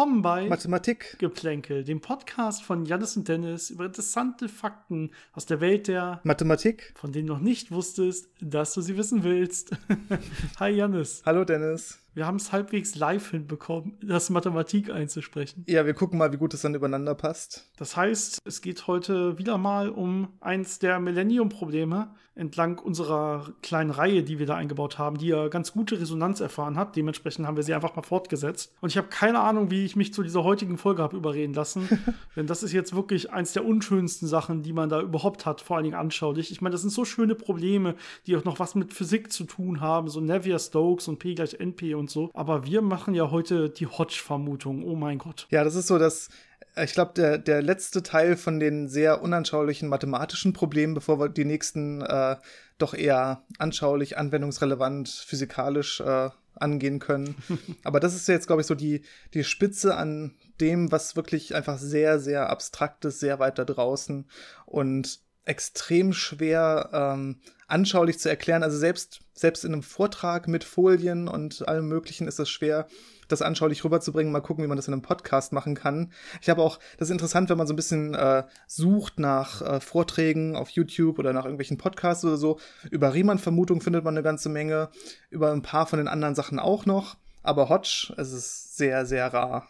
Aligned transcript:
Willkommen 0.00 0.22
bei 0.22 0.48
Mathematik 0.48 1.18
Geplänkel, 1.18 1.84
dem 1.84 2.00
Podcast 2.00 2.62
von 2.62 2.86
Janis 2.86 3.18
und 3.18 3.28
Dennis 3.28 3.68
über 3.68 3.84
interessante 3.84 4.48
Fakten 4.48 5.10
aus 5.34 5.44
der 5.44 5.60
Welt 5.60 5.88
der 5.88 6.22
Mathematik, 6.24 6.94
von 6.96 7.12
denen 7.12 7.26
du 7.26 7.34
noch 7.34 7.40
nicht 7.40 7.70
wusstest, 7.70 8.30
dass 8.40 8.72
du 8.72 8.80
sie 8.80 8.96
wissen 8.96 9.24
willst. 9.24 9.76
Hi 10.58 10.70
Janis. 10.70 11.22
Hallo 11.26 11.44
Dennis. 11.44 11.99
Wir 12.12 12.26
haben 12.26 12.36
es 12.36 12.50
halbwegs 12.50 12.96
live 12.96 13.30
hinbekommen, 13.30 13.96
das 14.02 14.30
Mathematik 14.30 14.90
einzusprechen. 14.90 15.64
Ja, 15.68 15.86
wir 15.86 15.94
gucken 15.94 16.18
mal, 16.18 16.32
wie 16.32 16.38
gut 16.38 16.54
es 16.54 16.62
dann 16.62 16.74
übereinander 16.74 17.14
passt. 17.14 17.70
Das 17.76 17.96
heißt, 17.96 18.38
es 18.44 18.62
geht 18.62 18.86
heute 18.86 19.38
wieder 19.38 19.58
mal 19.58 19.90
um 19.90 20.28
eins 20.40 20.80
der 20.80 20.98
Millennium-Probleme 20.98 22.14
entlang 22.40 22.78
unserer 22.78 23.52
kleinen 23.60 23.90
Reihe, 23.90 24.22
die 24.22 24.38
wir 24.38 24.46
da 24.46 24.54
eingebaut 24.54 24.98
haben, 24.98 25.18
die 25.18 25.26
ja 25.26 25.48
ganz 25.48 25.72
gute 25.72 26.00
Resonanz 26.00 26.40
erfahren 26.40 26.78
hat. 26.78 26.96
Dementsprechend 26.96 27.46
haben 27.46 27.56
wir 27.56 27.64
sie 27.64 27.74
einfach 27.74 27.94
mal 27.96 28.02
fortgesetzt. 28.02 28.72
Und 28.80 28.88
ich 28.88 28.96
habe 28.96 29.08
keine 29.08 29.40
Ahnung, 29.40 29.70
wie 29.70 29.84
ich 29.84 29.94
mich 29.94 30.14
zu 30.14 30.22
dieser 30.22 30.42
heutigen 30.42 30.78
Folge 30.78 31.02
habe 31.02 31.18
überreden 31.18 31.52
lassen. 31.52 31.88
Denn 32.36 32.46
das 32.46 32.62
ist 32.62 32.72
jetzt 32.72 32.94
wirklich 32.94 33.30
eins 33.30 33.52
der 33.52 33.66
unschönsten 33.66 34.26
Sachen, 34.26 34.62
die 34.62 34.72
man 34.72 34.88
da 34.88 35.02
überhaupt 35.02 35.44
hat, 35.44 35.60
vor 35.60 35.76
allen 35.76 35.84
Dingen 35.84 35.96
anschaulich. 35.96 36.50
Ich 36.50 36.62
meine, 36.62 36.72
das 36.72 36.80
sind 36.80 36.90
so 36.90 37.04
schöne 37.04 37.34
Probleme, 37.34 37.94
die 38.26 38.36
auch 38.36 38.44
noch 38.44 38.58
was 38.58 38.74
mit 38.74 38.94
Physik 38.94 39.30
zu 39.30 39.44
tun 39.44 39.82
haben, 39.82 40.08
so 40.08 40.20
Navier-Stokes 40.20 41.08
und 41.08 41.18
P 41.18 41.34
gleich 41.34 41.60
NP 41.60 41.94
und 41.94 41.99
so. 42.08 42.30
Aber 42.34 42.64
wir 42.64 42.80
machen 42.80 43.14
ja 43.14 43.30
heute 43.30 43.68
die 43.68 43.88
Hodge-Vermutung. 43.88 44.84
Oh 44.84 44.94
mein 44.94 45.18
Gott. 45.18 45.48
Ja, 45.50 45.64
das 45.64 45.74
ist 45.74 45.88
so 45.88 45.98
das 45.98 46.30
ich 46.76 46.92
glaube, 46.92 47.12
der, 47.16 47.38
der 47.38 47.62
letzte 47.62 48.02
Teil 48.02 48.36
von 48.36 48.60
den 48.60 48.88
sehr 48.88 49.22
unanschaulichen 49.22 49.88
mathematischen 49.88 50.52
Problemen, 50.52 50.94
bevor 50.94 51.18
wir 51.18 51.28
die 51.28 51.44
nächsten 51.44 52.00
äh, 52.02 52.36
doch 52.78 52.94
eher 52.94 53.42
anschaulich, 53.58 54.16
anwendungsrelevant, 54.16 55.08
physikalisch 55.08 56.00
äh, 56.00 56.30
angehen 56.54 56.98
können. 56.98 57.36
Aber 57.84 58.00
das 58.00 58.14
ist 58.14 58.28
jetzt, 58.28 58.46
glaube 58.46 58.62
ich, 58.62 58.66
so 58.66 58.74
die, 58.74 59.02
die 59.34 59.44
Spitze 59.44 59.96
an 59.96 60.34
dem, 60.60 60.92
was 60.92 61.16
wirklich 61.16 61.54
einfach 61.54 61.78
sehr, 61.78 62.20
sehr 62.20 62.50
abstrakt 62.50 63.04
ist, 63.04 63.20
sehr 63.20 63.38
weit 63.38 63.58
da 63.58 63.64
draußen 63.64 64.26
und 64.66 65.20
extrem 65.50 66.12
schwer 66.12 66.90
ähm, 66.92 67.40
anschaulich 67.66 68.20
zu 68.20 68.28
erklären. 68.28 68.62
Also 68.62 68.78
selbst, 68.78 69.20
selbst 69.34 69.64
in 69.64 69.72
einem 69.72 69.82
Vortrag 69.82 70.46
mit 70.46 70.62
Folien 70.62 71.26
und 71.26 71.66
allem 71.66 71.88
Möglichen 71.88 72.28
ist 72.28 72.38
es 72.38 72.48
schwer, 72.48 72.86
das 73.26 73.42
anschaulich 73.42 73.84
rüberzubringen. 73.84 74.32
Mal 74.32 74.42
gucken, 74.42 74.62
wie 74.62 74.68
man 74.68 74.76
das 74.76 74.86
in 74.86 74.94
einem 74.94 75.02
Podcast 75.02 75.52
machen 75.52 75.74
kann. 75.74 76.12
Ich 76.40 76.48
habe 76.48 76.62
auch, 76.62 76.78
das 76.98 77.08
ist 77.08 77.12
interessant, 77.12 77.50
wenn 77.50 77.58
man 77.58 77.66
so 77.66 77.72
ein 77.72 77.76
bisschen 77.76 78.14
äh, 78.14 78.44
sucht 78.68 79.18
nach 79.18 79.60
äh, 79.60 79.80
Vorträgen 79.80 80.54
auf 80.54 80.70
YouTube 80.70 81.18
oder 81.18 81.32
nach 81.32 81.44
irgendwelchen 81.44 81.78
Podcasts 81.78 82.24
oder 82.24 82.36
so. 82.36 82.60
Über 82.88 83.12
Riemann-Vermutung 83.12 83.80
findet 83.80 84.04
man 84.04 84.14
eine 84.14 84.22
ganze 84.22 84.50
Menge. 84.50 84.90
Über 85.30 85.50
ein 85.50 85.62
paar 85.62 85.86
von 85.86 85.98
den 85.98 86.08
anderen 86.08 86.36
Sachen 86.36 86.60
auch 86.60 86.86
noch. 86.86 87.16
Aber 87.42 87.68
Hodge, 87.68 88.14
es 88.16 88.32
ist 88.32 88.76
sehr, 88.76 89.04
sehr 89.04 89.32
rar. 89.32 89.66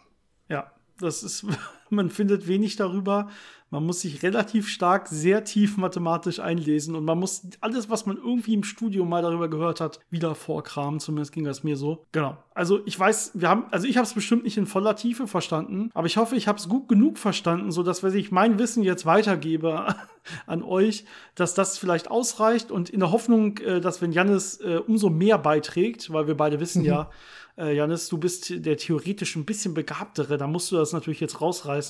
Ja, 0.47 0.71
das 0.99 1.23
ist, 1.23 1.43
man 1.91 2.09
findet 2.09 2.47
wenig 2.47 2.75
darüber. 2.75 3.29
Man 3.69 3.85
muss 3.85 4.01
sich 4.01 4.21
relativ 4.21 4.67
stark, 4.67 5.07
sehr 5.07 5.45
tief 5.45 5.77
mathematisch 5.77 6.41
einlesen 6.41 6.93
und 6.93 7.05
man 7.05 7.17
muss 7.17 7.43
alles, 7.61 7.89
was 7.89 8.05
man 8.05 8.17
irgendwie 8.17 8.53
im 8.53 8.63
Studium 8.63 9.07
mal 9.07 9.21
darüber 9.21 9.49
gehört 9.49 9.79
hat, 9.79 10.01
wieder 10.09 10.35
vorkramen. 10.35 10.99
Zumindest 10.99 11.31
ging 11.31 11.45
das 11.45 11.63
mir 11.63 11.77
so. 11.77 12.05
Genau. 12.11 12.37
Also 12.53 12.81
ich 12.85 12.99
weiß, 12.99 13.31
wir 13.35 13.47
haben, 13.47 13.65
also 13.71 13.87
ich 13.87 13.95
habe 13.95 14.05
es 14.05 14.13
bestimmt 14.13 14.43
nicht 14.43 14.57
in 14.57 14.65
voller 14.65 14.97
Tiefe 14.97 15.25
verstanden, 15.25 15.89
aber 15.93 16.05
ich 16.05 16.17
hoffe, 16.17 16.35
ich 16.35 16.49
habe 16.49 16.59
es 16.59 16.67
gut 16.67 16.89
genug 16.89 17.17
verstanden, 17.17 17.71
so 17.71 17.81
dass 17.81 18.03
wenn 18.03 18.13
ich 18.13 18.29
mein 18.29 18.59
Wissen 18.59 18.83
jetzt 18.83 19.05
weitergebe 19.05 19.95
an 20.47 20.63
euch, 20.63 21.05
dass 21.35 21.53
das 21.53 21.77
vielleicht 21.77 22.11
ausreicht 22.11 22.71
und 22.71 22.89
in 22.89 22.99
der 22.99 23.11
Hoffnung, 23.11 23.57
äh, 23.59 23.79
dass 23.79 24.01
wenn 24.01 24.11
Jannis 24.11 24.57
äh, 24.57 24.81
umso 24.85 25.09
mehr 25.09 25.37
beiträgt, 25.37 26.11
weil 26.11 26.27
wir 26.27 26.35
beide 26.35 26.59
wissen 26.59 26.81
mhm. 26.81 26.87
ja, 26.89 27.09
äh, 27.57 27.75
Janis, 27.75 28.09
du 28.09 28.17
bist 28.17 28.65
der 28.65 28.77
theoretisch 28.77 29.35
ein 29.35 29.45
bisschen 29.45 29.73
begabtere, 29.73 30.37
da 30.37 30.47
musst 30.47 30.71
du 30.71 30.77
das 30.77 30.93
natürlich 30.93 31.19
jetzt 31.19 31.41
rausreißen, 31.41 31.80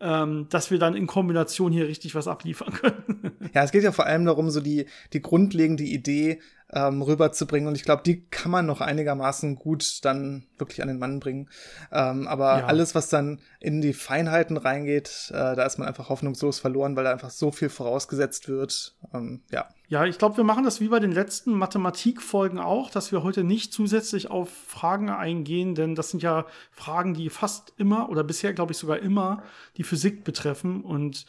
ähm, 0.00 0.46
dass 0.50 0.70
wir 0.70 0.78
dann 0.78 0.94
in 0.94 1.06
Kombination 1.06 1.72
hier 1.72 1.88
richtig 1.88 2.14
was 2.14 2.28
abliefern 2.28 2.72
können. 2.72 3.32
ja, 3.54 3.64
es 3.64 3.72
geht 3.72 3.82
ja 3.82 3.92
vor 3.92 4.06
allem 4.06 4.24
darum, 4.24 4.50
so 4.50 4.60
die, 4.60 4.86
die 5.12 5.22
grundlegende 5.22 5.84
Idee 5.84 6.40
ähm, 6.72 7.00
rüberzubringen 7.00 7.68
und 7.68 7.76
ich 7.76 7.84
glaube, 7.84 8.02
die 8.04 8.26
kann 8.26 8.50
man 8.50 8.66
noch 8.66 8.80
einigermaßen 8.80 9.56
gut 9.56 10.04
dann 10.04 10.46
wirklich 10.58 10.82
an 10.82 10.88
den 10.88 10.98
Mann 10.98 11.18
bringen. 11.18 11.48
Ähm, 11.90 12.28
aber 12.28 12.58
ja. 12.58 12.66
alles, 12.66 12.94
was 12.94 13.08
dann 13.08 13.40
in 13.60 13.80
die 13.80 13.94
Feinheiten 13.94 14.56
reingeht, 14.56 15.30
äh, 15.30 15.56
da 15.56 15.62
ist 15.64 15.78
man 15.78 15.88
einfach 15.88 16.08
hoffnungslos 16.08 16.58
verloren, 16.58 16.94
weil 16.96 17.04
da 17.04 17.12
einfach 17.12 17.30
so 17.30 17.50
viel 17.50 17.70
vorausgesetzt 17.70 18.48
wird. 18.48 18.94
Ähm, 19.14 19.42
ja. 19.50 19.68
Ja, 19.90 20.04
ich 20.04 20.18
glaube, 20.18 20.36
wir 20.36 20.44
machen 20.44 20.64
das 20.64 20.82
wie 20.82 20.88
bei 20.88 21.00
den 21.00 21.12
letzten 21.12 21.52
Mathematikfolgen 21.52 22.58
auch, 22.58 22.90
dass 22.90 23.10
wir 23.10 23.22
heute 23.22 23.42
nicht 23.42 23.72
zusätzlich 23.72 24.30
auf 24.30 24.50
Fragen 24.50 25.08
eingehen, 25.08 25.74
denn 25.74 25.94
das 25.94 26.10
sind 26.10 26.22
ja 26.22 26.44
Fragen, 26.72 27.14
die 27.14 27.30
fast 27.30 27.72
immer 27.78 28.10
oder 28.10 28.22
bisher, 28.22 28.52
glaube 28.52 28.72
ich, 28.72 28.78
sogar 28.78 28.98
immer 28.98 29.42
die 29.78 29.84
Physik 29.84 30.24
betreffen 30.24 30.82
und 30.82 31.24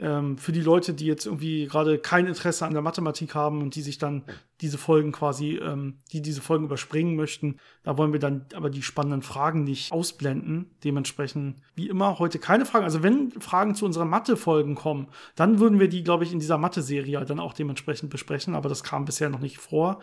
ähm, 0.00 0.38
für 0.38 0.52
die 0.52 0.62
Leute, 0.62 0.94
die 0.94 1.06
jetzt 1.06 1.26
irgendwie 1.26 1.66
gerade 1.66 1.98
kein 1.98 2.26
Interesse 2.26 2.64
an 2.64 2.72
der 2.72 2.82
Mathematik 2.82 3.34
haben 3.34 3.60
und 3.60 3.74
die 3.74 3.82
sich 3.82 3.98
dann 3.98 4.24
diese 4.60 4.78
Folgen 4.78 5.12
quasi, 5.12 5.56
ähm, 5.56 5.98
die 6.12 6.22
diese 6.22 6.40
Folgen 6.40 6.64
überspringen 6.64 7.16
möchten, 7.16 7.58
da 7.82 7.98
wollen 7.98 8.12
wir 8.12 8.20
dann 8.20 8.46
aber 8.54 8.70
die 8.70 8.82
spannenden 8.82 9.22
Fragen 9.22 9.64
nicht 9.64 9.92
ausblenden. 9.92 10.70
Dementsprechend, 10.84 11.56
wie 11.74 11.88
immer, 11.88 12.18
heute 12.18 12.38
keine 12.38 12.64
Fragen. 12.64 12.84
Also 12.84 13.02
wenn 13.02 13.30
Fragen 13.40 13.74
zu 13.74 13.84
unseren 13.84 14.08
Mathe-Folgen 14.08 14.74
kommen, 14.74 15.08
dann 15.34 15.60
würden 15.60 15.78
wir 15.78 15.88
die, 15.88 16.02
glaube 16.02 16.24
ich, 16.24 16.32
in 16.32 16.40
dieser 16.40 16.58
Mathe-Serie 16.58 17.24
dann 17.24 17.40
auch 17.40 17.52
dementsprechend 17.52 18.10
besprechen, 18.10 18.54
aber 18.54 18.68
das 18.68 18.82
kam 18.82 19.04
bisher 19.04 19.28
noch 19.28 19.40
nicht 19.40 19.58
vor. 19.58 20.00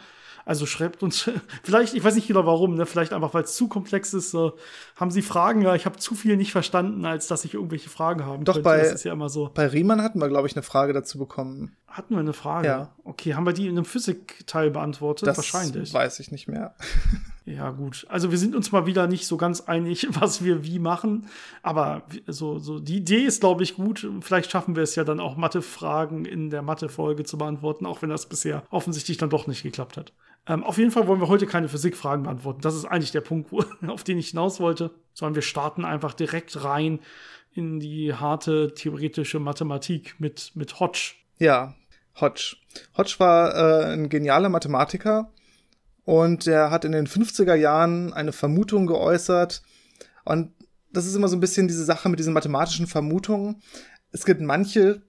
Also 0.47 0.65
schreibt 0.65 1.03
uns, 1.03 1.29
vielleicht, 1.63 1.93
ich 1.93 2.01
weiß 2.05 2.15
nicht 2.15 2.29
genau 2.29 2.45
warum, 2.45 2.75
ne? 2.75 2.85
vielleicht 2.85 3.11
einfach, 3.11 3.33
weil 3.33 3.43
es 3.43 3.55
zu 3.57 3.67
komplex 3.67 4.13
ist, 4.13 4.31
so, 4.31 4.53
haben 4.95 5.11
Sie 5.11 5.21
Fragen? 5.21 5.61
Ja, 5.61 5.75
ich 5.75 5.85
habe 5.85 5.97
zu 5.97 6.15
viel 6.15 6.37
nicht 6.37 6.53
verstanden, 6.53 7.03
als 7.03 7.27
dass 7.27 7.43
ich 7.43 7.53
irgendwelche 7.53 7.89
Fragen 7.89 8.25
haben 8.25 8.45
Doch, 8.45 8.53
könnte. 8.53 8.63
Bei, 8.63 8.77
das 8.77 8.93
ist 8.93 9.03
ja 9.03 9.11
immer 9.11 9.27
so. 9.27 9.51
Bei 9.53 9.67
Riemann 9.67 10.01
hatten 10.01 10.21
wir, 10.21 10.29
glaube 10.29 10.47
ich, 10.47 10.55
eine 10.55 10.63
Frage 10.63 10.93
dazu 10.93 11.17
bekommen. 11.17 11.75
Hatten 11.87 12.15
wir 12.15 12.19
eine 12.19 12.33
Frage? 12.33 12.67
Ja. 12.67 12.93
Okay, 13.05 13.33
haben 13.33 13.45
wir 13.45 13.53
die 13.53 13.65
in 13.65 13.71
einem 13.71 13.85
Physikteil 13.85 14.69
beantwortet? 14.69 15.27
Das 15.27 15.37
Wahrscheinlich. 15.37 15.93
weiß 15.93 16.19
ich 16.19 16.31
nicht 16.31 16.47
mehr. 16.47 16.75
ja, 17.45 17.71
gut. 17.71 18.05
Also 18.09 18.29
wir 18.29 18.37
sind 18.37 18.55
uns 18.55 18.71
mal 18.73 18.85
wieder 18.85 19.07
nicht 19.07 19.25
so 19.25 19.37
ganz 19.37 19.61
einig, 19.61 20.07
was 20.19 20.43
wir 20.43 20.63
wie 20.65 20.79
machen. 20.79 21.27
Aber 21.63 22.03
so, 22.27 22.59
so 22.59 22.79
die 22.79 22.97
Idee 22.97 23.23
ist, 23.23 23.39
glaube 23.39 23.63
ich, 23.63 23.75
gut. 23.75 24.07
Vielleicht 24.21 24.51
schaffen 24.51 24.75
wir 24.75 24.83
es 24.83 24.95
ja 24.95 25.05
dann 25.05 25.21
auch 25.21 25.37
Mathe-Fragen 25.37 26.25
in 26.25 26.49
der 26.49 26.61
Mathe-Folge 26.61 27.23
zu 27.23 27.37
beantworten, 27.37 27.85
auch 27.85 28.01
wenn 28.01 28.09
das 28.09 28.27
bisher 28.27 28.63
offensichtlich 28.69 29.17
dann 29.17 29.29
doch 29.29 29.47
nicht 29.47 29.63
geklappt 29.63 29.95
hat. 29.95 30.13
Ähm, 30.45 30.63
auf 30.63 30.77
jeden 30.77 30.91
Fall 30.91 31.07
wollen 31.07 31.21
wir 31.21 31.29
heute 31.29 31.47
keine 31.47 31.69
Physikfragen 31.69 32.23
beantworten. 32.23 32.61
Das 32.61 32.75
ist 32.75 32.85
eigentlich 32.85 33.11
der 33.11 33.21
Punkt, 33.21 33.51
wo, 33.51 33.63
auf 33.87 34.03
den 34.03 34.17
ich 34.17 34.29
hinaus 34.29 34.59
wollte. 34.59 34.91
Sondern 35.13 35.35
wir 35.35 35.41
starten 35.41 35.85
einfach 35.85 36.13
direkt 36.13 36.63
rein 36.63 36.99
in 37.53 37.79
die 37.79 38.13
harte 38.13 38.73
theoretische 38.73 39.39
Mathematik 39.39 40.15
mit, 40.19 40.51
mit 40.53 40.79
Hodge. 40.79 41.15
Ja, 41.39 41.75
Hodge. 42.19 42.57
Hodge 42.97 43.15
war 43.19 43.55
äh, 43.55 43.93
ein 43.93 44.09
genialer 44.09 44.49
Mathematiker 44.49 45.31
und 46.03 46.45
der 46.45 46.71
hat 46.71 46.85
in 46.85 46.91
den 46.91 47.07
50er 47.07 47.55
Jahren 47.55 48.13
eine 48.13 48.31
Vermutung 48.31 48.87
geäußert. 48.87 49.61
Und 50.25 50.53
das 50.91 51.05
ist 51.05 51.15
immer 51.15 51.27
so 51.27 51.35
ein 51.35 51.41
bisschen 51.41 51.67
diese 51.67 51.85
Sache 51.85 52.09
mit 52.09 52.19
diesen 52.19 52.33
mathematischen 52.33 52.87
Vermutungen. 52.87 53.61
Es 54.11 54.25
gibt 54.25 54.41
manche, 54.41 55.01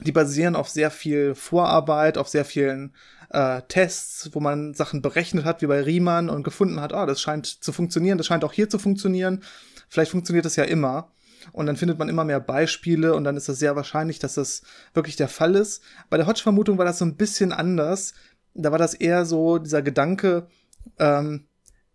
die 0.00 0.12
basieren 0.12 0.56
auf 0.56 0.68
sehr 0.68 0.90
viel 0.90 1.34
Vorarbeit, 1.34 2.18
auf 2.18 2.28
sehr 2.28 2.44
vielen 2.44 2.94
äh, 3.30 3.62
Tests, 3.68 4.30
wo 4.32 4.40
man 4.40 4.74
Sachen 4.74 5.02
berechnet 5.02 5.44
hat, 5.44 5.60
wie 5.60 5.66
bei 5.66 5.82
Riemann 5.82 6.30
und 6.30 6.44
gefunden 6.44 6.80
hat, 6.80 6.92
oh, 6.92 7.04
das 7.04 7.20
scheint 7.20 7.46
zu 7.46 7.72
funktionieren, 7.72 8.16
das 8.16 8.26
scheint 8.26 8.44
auch 8.44 8.52
hier 8.52 8.70
zu 8.70 8.78
funktionieren. 8.78 9.42
Vielleicht 9.88 10.12
funktioniert 10.12 10.44
das 10.44 10.56
ja 10.56 10.64
immer. 10.64 11.10
Und 11.52 11.66
dann 11.66 11.76
findet 11.76 11.98
man 11.98 12.08
immer 12.08 12.24
mehr 12.24 12.40
Beispiele 12.40 13.14
und 13.14 13.24
dann 13.24 13.36
ist 13.36 13.48
es 13.48 13.58
sehr 13.58 13.76
wahrscheinlich, 13.76 14.18
dass 14.18 14.34
das 14.34 14.62
wirklich 14.94 15.16
der 15.16 15.28
Fall 15.28 15.54
ist. 15.54 15.82
Bei 16.10 16.16
der 16.16 16.26
Hodge-Vermutung 16.26 16.78
war 16.78 16.84
das 16.84 16.98
so 16.98 17.04
ein 17.04 17.16
bisschen 17.16 17.52
anders. 17.52 18.14
Da 18.54 18.72
war 18.72 18.78
das 18.78 18.94
eher 18.94 19.24
so 19.24 19.58
dieser 19.58 19.82
Gedanke, 19.82 20.48
ähm, 20.98 21.46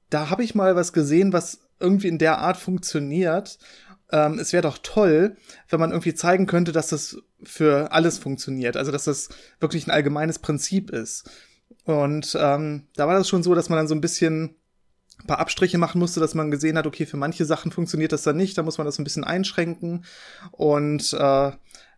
da 0.09 0.29
habe 0.29 0.44
ich 0.44 0.55
mal 0.55 0.75
was 0.75 0.94
gesehen, 0.94 1.33
was 1.33 1.59
irgendwie 1.79 2.07
in 2.07 2.19
der 2.19 2.38
Art 2.38 2.57
funktioniert. 2.57 3.57
Ähm, 4.11 4.38
es 4.38 4.53
wäre 4.53 4.61
doch 4.61 4.77
toll, 4.81 5.38
wenn 5.69 5.79
man 5.79 5.91
irgendwie 5.91 6.13
zeigen 6.13 6.45
könnte, 6.45 6.71
dass 6.71 6.88
das 6.89 7.17
für 7.44 7.91
alles 7.91 8.19
funktioniert. 8.19 8.77
Also 8.77 8.91
dass 8.91 9.06
das 9.06 9.29
wirklich 9.59 9.88
ein 9.88 9.91
allgemeines 9.91 10.39
Prinzip 10.39 10.91
ist. 10.91 11.29
Und 11.85 12.38
ähm, 12.39 12.88
da 12.95 13.07
war 13.07 13.15
das 13.15 13.27
schon 13.27 13.44
so, 13.44 13.56
dass 13.56 13.69
man 13.69 13.77
dann 13.77 13.88
so 13.88 13.95
ein 13.95 14.01
bisschen 14.01 14.56
ein 15.23 15.27
paar 15.27 15.39
Abstriche 15.39 15.77
machen 15.77 15.99
musste, 15.99 16.19
dass 16.19 16.35
man 16.35 16.51
gesehen 16.51 16.77
hat, 16.77 16.87
okay, 16.87 17.05
für 17.05 17.17
manche 17.17 17.45
Sachen 17.45 17.71
funktioniert 17.71 18.11
das 18.11 18.23
dann 18.23 18.37
nicht, 18.37 18.57
da 18.57 18.63
muss 18.63 18.77
man 18.77 18.85
das 18.85 18.99
ein 18.99 19.03
bisschen 19.03 19.23
einschränken. 19.23 20.05
Und 20.51 21.13
äh, 21.13 21.51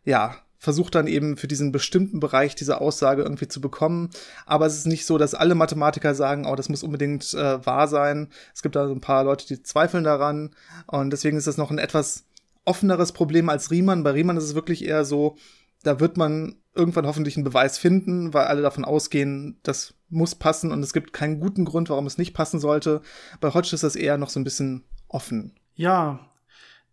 ja, 0.06 0.36
versucht 0.60 0.96
dann 0.96 1.08
eben 1.08 1.38
für 1.38 1.48
diesen 1.48 1.72
bestimmten 1.72 2.20
Bereich 2.20 2.56
diese 2.56 2.82
Aussage 2.82 3.24
irgendwie 3.24 3.48
zu 3.48 3.62
bekommen. 3.62 4.10
Aber 4.46 4.66
es 4.66 4.76
ist 4.76 4.88
nicht 4.88 5.06
so, 5.06 5.18
dass 5.18 5.34
alle 5.34 5.56
Mathematiker 5.56 6.16
sagen, 6.16 6.46
oh, 6.46 6.56
das 6.56 6.70
muss 6.70 6.84
unbedingt 6.84 7.34
äh, 7.34 7.66
wahr 7.66 7.88
sein. 7.88 8.30
Es 8.54 8.62
gibt 8.62 8.76
da 8.76 8.88
so 8.88 8.94
ein 8.94 9.02
paar 9.02 9.24
Leute, 9.24 9.46
die 9.48 9.62
zweifeln 9.62 10.04
daran. 10.04 10.56
Und 10.88 11.12
deswegen 11.12 11.38
ist 11.38 11.48
das 11.48 11.58
noch 11.58 11.72
ein 11.72 11.78
etwas 11.78 12.26
offeneres 12.64 13.12
Problem 13.12 13.50
als 13.50 13.72
Riemann. 13.72 14.04
Bei 14.04 14.12
Riemann 14.12 14.38
ist 14.38 14.44
es 14.44 14.56
wirklich 14.56 14.86
eher 14.86 15.06
so, 15.06 15.38
da 15.84 16.00
wird 16.00 16.18
man 16.18 16.56
irgendwann 16.74 17.06
hoffentlich 17.08 17.38
einen 17.38 17.44
Beweis 17.44 17.78
finden, 17.78 18.34
weil 18.34 18.46
alle 18.46 18.62
davon 18.62 18.86
ausgehen, 18.86 19.60
das 19.64 19.94
muss 20.10 20.36
passen 20.36 20.72
und 20.72 20.82
es 20.82 20.94
gibt 20.94 21.14
keinen 21.14 21.40
guten 21.40 21.66
Grund, 21.66 21.90
warum 21.90 22.06
es 22.06 22.18
nicht 22.18 22.34
passen 22.34 22.60
sollte. 22.60 23.02
Bei 23.42 23.54
Hodge 23.54 23.72
ist 23.74 23.84
das 23.84 23.96
eher 23.96 24.18
noch 24.18 24.30
so 24.30 24.40
ein 24.40 24.44
bisschen 24.44 24.84
offen. 25.08 25.54
Ja, 25.76 26.20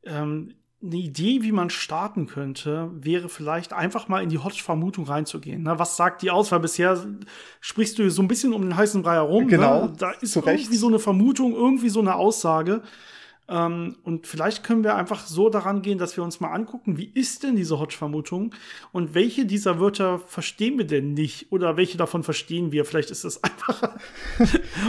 ähm, 0.04 0.54
eine 0.84 0.96
Idee, 0.96 1.42
wie 1.42 1.52
man 1.52 1.70
starten 1.70 2.26
könnte, 2.26 2.90
wäre 2.92 3.28
vielleicht 3.28 3.72
einfach 3.72 4.08
mal 4.08 4.22
in 4.22 4.30
die 4.30 4.38
Hodge-Vermutung 4.38 5.04
reinzugehen. 5.04 5.62
Ne? 5.62 5.78
Was 5.78 5.96
sagt 5.96 6.22
die 6.22 6.30
aus? 6.30 6.50
Weil 6.50 6.60
bisher 6.60 6.98
sprichst 7.60 7.98
du 7.98 8.10
so 8.10 8.20
ein 8.20 8.28
bisschen 8.28 8.52
um 8.52 8.62
den 8.62 8.76
heißen 8.76 9.02
Brei 9.02 9.14
herum. 9.14 9.46
Genau. 9.46 9.86
Ne? 9.86 9.92
Da 9.96 10.10
ist 10.10 10.34
irgendwie 10.34 10.76
so 10.76 10.88
eine 10.88 10.98
Vermutung, 10.98 11.54
irgendwie 11.54 11.88
so 11.88 12.00
eine 12.00 12.16
Aussage. 12.16 12.82
Ähm, 13.52 13.96
und 14.02 14.26
vielleicht 14.26 14.64
können 14.64 14.82
wir 14.82 14.96
einfach 14.96 15.26
so 15.26 15.50
daran 15.50 15.82
gehen, 15.82 15.98
dass 15.98 16.16
wir 16.16 16.24
uns 16.24 16.40
mal 16.40 16.52
angucken, 16.52 16.96
wie 16.96 17.10
ist 17.12 17.42
denn 17.42 17.54
diese 17.54 17.78
Hodge-Vermutung 17.78 18.54
und 18.92 19.14
welche 19.14 19.44
dieser 19.44 19.78
Wörter 19.78 20.20
verstehen 20.20 20.78
wir 20.78 20.86
denn 20.86 21.12
nicht 21.12 21.52
oder 21.52 21.76
welche 21.76 21.98
davon 21.98 22.22
verstehen 22.22 22.72
wir? 22.72 22.86
Vielleicht 22.86 23.10
ist 23.10 23.24
das 23.24 23.44
einfacher. 23.44 23.98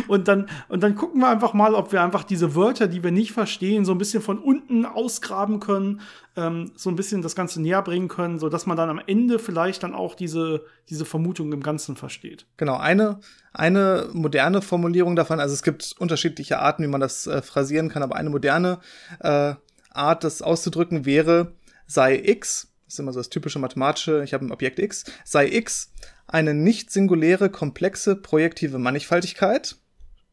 und 0.07 0.30
dann, 0.30 0.50
und 0.69 0.81
dann 0.81 0.95
gucken 0.95 1.19
wir 1.19 1.27
einfach 1.27 1.54
mal, 1.54 1.75
ob 1.75 1.92
wir 1.92 2.01
einfach 2.01 2.24
diese 2.24 2.56
Wörter, 2.56 2.88
die 2.88 3.04
wir 3.04 3.12
nicht 3.12 3.33
verstehen, 3.33 3.83
so 3.83 3.92
ein 3.92 3.98
bisschen 3.98 4.24
von 4.24 4.39
unten 4.39 4.86
ausgraben 4.86 5.60
können, 5.60 6.00
ähm, 6.35 6.71
so 6.75 6.89
ein 6.89 6.95
bisschen 6.95 7.21
das 7.21 7.35
Ganze 7.35 7.62
näher 7.62 7.81
bringen 7.81 8.07
können, 8.07 8.39
so 8.39 8.50
dass 8.50 8.65
man 8.65 8.77
dann 8.77 8.89
am 8.89 9.01
Ende 9.06 9.39
vielleicht 9.39 9.83
dann 9.83 9.94
auch 9.94 10.15
diese, 10.15 10.65
diese 10.89 11.06
Vermutung 11.06 11.51
im 11.53 11.62
Ganzen 11.62 11.95
versteht. 11.95 12.45
Genau, 12.57 12.77
eine, 12.77 13.19
eine 13.53 14.09
moderne 14.13 14.62
Formulierung 14.62 15.15
davon, 15.15 15.39
also 15.39 15.53
es 15.53 15.63
gibt 15.63 15.95
unterschiedliche 16.00 16.59
Arten, 16.59 16.83
wie 16.83 16.88
man 16.88 17.01
das 17.01 17.27
äh, 17.27 17.41
phrasieren 17.41 17.89
kann, 17.89 18.03
aber 18.03 18.15
eine 18.15 18.30
moderne 18.30 18.80
äh, 19.19 19.53
Art, 19.91 20.24
das 20.24 20.41
auszudrücken 20.41 21.06
wäre, 21.06 21.53
sei 21.85 22.19
x, 22.24 22.74
das 22.86 22.95
ist 22.95 23.00
immer 23.00 23.13
so 23.13 23.19
das 23.19 23.29
typische 23.29 23.59
mathematische, 23.59 24.24
ich 24.24 24.33
habe 24.33 24.45
ein 24.45 24.51
Objekt 24.51 24.79
x, 24.79 25.06
sei 25.24 25.47
x 25.47 25.91
eine 26.25 26.56
nicht 26.56 26.91
singuläre, 26.91 27.50
komplexe, 27.50 28.15
projektive 28.15 28.79
Mannigfaltigkeit, 28.79 29.75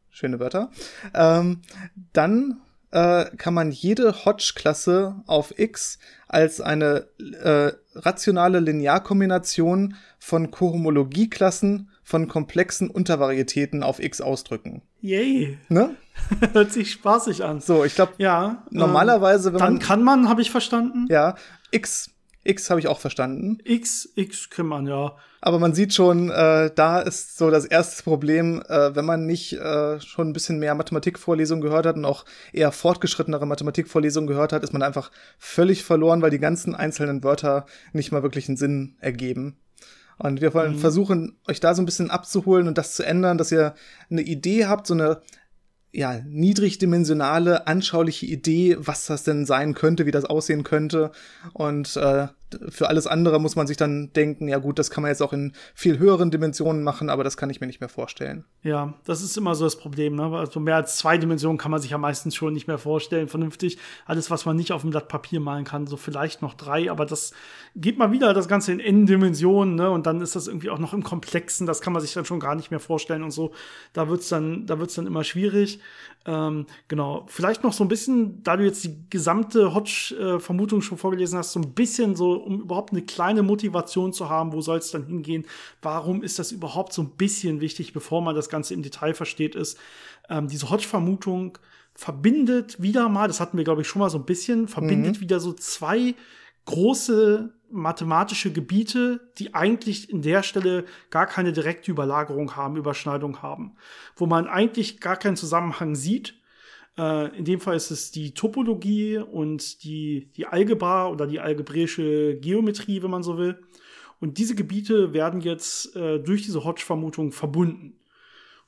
schöne 0.09 0.39
Wörter, 0.39 0.71
ähm, 1.13 1.61
dann 2.13 2.61
äh, 2.91 3.25
kann 3.37 3.53
man 3.53 3.71
jede 3.71 4.25
Hodge-Klasse 4.25 5.15
auf 5.27 5.57
X 5.57 5.99
als 6.27 6.61
eine 6.61 7.07
äh, 7.19 7.71
rationale 7.95 8.59
Linearkombination 8.59 9.95
von 10.19 10.51
Kohomologieklassen 10.51 11.89
von 12.03 12.27
komplexen 12.27 12.89
Untervarietäten 12.89 13.83
auf 13.83 13.99
X 13.99 14.21
ausdrücken. 14.21 14.81
Yay. 15.01 15.57
Ne? 15.69 15.95
Hört 16.53 16.71
sich 16.73 16.91
spaßig 16.91 17.43
an. 17.43 17.61
So, 17.61 17.85
ich 17.85 17.95
glaube, 17.95 18.13
ja, 18.17 18.65
normalerweise, 18.69 19.53
wenn 19.53 19.59
dann 19.59 19.73
man. 19.73 19.79
Dann 19.79 19.87
kann 19.87 20.03
man, 20.03 20.29
habe 20.29 20.41
ich 20.41 20.51
verstanden. 20.51 21.07
Ja, 21.09 21.35
X 21.71 22.11
X 22.43 22.69
habe 22.69 22.79
ich 22.79 22.87
auch 22.87 22.99
verstanden. 22.99 23.59
X, 23.63 24.09
X 24.15 24.49
kann 24.49 24.65
man, 24.65 24.87
ja. 24.87 25.15
Aber 25.43 25.57
man 25.57 25.73
sieht 25.73 25.93
schon, 25.93 26.29
äh, 26.29 26.69
da 26.73 26.99
ist 26.99 27.37
so 27.37 27.49
das 27.49 27.65
erste 27.65 28.03
Problem, 28.03 28.61
äh, 28.69 28.95
wenn 28.95 29.05
man 29.05 29.25
nicht 29.25 29.53
äh, 29.53 29.99
schon 29.99 30.29
ein 30.29 30.33
bisschen 30.33 30.59
mehr 30.59 30.75
Mathematikvorlesungen 30.75 31.63
gehört 31.63 31.87
hat 31.87 31.95
und 31.95 32.05
auch 32.05 32.25
eher 32.53 32.71
fortgeschrittenere 32.71 33.47
Mathematikvorlesungen 33.47 34.27
gehört 34.27 34.53
hat, 34.53 34.63
ist 34.63 34.71
man 34.71 34.83
einfach 34.83 35.11
völlig 35.39 35.83
verloren, 35.83 36.21
weil 36.21 36.29
die 36.29 36.39
ganzen 36.39 36.75
einzelnen 36.75 37.23
Wörter 37.23 37.65
nicht 37.91 38.11
mal 38.11 38.21
wirklich 38.21 38.47
einen 38.47 38.57
Sinn 38.57 38.95
ergeben. 38.99 39.57
Und 40.19 40.41
wir 40.41 40.53
wollen 40.53 40.73
mhm. 40.73 40.79
versuchen, 40.79 41.39
euch 41.47 41.59
da 41.59 41.73
so 41.73 41.81
ein 41.81 41.85
bisschen 41.85 42.11
abzuholen 42.11 42.67
und 42.67 42.77
das 42.77 42.93
zu 42.93 43.03
ändern, 43.03 43.39
dass 43.39 43.51
ihr 43.51 43.73
eine 44.11 44.21
Idee 44.21 44.67
habt, 44.67 44.85
so 44.85 44.93
eine 44.93 45.21
ja, 45.91 46.21
niedrigdimensionale, 46.23 47.65
anschauliche 47.65 48.27
Idee, 48.27 48.77
was 48.79 49.07
das 49.07 49.23
denn 49.23 49.47
sein 49.47 49.73
könnte, 49.73 50.05
wie 50.05 50.11
das 50.11 50.25
aussehen 50.25 50.63
könnte. 50.63 51.11
Und 51.53 51.97
äh, 51.97 52.27
für 52.69 52.89
alles 52.89 53.07
andere 53.07 53.39
muss 53.39 53.55
man 53.55 53.67
sich 53.67 53.77
dann 53.77 54.11
denken, 54.13 54.47
ja 54.47 54.57
gut, 54.57 54.79
das 54.79 54.91
kann 54.91 55.01
man 55.01 55.09
jetzt 55.09 55.21
auch 55.21 55.33
in 55.33 55.53
viel 55.73 55.99
höheren 55.99 56.31
Dimensionen 56.31 56.83
machen, 56.83 57.09
aber 57.09 57.23
das 57.23 57.37
kann 57.37 57.49
ich 57.49 57.61
mir 57.61 57.67
nicht 57.67 57.79
mehr 57.79 57.89
vorstellen. 57.89 58.45
Ja, 58.63 58.93
das 59.05 59.21
ist 59.21 59.37
immer 59.37 59.55
so 59.55 59.65
das 59.65 59.77
Problem. 59.77 60.15
Ne? 60.15 60.23
Also 60.23 60.59
mehr 60.59 60.75
als 60.75 60.97
zwei 60.97 61.17
Dimensionen 61.17 61.57
kann 61.57 61.71
man 61.71 61.81
sich 61.81 61.91
ja 61.91 61.97
meistens 61.97 62.35
schon 62.35 62.53
nicht 62.53 62.67
mehr 62.67 62.77
vorstellen, 62.77 63.27
vernünftig. 63.27 63.77
Alles, 64.05 64.29
was 64.31 64.45
man 64.45 64.55
nicht 64.55 64.71
auf 64.71 64.81
dem 64.81 64.91
Blatt 64.91 65.07
Papier 65.07 65.39
malen 65.39 65.65
kann, 65.65 65.87
so 65.87 65.97
vielleicht 65.97 66.41
noch 66.41 66.53
drei, 66.53 66.91
aber 66.91 67.05
das 67.05 67.33
geht 67.75 67.97
mal 67.97 68.11
wieder 68.11 68.33
das 68.33 68.47
Ganze 68.47 68.71
in 68.71 68.79
N-Dimensionen, 68.79 69.75
ne? 69.75 69.89
Und 69.89 70.05
dann 70.05 70.21
ist 70.21 70.35
das 70.35 70.47
irgendwie 70.47 70.69
auch 70.69 70.79
noch 70.79 70.93
im 70.93 71.03
Komplexen, 71.03 71.67
das 71.67 71.81
kann 71.81 71.93
man 71.93 72.01
sich 72.01 72.13
dann 72.13 72.25
schon 72.25 72.39
gar 72.39 72.55
nicht 72.55 72.71
mehr 72.71 72.79
vorstellen 72.79 73.23
und 73.23 73.31
so. 73.31 73.51
Da 73.93 74.09
wird's 74.09 74.29
dann, 74.29 74.65
da 74.65 74.79
wird's 74.79 74.95
dann 74.95 75.07
immer 75.07 75.23
schwierig. 75.23 75.79
Ähm, 76.25 76.67
genau, 76.87 77.25
vielleicht 77.27 77.63
noch 77.63 77.73
so 77.73 77.83
ein 77.83 77.87
bisschen, 77.87 78.43
da 78.43 78.55
du 78.55 78.63
jetzt 78.63 78.83
die 78.83 79.09
gesamte 79.09 79.73
Hodge-Vermutung 79.73 80.79
äh, 80.79 80.81
schon 80.83 80.97
vorgelesen 80.97 81.37
hast, 81.39 81.53
so 81.53 81.59
ein 81.59 81.73
bisschen 81.73 82.15
so, 82.15 82.40
um 82.41 82.61
überhaupt 82.61 82.91
eine 82.91 83.01
kleine 83.01 83.43
Motivation 83.43 84.13
zu 84.13 84.29
haben, 84.29 84.53
wo 84.53 84.61
soll 84.61 84.79
es 84.79 84.91
dann 84.91 85.05
hingehen, 85.05 85.45
warum 85.81 86.23
ist 86.23 86.39
das 86.39 86.51
überhaupt 86.51 86.93
so 86.93 87.01
ein 87.01 87.11
bisschen 87.11 87.61
wichtig, 87.61 87.93
bevor 87.93 88.21
man 88.21 88.35
das 88.35 88.49
Ganze 88.49 88.73
im 88.73 88.83
Detail 88.83 89.13
versteht, 89.13 89.55
ist, 89.55 89.77
ähm, 90.29 90.47
diese 90.47 90.69
Hodge-Vermutung 90.69 91.57
verbindet 91.93 92.81
wieder 92.81 93.09
mal, 93.09 93.27
das 93.27 93.39
hatten 93.39 93.57
wir, 93.57 93.63
glaube 93.63 93.81
ich, 93.81 93.87
schon 93.87 93.99
mal 93.99 94.09
so 94.09 94.17
ein 94.17 94.25
bisschen, 94.25 94.67
verbindet 94.67 95.17
mhm. 95.17 95.21
wieder 95.21 95.39
so 95.39 95.53
zwei 95.53 96.15
große 96.65 97.53
mathematische 97.69 98.51
Gebiete, 98.51 99.31
die 99.37 99.53
eigentlich 99.53 100.09
in 100.09 100.21
der 100.21 100.43
Stelle 100.43 100.85
gar 101.09 101.25
keine 101.25 101.53
direkte 101.53 101.91
Überlagerung 101.91 102.55
haben, 102.55 102.75
Überschneidung 102.75 103.41
haben, 103.41 103.75
wo 104.15 104.25
man 104.25 104.47
eigentlich 104.47 104.99
gar 104.99 105.15
keinen 105.15 105.37
Zusammenhang 105.37 105.95
sieht. 105.95 106.40
Äh, 106.97 107.37
in 107.37 107.45
dem 107.45 107.59
Fall 107.59 107.75
ist 107.75 107.91
es 107.91 108.11
die 108.11 108.33
Topologie 108.33 109.17
und 109.17 109.83
die, 109.83 110.31
die 110.35 110.45
Algebra 110.45 111.09
oder 111.09 111.27
die 111.27 111.39
algebräische 111.39 112.37
Geometrie, 112.37 113.01
wenn 113.03 113.11
man 113.11 113.23
so 113.23 113.37
will. 113.37 113.59
Und 114.19 114.37
diese 114.37 114.55
Gebiete 114.55 115.13
werden 115.13 115.41
jetzt 115.41 115.95
äh, 115.95 116.19
durch 116.19 116.43
diese 116.43 116.63
Hodge-Vermutung 116.63 117.31
verbunden. 117.31 117.99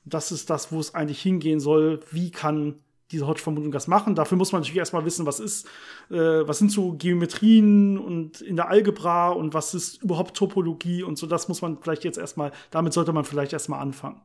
Und 0.04 0.14
das 0.14 0.32
ist 0.32 0.50
das, 0.50 0.72
wo 0.72 0.80
es 0.80 0.94
eigentlich 0.94 1.22
hingehen 1.22 1.60
soll. 1.60 2.00
Wie 2.10 2.30
kann 2.30 2.80
diese 3.10 3.26
Hodge-Vermutung 3.26 3.70
das 3.70 3.86
machen. 3.86 4.14
Dafür 4.14 4.38
muss 4.38 4.52
man 4.52 4.62
natürlich 4.62 4.78
erstmal 4.78 5.04
wissen, 5.04 5.26
was 5.26 5.40
ist, 5.40 5.66
äh, 6.10 6.16
was 6.16 6.58
sind 6.58 6.70
so 6.70 6.92
Geometrien 6.92 7.98
und 7.98 8.40
in 8.40 8.56
der 8.56 8.68
Algebra 8.68 9.30
und 9.30 9.54
was 9.54 9.74
ist 9.74 10.02
überhaupt 10.02 10.36
Topologie 10.36 11.02
und 11.02 11.18
so. 11.18 11.26
Das 11.26 11.48
muss 11.48 11.62
man 11.62 11.78
vielleicht 11.80 12.04
jetzt 12.04 12.18
erstmal, 12.18 12.52
damit 12.70 12.92
sollte 12.92 13.12
man 13.12 13.24
vielleicht 13.24 13.52
erstmal 13.52 13.80
anfangen. 13.80 14.20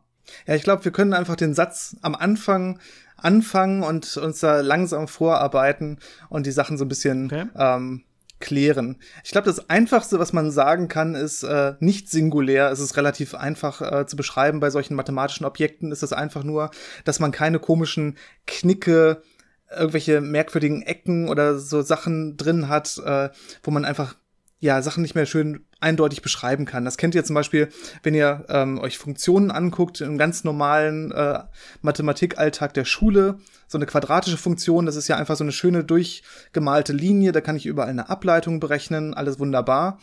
Ja, 0.47 0.55
ich 0.55 0.63
glaube, 0.63 0.85
wir 0.85 0.91
können 0.91 1.13
einfach 1.13 1.35
den 1.35 1.53
Satz 1.53 1.95
am 2.01 2.15
Anfang 2.15 2.79
anfangen 3.17 3.83
und 3.83 4.17
uns 4.17 4.39
da 4.39 4.61
langsam 4.61 5.07
vorarbeiten 5.07 5.99
und 6.29 6.45
die 6.45 6.51
Sachen 6.51 6.77
so 6.77 6.85
ein 6.85 6.89
bisschen 6.89 7.25
okay. 7.25 7.45
ähm, 7.55 8.03
klären. 8.39 8.97
Ich 9.23 9.31
glaube, 9.31 9.47
das 9.47 9.69
Einfachste, 9.69 10.19
was 10.19 10.33
man 10.33 10.51
sagen 10.51 10.87
kann, 10.87 11.15
ist 11.15 11.43
äh, 11.43 11.73
nicht 11.79 12.09
singulär. 12.09 12.71
Es 12.71 12.79
ist 12.79 12.97
relativ 12.97 13.35
einfach 13.35 13.81
äh, 13.81 14.05
zu 14.07 14.15
beschreiben 14.15 14.59
bei 14.59 14.69
solchen 14.69 14.95
mathematischen 14.95 15.45
Objekten. 15.45 15.91
Ist 15.91 16.03
es 16.03 16.13
einfach 16.13 16.43
nur, 16.43 16.71
dass 17.03 17.19
man 17.19 17.31
keine 17.31 17.59
komischen 17.59 18.17
Knicke, 18.47 19.21
irgendwelche 19.69 20.21
merkwürdigen 20.21 20.81
Ecken 20.81 21.29
oder 21.29 21.59
so 21.59 21.81
Sachen 21.81 22.37
drin 22.37 22.69
hat, 22.69 22.97
äh, 23.05 23.29
wo 23.61 23.71
man 23.71 23.85
einfach 23.85 24.15
ja 24.59 24.81
Sachen 24.81 25.01
nicht 25.01 25.15
mehr 25.15 25.25
schön 25.25 25.65
eindeutig 25.79 26.21
beschreiben 26.21 26.65
kann. 26.65 26.85
Das 26.85 26.97
kennt 26.97 27.15
ihr 27.15 27.23
zum 27.23 27.33
Beispiel, 27.33 27.69
wenn 28.03 28.13
ihr 28.13 28.45
ähm, 28.49 28.79
euch 28.79 28.97
Funktionen 28.97 29.51
anguckt 29.51 30.01
im 30.01 30.17
ganz 30.17 30.43
normalen 30.43 31.11
äh, 31.11 31.39
Mathematikalltag 31.81 32.73
der 32.73 32.85
Schule. 32.85 33.39
So 33.67 33.77
eine 33.77 33.85
quadratische 33.85 34.37
Funktion, 34.37 34.87
das 34.87 34.95
ist 34.95 35.07
ja 35.07 35.15
einfach 35.15 35.35
so 35.35 35.43
eine 35.43 35.51
schöne 35.51 35.83
durchgemalte 35.83 36.91
Linie, 36.91 37.31
da 37.31 37.39
kann 37.39 37.55
ich 37.55 37.67
überall 37.67 37.89
eine 37.89 38.09
Ableitung 38.09 38.59
berechnen, 38.59 39.13
alles 39.13 39.39
wunderbar. 39.39 39.99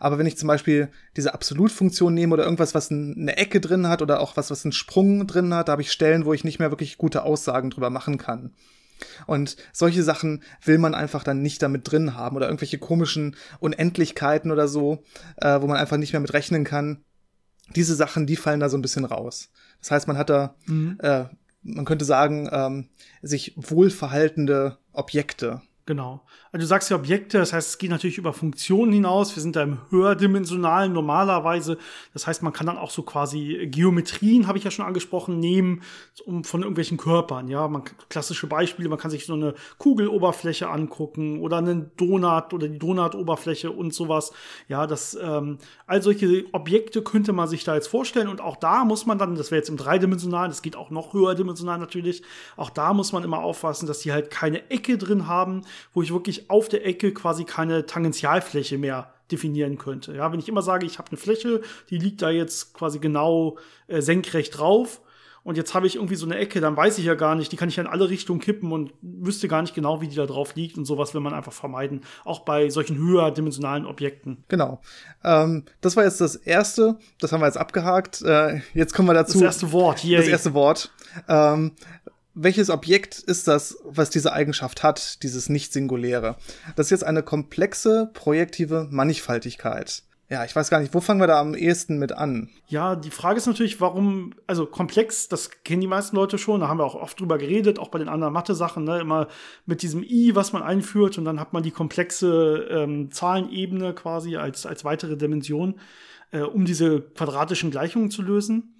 Aber 0.00 0.18
wenn 0.18 0.26
ich 0.26 0.38
zum 0.38 0.46
Beispiel 0.46 0.88
diese 1.16 1.34
Absolutfunktion 1.34 2.14
nehme 2.14 2.32
oder 2.32 2.44
irgendwas, 2.44 2.74
was 2.74 2.90
eine 2.90 3.36
Ecke 3.36 3.60
drin 3.60 3.88
hat 3.88 4.00
oder 4.00 4.20
auch 4.20 4.36
was, 4.36 4.50
was 4.50 4.64
einen 4.64 4.72
Sprung 4.72 5.26
drin 5.26 5.52
hat, 5.54 5.68
da 5.68 5.72
habe 5.72 5.82
ich 5.82 5.92
Stellen, 5.92 6.24
wo 6.24 6.32
ich 6.32 6.44
nicht 6.44 6.58
mehr 6.58 6.70
wirklich 6.72 6.96
gute 6.96 7.22
Aussagen 7.22 7.70
drüber 7.70 7.90
machen 7.90 8.16
kann. 8.16 8.54
Und 9.26 9.56
solche 9.72 10.02
Sachen 10.02 10.42
will 10.64 10.78
man 10.78 10.94
einfach 10.94 11.24
dann 11.24 11.42
nicht 11.42 11.62
damit 11.62 11.90
drin 11.90 12.14
haben 12.14 12.36
oder 12.36 12.46
irgendwelche 12.46 12.78
komischen 12.78 13.36
Unendlichkeiten 13.60 14.50
oder 14.50 14.68
so, 14.68 15.02
äh, 15.36 15.60
wo 15.60 15.66
man 15.66 15.76
einfach 15.76 15.96
nicht 15.96 16.12
mehr 16.12 16.20
mit 16.20 16.32
rechnen 16.32 16.64
kann. 16.64 17.04
Diese 17.76 17.94
Sachen, 17.94 18.26
die 18.26 18.36
fallen 18.36 18.60
da 18.60 18.68
so 18.68 18.76
ein 18.76 18.82
bisschen 18.82 19.04
raus. 19.04 19.50
Das 19.80 19.90
heißt, 19.90 20.08
man 20.08 20.18
hat 20.18 20.30
da, 20.30 20.56
mhm. 20.66 20.98
äh, 21.02 21.24
man 21.62 21.84
könnte 21.84 22.04
sagen, 22.04 22.48
ähm, 22.50 22.88
sich 23.22 23.54
wohlverhaltende 23.56 24.78
Objekte. 24.92 25.62
Genau. 25.90 26.24
Also 26.52 26.62
du 26.62 26.66
sagst 26.68 26.88
ja 26.88 26.96
Objekte, 26.96 27.38
das 27.38 27.52
heißt, 27.52 27.70
es 27.70 27.78
geht 27.78 27.90
natürlich 27.90 28.16
über 28.16 28.32
Funktionen 28.32 28.92
hinaus. 28.92 29.34
Wir 29.34 29.42
sind 29.42 29.56
da 29.56 29.64
im 29.64 29.78
höherdimensionalen 29.90 30.92
normalerweise. 30.92 31.78
Das 32.12 32.28
heißt, 32.28 32.44
man 32.44 32.52
kann 32.52 32.68
dann 32.68 32.78
auch 32.78 32.90
so 32.90 33.02
quasi 33.02 33.66
Geometrien, 33.68 34.46
habe 34.46 34.56
ich 34.56 34.62
ja 34.62 34.70
schon 34.70 34.84
angesprochen, 34.84 35.40
nehmen 35.40 35.82
um, 36.24 36.44
von 36.44 36.60
irgendwelchen 36.60 36.96
Körpern. 36.96 37.48
Ja, 37.48 37.66
man, 37.66 37.82
klassische 38.08 38.46
Beispiele, 38.46 38.88
man 38.88 39.00
kann 39.00 39.10
sich 39.10 39.26
so 39.26 39.34
eine 39.34 39.54
Kugeloberfläche 39.78 40.68
angucken 40.68 41.40
oder 41.40 41.58
einen 41.58 41.90
Donut 41.96 42.54
oder 42.54 42.68
die 42.68 42.78
Donutoberfläche 42.78 43.72
und 43.72 43.92
sowas. 43.92 44.30
Ja, 44.68 44.86
das, 44.86 45.18
ähm, 45.20 45.58
all 45.88 46.02
solche 46.02 46.44
Objekte 46.52 47.02
könnte 47.02 47.32
man 47.32 47.48
sich 47.48 47.64
da 47.64 47.74
jetzt 47.74 47.88
vorstellen. 47.88 48.28
Und 48.28 48.40
auch 48.40 48.54
da 48.54 48.84
muss 48.84 49.06
man 49.06 49.18
dann, 49.18 49.34
das 49.34 49.50
wäre 49.50 49.58
jetzt 49.58 49.70
im 49.70 49.76
dreidimensionalen, 49.76 50.52
das 50.52 50.62
geht 50.62 50.76
auch 50.76 50.90
noch 50.90 51.14
höherdimensional 51.14 51.80
natürlich, 51.80 52.22
auch 52.56 52.70
da 52.70 52.94
muss 52.94 53.10
man 53.10 53.24
immer 53.24 53.40
aufpassen, 53.40 53.88
dass 53.88 53.98
die 53.98 54.12
halt 54.12 54.30
keine 54.30 54.70
Ecke 54.70 54.96
drin 54.96 55.26
haben, 55.26 55.62
wo 55.92 56.02
ich 56.02 56.12
wirklich 56.12 56.50
auf 56.50 56.68
der 56.68 56.86
Ecke 56.86 57.12
quasi 57.12 57.44
keine 57.44 57.86
Tangentialfläche 57.86 58.78
mehr 58.78 59.12
definieren 59.30 59.78
könnte. 59.78 60.14
Ja, 60.14 60.32
wenn 60.32 60.40
ich 60.40 60.48
immer 60.48 60.62
sage, 60.62 60.86
ich 60.86 60.98
habe 60.98 61.10
eine 61.10 61.18
Fläche, 61.18 61.60
die 61.88 61.98
liegt 61.98 62.22
da 62.22 62.30
jetzt 62.30 62.74
quasi 62.74 62.98
genau 62.98 63.58
äh, 63.86 64.00
senkrecht 64.00 64.58
drauf 64.58 65.00
und 65.42 65.56
jetzt 65.56 65.74
habe 65.74 65.86
ich 65.86 65.96
irgendwie 65.96 66.16
so 66.16 66.26
eine 66.26 66.36
Ecke, 66.36 66.60
dann 66.60 66.76
weiß 66.76 66.98
ich 66.98 67.04
ja 67.04 67.14
gar 67.14 67.34
nicht, 67.34 67.50
die 67.50 67.56
kann 67.56 67.68
ich 67.68 67.76
ja 67.76 67.82
in 67.82 67.88
alle 67.88 68.10
Richtungen 68.10 68.40
kippen 68.40 68.72
und 68.72 68.92
wüsste 69.00 69.48
gar 69.48 69.62
nicht 69.62 69.74
genau, 69.74 70.00
wie 70.00 70.08
die 70.08 70.16
da 70.16 70.26
drauf 70.26 70.54
liegt 70.54 70.76
und 70.76 70.84
sowas 70.84 71.14
will 71.14 71.22
man 71.22 71.32
einfach 71.32 71.52
vermeiden, 71.52 72.02
auch 72.24 72.40
bei 72.40 72.68
solchen 72.68 72.98
höherdimensionalen 72.98 73.86
Objekten. 73.86 74.44
Genau. 74.48 74.80
Ähm, 75.24 75.64
das 75.80 75.96
war 75.96 76.04
jetzt 76.04 76.20
das 76.20 76.36
erste, 76.36 76.98
das 77.20 77.32
haben 77.32 77.40
wir 77.40 77.46
jetzt 77.46 77.56
abgehakt. 77.56 78.20
Äh, 78.22 78.60
jetzt 78.74 78.92
kommen 78.92 79.08
wir 79.08 79.14
dazu. 79.14 79.38
Das 79.38 79.42
erste 79.42 79.72
Wort, 79.72 80.04
yay. 80.04 80.18
Das 80.18 80.28
erste 80.28 80.52
Wort. 80.52 80.92
Ähm, 81.26 81.72
welches 82.34 82.70
Objekt 82.70 83.18
ist 83.18 83.48
das, 83.48 83.78
was 83.84 84.10
diese 84.10 84.32
Eigenschaft 84.32 84.82
hat, 84.82 85.22
dieses 85.22 85.48
Nicht-Singuläre? 85.48 86.36
Das 86.76 86.86
ist 86.86 86.90
jetzt 86.90 87.04
eine 87.04 87.22
komplexe 87.22 88.10
projektive 88.14 88.88
Mannigfaltigkeit. 88.90 90.02
Ja, 90.30 90.44
ich 90.44 90.54
weiß 90.54 90.70
gar 90.70 90.78
nicht, 90.78 90.94
wo 90.94 91.00
fangen 91.00 91.18
wir 91.18 91.26
da 91.26 91.40
am 91.40 91.56
ehesten 91.56 91.98
mit 91.98 92.12
an? 92.12 92.50
Ja, 92.68 92.94
die 92.94 93.10
Frage 93.10 93.38
ist 93.38 93.46
natürlich, 93.46 93.80
warum, 93.80 94.32
also 94.46 94.64
komplex, 94.64 95.26
das 95.26 95.50
kennen 95.64 95.80
die 95.80 95.88
meisten 95.88 96.14
Leute 96.14 96.38
schon, 96.38 96.60
da 96.60 96.68
haben 96.68 96.78
wir 96.78 96.84
auch 96.84 96.94
oft 96.94 97.18
drüber 97.18 97.36
geredet, 97.36 97.80
auch 97.80 97.88
bei 97.88 97.98
den 97.98 98.08
anderen 98.08 98.32
Mathe-Sachen, 98.32 98.84
ne, 98.84 99.00
immer 99.00 99.26
mit 99.66 99.82
diesem 99.82 100.04
i, 100.04 100.36
was 100.36 100.52
man 100.52 100.62
einführt 100.62 101.18
und 101.18 101.24
dann 101.24 101.40
hat 101.40 101.52
man 101.52 101.64
die 101.64 101.72
komplexe 101.72 102.64
ähm, 102.70 103.10
Zahlenebene 103.10 103.92
quasi 103.92 104.36
als, 104.36 104.66
als 104.66 104.84
weitere 104.84 105.16
Dimension, 105.16 105.80
äh, 106.32 106.40
um 106.40 106.64
diese 106.64 107.00
quadratischen 107.00 107.70
Gleichungen 107.70 108.10
zu 108.10 108.22
lösen. 108.22 108.76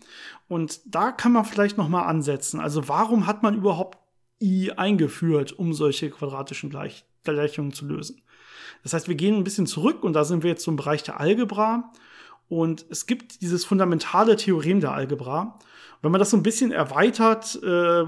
Und 0.49 0.81
da 0.87 1.13
kann 1.13 1.33
man 1.33 1.45
vielleicht 1.45 1.79
noch 1.79 1.89
mal 1.89 2.05
ansetzen. 2.05 2.61
Also 2.61 2.89
warum 2.89 3.27
hat 3.27 3.43
man 3.43 3.57
überhaupt 3.57 3.99
i 4.43 4.73
eingeführt, 4.73 5.53
um 5.53 5.73
solche 5.75 6.11
quadratischen 6.11 6.71
Gleich 6.71 7.05
Gleichungen 7.25 7.73
zu 7.73 7.87
lösen? 7.87 8.23
Das 8.83 8.93
heißt, 8.93 9.09
wir 9.09 9.15
gehen 9.15 9.37
ein 9.37 9.45
bisschen 9.45 9.67
zurück 9.67 10.03
und 10.03 10.15
da 10.15 10.25
sind 10.25 10.43
wir 10.43 10.51
jetzt 10.51 10.65
zum 10.65 10.77
Bereich 10.77 11.03
der 11.03 11.21
Algebra. 11.21 11.93
Und 12.49 12.85
es 12.89 13.07
gibt 13.07 13.43
dieses 13.43 13.65
fundamentale 13.65 14.37
Theorem 14.37 14.81
der 14.81 14.93
Algebra. 14.93 15.59
Wenn 16.03 16.11
man 16.11 16.19
das 16.19 16.31
so 16.31 16.37
ein 16.37 16.43
bisschen 16.43 16.73
erweitert 16.73 17.61
äh, 17.63 18.05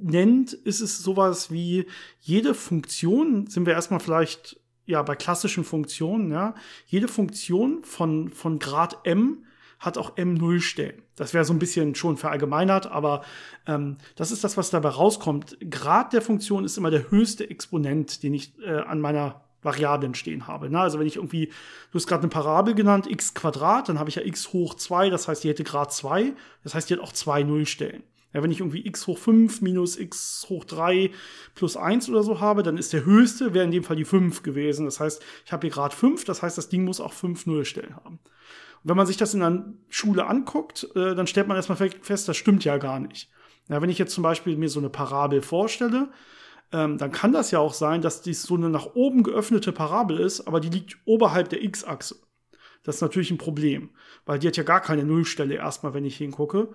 nennt, 0.00 0.52
ist 0.52 0.80
es 0.80 0.98
sowas 0.98 1.50
wie 1.50 1.86
jede 2.20 2.54
Funktion, 2.54 3.46
sind 3.48 3.66
wir 3.66 3.72
erstmal 3.72 4.00
vielleicht 4.00 4.60
ja 4.88 5.02
bei 5.02 5.14
klassischen 5.14 5.62
Funktionen, 5.62 6.32
ja, 6.32 6.54
jede 6.86 7.06
Funktion 7.06 7.84
von, 7.84 8.30
von 8.30 8.58
Grad 8.58 8.98
m 9.04 9.44
hat 9.78 9.96
auch 9.96 10.16
m 10.16 10.34
Nullstellen. 10.34 11.02
Das 11.14 11.34
wäre 11.34 11.44
so 11.44 11.52
ein 11.52 11.60
bisschen 11.60 11.94
schon 11.94 12.16
verallgemeinert, 12.16 12.88
aber 12.88 13.22
ähm, 13.66 13.98
das 14.16 14.32
ist 14.32 14.42
das, 14.42 14.56
was 14.56 14.70
dabei 14.70 14.88
rauskommt. 14.88 15.56
Grad 15.70 16.12
der 16.12 16.22
Funktion 16.22 16.64
ist 16.64 16.76
immer 16.78 16.90
der 16.90 17.12
höchste 17.12 17.48
Exponent, 17.48 18.24
den 18.24 18.34
ich 18.34 18.58
äh, 18.60 18.78
an 18.80 19.00
meiner 19.00 19.42
Variablen 19.62 20.14
stehen 20.14 20.46
habe. 20.46 20.70
Ne? 20.70 20.80
Also 20.80 20.98
wenn 20.98 21.06
ich 21.06 21.16
irgendwie, 21.16 21.46
du 21.46 21.94
hast 21.94 22.06
gerade 22.06 22.22
eine 22.22 22.30
Parabel 22.30 22.74
genannt, 22.74 23.06
x 23.08 23.34
Quadrat, 23.34 23.88
dann 23.88 23.98
habe 23.98 24.08
ich 24.08 24.16
ja 24.16 24.22
x 24.22 24.52
hoch 24.52 24.74
2, 24.74 25.10
das 25.10 25.28
heißt, 25.28 25.44
die 25.44 25.48
hätte 25.48 25.64
Grad 25.64 25.92
2, 25.92 26.32
das 26.64 26.74
heißt, 26.74 26.88
die 26.88 26.94
hat 26.94 27.00
auch 27.00 27.12
zwei 27.12 27.42
Nullstellen. 27.42 28.02
Ja, 28.34 28.42
wenn 28.42 28.50
ich 28.50 28.60
irgendwie 28.60 28.86
x 28.86 29.06
hoch 29.06 29.18
5 29.18 29.62
minus 29.62 29.98
x 29.98 30.46
hoch 30.48 30.64
3 30.64 31.10
plus 31.54 31.76
1 31.76 32.10
oder 32.10 32.22
so 32.22 32.40
habe, 32.40 32.62
dann 32.62 32.76
ist 32.76 32.92
der 32.92 33.04
höchste, 33.06 33.54
wäre 33.54 33.64
in 33.64 33.70
dem 33.70 33.84
Fall 33.84 33.96
die 33.96 34.04
5 34.04 34.42
gewesen. 34.42 34.84
Das 34.84 35.00
heißt, 35.00 35.22
ich 35.46 35.52
habe 35.52 35.66
hier 35.66 35.74
Grad 35.74 35.94
5, 35.94 36.24
das 36.24 36.42
heißt, 36.42 36.58
das 36.58 36.68
Ding 36.68 36.84
muss 36.84 37.00
auch 37.00 37.12
5 37.12 37.46
Nullstellen 37.46 37.96
haben. 37.96 38.18
Und 38.82 38.90
wenn 38.90 38.96
man 38.96 39.06
sich 39.06 39.16
das 39.16 39.34
in 39.34 39.40
der 39.40 39.64
Schule 39.88 40.26
anguckt, 40.26 40.88
äh, 40.94 41.14
dann 41.14 41.26
stellt 41.26 41.48
man 41.48 41.56
erstmal 41.56 41.78
fest, 41.78 42.28
das 42.28 42.36
stimmt 42.36 42.64
ja 42.64 42.76
gar 42.76 43.00
nicht. 43.00 43.30
Ja, 43.68 43.80
wenn 43.82 43.90
ich 43.90 43.98
jetzt 43.98 44.14
zum 44.14 44.22
Beispiel 44.22 44.56
mir 44.56 44.68
so 44.68 44.78
eine 44.78 44.90
Parabel 44.90 45.42
vorstelle, 45.42 46.10
ähm, 46.72 46.98
dann 46.98 47.12
kann 47.12 47.32
das 47.32 47.50
ja 47.50 47.58
auch 47.60 47.74
sein, 47.74 48.02
dass 48.02 48.22
dies 48.22 48.42
so 48.42 48.54
eine 48.54 48.68
nach 48.68 48.94
oben 48.94 49.22
geöffnete 49.22 49.72
Parabel 49.72 50.18
ist, 50.18 50.46
aber 50.46 50.60
die 50.60 50.68
liegt 50.68 50.98
oberhalb 51.06 51.48
der 51.48 51.62
x-Achse. 51.62 52.16
Das 52.82 52.96
ist 52.96 53.02
natürlich 53.02 53.30
ein 53.30 53.38
Problem, 53.38 53.90
weil 54.24 54.38
die 54.38 54.46
hat 54.46 54.56
ja 54.56 54.62
gar 54.62 54.80
keine 54.80 55.04
Nullstelle 55.04 55.56
erstmal, 55.56 55.94
wenn 55.94 56.04
ich 56.04 56.16
hingucke. 56.16 56.68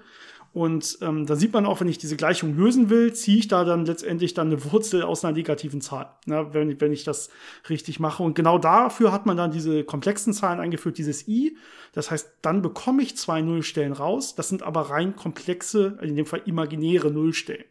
Und 0.54 1.00
ähm, 1.02 1.26
da 1.26 1.36
sieht 1.36 1.52
man 1.52 1.66
auch, 1.66 1.82
wenn 1.82 1.88
ich 1.88 1.98
diese 1.98 2.16
Gleichung 2.16 2.56
lösen 2.56 2.92
will, 2.92 3.12
ziehe 3.14 3.40
ich 3.40 3.48
da 3.48 3.66
dann 3.66 3.88
letztendlich 3.88 4.36
dann 4.36 4.48
eine 4.48 4.72
Wurzel 4.72 5.02
aus 5.02 5.26
einer 5.26 5.34
negativen 5.34 5.82
Zahl, 5.82 6.12
ne, 6.28 6.48
wenn, 6.52 6.80
wenn 6.80 6.94
ich 6.94 7.04
das 7.04 7.32
richtig 7.70 8.00
mache. 8.00 8.22
Und 8.22 8.36
genau 8.36 8.60
dafür 8.60 9.12
hat 9.12 9.26
man 9.26 9.36
dann 9.36 9.50
diese 9.50 9.84
komplexen 9.84 10.32
Zahlen 10.32 10.60
eingeführt, 10.60 11.00
dieses 11.00 11.28
i. 11.28 11.58
Das 11.94 12.12
heißt, 12.12 12.34
dann 12.44 12.62
bekomme 12.62 13.02
ich 13.02 13.18
zwei 13.18 13.42
Nullstellen 13.42 13.94
raus. 13.94 14.36
Das 14.36 14.48
sind 14.48 14.62
aber 14.62 14.92
rein 14.92 15.16
komplexe, 15.16 15.98
in 16.04 16.16
dem 16.16 16.28
Fall 16.28 16.44
imaginäre 16.46 17.10
Nullstellen. 17.10 17.66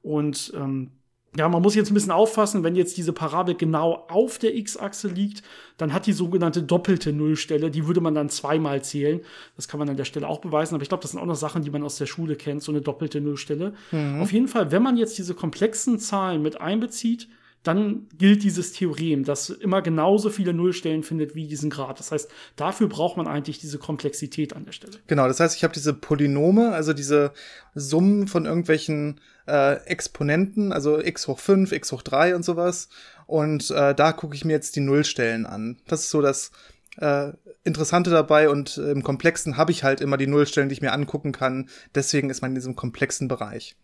Und 0.00 0.52
ähm, 0.54 0.92
ja, 1.36 1.48
man 1.48 1.62
muss 1.62 1.76
jetzt 1.76 1.90
ein 1.90 1.94
bisschen 1.94 2.10
auffassen, 2.10 2.64
wenn 2.64 2.74
jetzt 2.74 2.96
diese 2.96 3.12
Parabel 3.12 3.54
genau 3.54 4.06
auf 4.08 4.38
der 4.38 4.56
x-Achse 4.56 5.06
liegt, 5.06 5.42
dann 5.76 5.92
hat 5.92 6.06
die 6.06 6.12
sogenannte 6.12 6.62
doppelte 6.62 7.12
Nullstelle, 7.12 7.70
die 7.70 7.86
würde 7.86 8.00
man 8.00 8.14
dann 8.14 8.28
zweimal 8.28 8.82
zählen. 8.82 9.20
Das 9.54 9.68
kann 9.68 9.78
man 9.78 9.88
an 9.88 9.96
der 9.96 10.04
Stelle 10.04 10.26
auch 10.26 10.40
beweisen, 10.40 10.74
aber 10.74 10.82
ich 10.82 10.88
glaube, 10.88 11.02
das 11.02 11.12
sind 11.12 11.20
auch 11.20 11.26
noch 11.26 11.36
Sachen, 11.36 11.62
die 11.62 11.70
man 11.70 11.84
aus 11.84 11.98
der 11.98 12.06
Schule 12.06 12.34
kennt, 12.34 12.64
so 12.64 12.72
eine 12.72 12.80
doppelte 12.80 13.20
Nullstelle. 13.20 13.74
Mhm. 13.92 14.20
Auf 14.20 14.32
jeden 14.32 14.48
Fall, 14.48 14.72
wenn 14.72 14.82
man 14.82 14.96
jetzt 14.96 15.18
diese 15.18 15.34
komplexen 15.34 16.00
Zahlen 16.00 16.42
mit 16.42 16.60
einbezieht, 16.60 17.28
dann 17.62 18.08
gilt 18.16 18.42
dieses 18.42 18.72
Theorem, 18.72 19.24
das 19.24 19.50
immer 19.50 19.82
genauso 19.82 20.30
viele 20.30 20.54
Nullstellen 20.54 21.02
findet 21.02 21.34
wie 21.34 21.46
diesen 21.46 21.68
Grad. 21.68 21.98
Das 21.98 22.10
heißt, 22.10 22.30
dafür 22.56 22.88
braucht 22.88 23.18
man 23.18 23.26
eigentlich 23.26 23.58
diese 23.58 23.78
Komplexität 23.78 24.56
an 24.56 24.64
der 24.64 24.72
Stelle. 24.72 24.94
Genau, 25.06 25.28
das 25.28 25.40
heißt, 25.40 25.56
ich 25.56 25.64
habe 25.64 25.74
diese 25.74 25.92
Polynome, 25.92 26.72
also 26.72 26.94
diese 26.94 27.32
Summen 27.74 28.28
von 28.28 28.46
irgendwelchen 28.46 29.20
äh, 29.46 29.74
Exponenten, 29.84 30.72
also 30.72 30.98
x 30.98 31.28
hoch 31.28 31.38
5, 31.38 31.72
x 31.72 31.92
hoch 31.92 32.02
3 32.02 32.34
und 32.34 32.44
sowas. 32.44 32.88
Und 33.26 33.70
äh, 33.70 33.94
da 33.94 34.12
gucke 34.12 34.34
ich 34.34 34.44
mir 34.44 34.52
jetzt 34.52 34.74
die 34.76 34.80
Nullstellen 34.80 35.44
an. 35.44 35.76
Das 35.86 36.00
ist 36.04 36.10
so 36.10 36.22
das 36.22 36.52
äh, 36.96 37.32
Interessante 37.62 38.08
dabei 38.08 38.48
und 38.48 38.78
im 38.78 39.02
Komplexen 39.02 39.58
habe 39.58 39.70
ich 39.70 39.84
halt 39.84 40.00
immer 40.00 40.16
die 40.16 40.26
Nullstellen, 40.26 40.70
die 40.70 40.72
ich 40.72 40.82
mir 40.82 40.92
angucken 40.92 41.32
kann. 41.32 41.68
Deswegen 41.94 42.30
ist 42.30 42.40
man 42.40 42.52
in 42.52 42.54
diesem 42.54 42.74
komplexen 42.74 43.28
Bereich. 43.28 43.76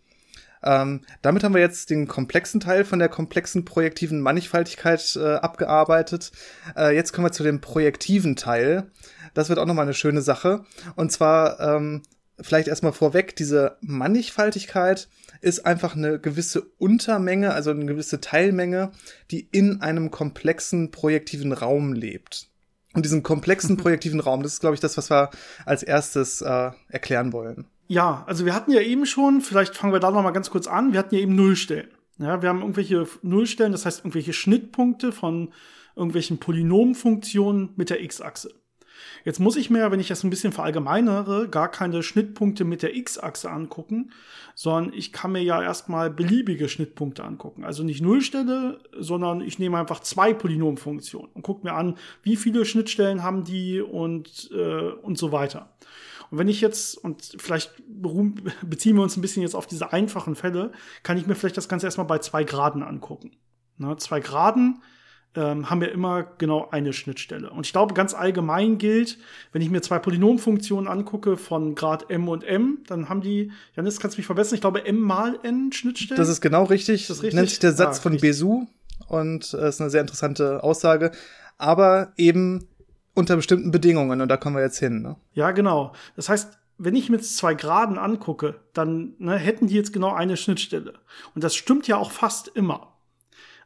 Ähm, 0.63 1.03
damit 1.23 1.45
haben 1.45 1.55
wir 1.55 1.61
jetzt 1.61 1.91
den 1.91 2.09
komplexen 2.09 2.61
Teil 2.61 2.85
von 2.85 2.99
der 2.99 3.09
komplexen 3.09 3.65
projektiven 3.65 4.21
Mannigfaltigkeit 4.21 5.17
äh, 5.17 5.35
abgearbeitet. 5.35 6.33
Äh, 6.77 6.95
jetzt 6.95 7.13
kommen 7.13 7.27
wir 7.27 7.33
zu 7.33 7.43
dem 7.43 7.61
projektiven 7.61 8.37
Teil. 8.37 8.91
Das 9.35 9.49
wird 9.49 9.59
auch 9.59 9.67
nochmal 9.67 9.85
eine 9.85 9.95
schöne 9.95 10.23
Sache. 10.23 10.65
Und 10.95 11.13
zwar 11.13 11.61
ähm, 11.61 12.03
vielleicht 12.41 12.69
erstmal 12.69 12.93
vorweg, 12.93 13.37
diese 13.37 13.77
Mannigfaltigkeit 13.81 15.09
ist 15.41 15.67
einfach 15.67 15.95
eine 15.95 16.19
gewisse 16.19 16.63
Untermenge, 16.79 17.53
also 17.53 17.71
eine 17.71 17.87
gewisse 17.87 18.21
Teilmenge, 18.21 18.93
die 19.31 19.49
in 19.53 19.81
einem 19.83 20.11
komplexen 20.11 20.91
projektiven 20.91 21.53
Raum 21.53 21.93
lebt. 21.93 22.49
Und 22.95 23.05
diesen 23.05 23.23
komplexen 23.23 23.77
projektiven 23.77 24.21
Raum, 24.21 24.43
das 24.43 24.55
ist, 24.55 24.61
glaube 24.61 24.75
ich, 24.75 24.81
das, 24.81 24.97
was 24.97 25.11
wir 25.11 25.31
als 25.67 25.83
erstes 25.83 26.41
äh, 26.41 26.71
erklären 26.89 27.33
wollen. 27.33 27.67
Ja, 27.89 28.25
also 28.27 28.45
wir 28.45 28.55
hatten 28.55 28.73
ja 28.73 28.81
eben 28.81 29.07
schon, 29.07 29.41
vielleicht 29.41 29.77
fangen 29.77 29.93
wir 29.93 30.01
da 30.01 30.11
noch 30.11 30.23
mal 30.23 30.33
ganz 30.33 30.51
kurz 30.51 30.67
an, 30.67 30.93
wir 30.93 30.99
hatten 30.99 31.15
ja 31.15 31.21
eben 31.21 31.37
Nullstellen. 31.37 31.89
Ja, 32.19 32.43
wir 32.43 32.49
haben 32.49 32.61
irgendwelche 32.61 33.07
Nullstellen, 33.23 33.73
das 33.73 33.87
heißt 33.87 34.01
irgendwelche 34.01 34.33
Schnittpunkte 34.33 35.13
von 35.13 35.53
irgendwelchen 35.95 36.39
Polynomfunktionen 36.39 37.71
mit 37.77 37.91
der 37.91 38.03
x-Achse. 38.03 38.55
Jetzt 39.25 39.41
muss 39.41 39.57
ich 39.57 39.71
mir, 39.71 39.91
wenn 39.91 40.01
ich 40.01 40.09
das 40.09 40.25
ein 40.25 40.31
bisschen 40.31 40.53
verallgemeinere, 40.53 41.49
gar 41.49 41.71
keine 41.71 42.03
Schnittpunkte 42.03 42.65
mit 42.65 42.83
der 42.83 42.95
x-Achse 42.95 43.51
angucken, 43.51 44.13
sondern 44.55 44.93
ich 44.95 45.13
kann 45.13 45.33
mir 45.33 45.43
ja 45.43 45.63
erstmal 45.63 46.11
beliebige 46.11 46.69
Schnittpunkte 46.69 47.25
angucken. 47.25 47.65
Also 47.65 47.83
nicht 47.83 48.01
Nullstelle, 48.01 48.79
sondern 48.99 49.41
ich 49.41 49.59
nehme 49.59 49.79
einfach 49.79 50.01
zwei 50.01 50.33
Polynomfunktionen 50.33 51.31
und 51.35 51.43
gucke 51.43 51.67
mir 51.67 51.75
an, 51.75 51.97
wie 52.23 52.37
viele 52.37 52.65
Schnittstellen 52.65 53.23
haben 53.23 53.45
die 53.45 53.81
und, 53.81 54.51
äh, 54.55 54.93
und 55.03 55.19
so 55.19 55.33
weiter. 55.33 55.71
Und 56.31 56.39
wenn 56.39 56.49
ich 56.49 56.61
jetzt, 56.61 56.97
und 56.97 57.37
vielleicht 57.39 57.73
beziehen 58.63 58.97
wir 58.97 59.03
uns 59.03 59.17
ein 59.17 59.21
bisschen 59.21 59.43
jetzt 59.43 59.55
auf 59.55 59.67
diese 59.67 59.93
einfachen 59.93 60.35
Fälle, 60.35 60.73
kann 61.03 61.19
ich 61.19 61.27
mir 61.27 61.35
vielleicht 61.35 61.57
das 61.57 61.69
Ganze 61.69 61.87
erstmal 61.87 62.07
bei 62.07 62.19
zwei 62.19 62.45
Graden 62.45 62.83
angucken. 62.83 63.33
Ne, 63.79 63.97
zwei 63.99 64.21
Graden 64.21 64.83
ähm, 65.37 65.69
haben 65.69 65.81
wir 65.81 65.93
immer 65.93 66.25
genau 66.39 66.69
eine 66.71 66.93
Schnittstelle. 66.93 67.51
Und 67.51 67.67
ich 67.67 67.73
glaube, 67.73 67.95
ganz 67.95 68.15
allgemein 68.15 68.79
gilt, 68.79 69.19
wenn 69.53 69.63
ich 69.63 69.71
mir 69.71 69.83
zwei 69.83 69.99
Polynomfunktionen 69.99 70.89
angucke 70.89 71.37
von 71.37 71.75
Grad 71.75 72.11
m 72.11 72.29
und 72.29 72.43
m, 72.43 72.79
dann 72.87 73.09
haben 73.09 73.21
die, 73.21 73.53
Janis, 73.75 74.01
kannst 74.01 74.17
du 74.17 74.21
mich 74.21 74.27
verbessern, 74.27 74.55
ich 74.55 74.61
glaube 74.63 74.85
m 74.85 74.99
mal 74.99 75.39
n 75.43 75.73
Schnittstellen. 75.73 76.19
Das 76.19 76.29
ist 76.29 76.41
genau 76.41 76.65
richtig. 76.65 77.07
Das 77.07 77.19
ist 77.19 77.23
richtig? 77.23 77.35
Nennt 77.35 77.51
sich 77.51 77.59
der 77.59 77.73
Satz 77.73 77.99
ah, 77.99 78.03
von 78.03 78.13
richtig. 78.13 78.31
Bezout 78.31 78.67
und 79.09 79.55
äh, 79.55 79.69
ist 79.69 79.81
eine 79.81 79.91
sehr 79.91 80.01
interessante 80.01 80.63
Aussage. 80.63 81.13
Aber 81.59 82.13
eben 82.17 82.67
unter 83.17 83.37
bestimmten 83.37 83.71
Bedingungen 83.71 84.21
und 84.21 84.29
da 84.29 84.37
kommen 84.37 84.57
wir 84.57 84.63
jetzt 84.63 84.79
hin. 84.79 85.03
Ne? 85.03 85.17
Ja, 85.33 85.51
genau. 85.51 85.93
Das 86.15 86.29
heißt, 86.29 86.59
wenn 86.79 86.95
ich 86.95 87.09
mir 87.09 87.17
jetzt 87.17 87.37
zwei 87.37 87.55
Graden 87.55 87.99
angucke, 87.99 88.61
dann 88.75 89.15
ne, 89.19 89.37
hätten 89.37 89.67
die 89.67 89.75
jetzt 89.75 89.93
genau 89.93 90.13
eine 90.13 90.37
Schnittstelle. 90.37 90.95
Und 91.35 91.43
das 91.43 91.57
stimmt 91.57 91.89
ja 91.89 91.97
auch 91.97 92.11
fast 92.11 92.49
immer. 92.49 92.93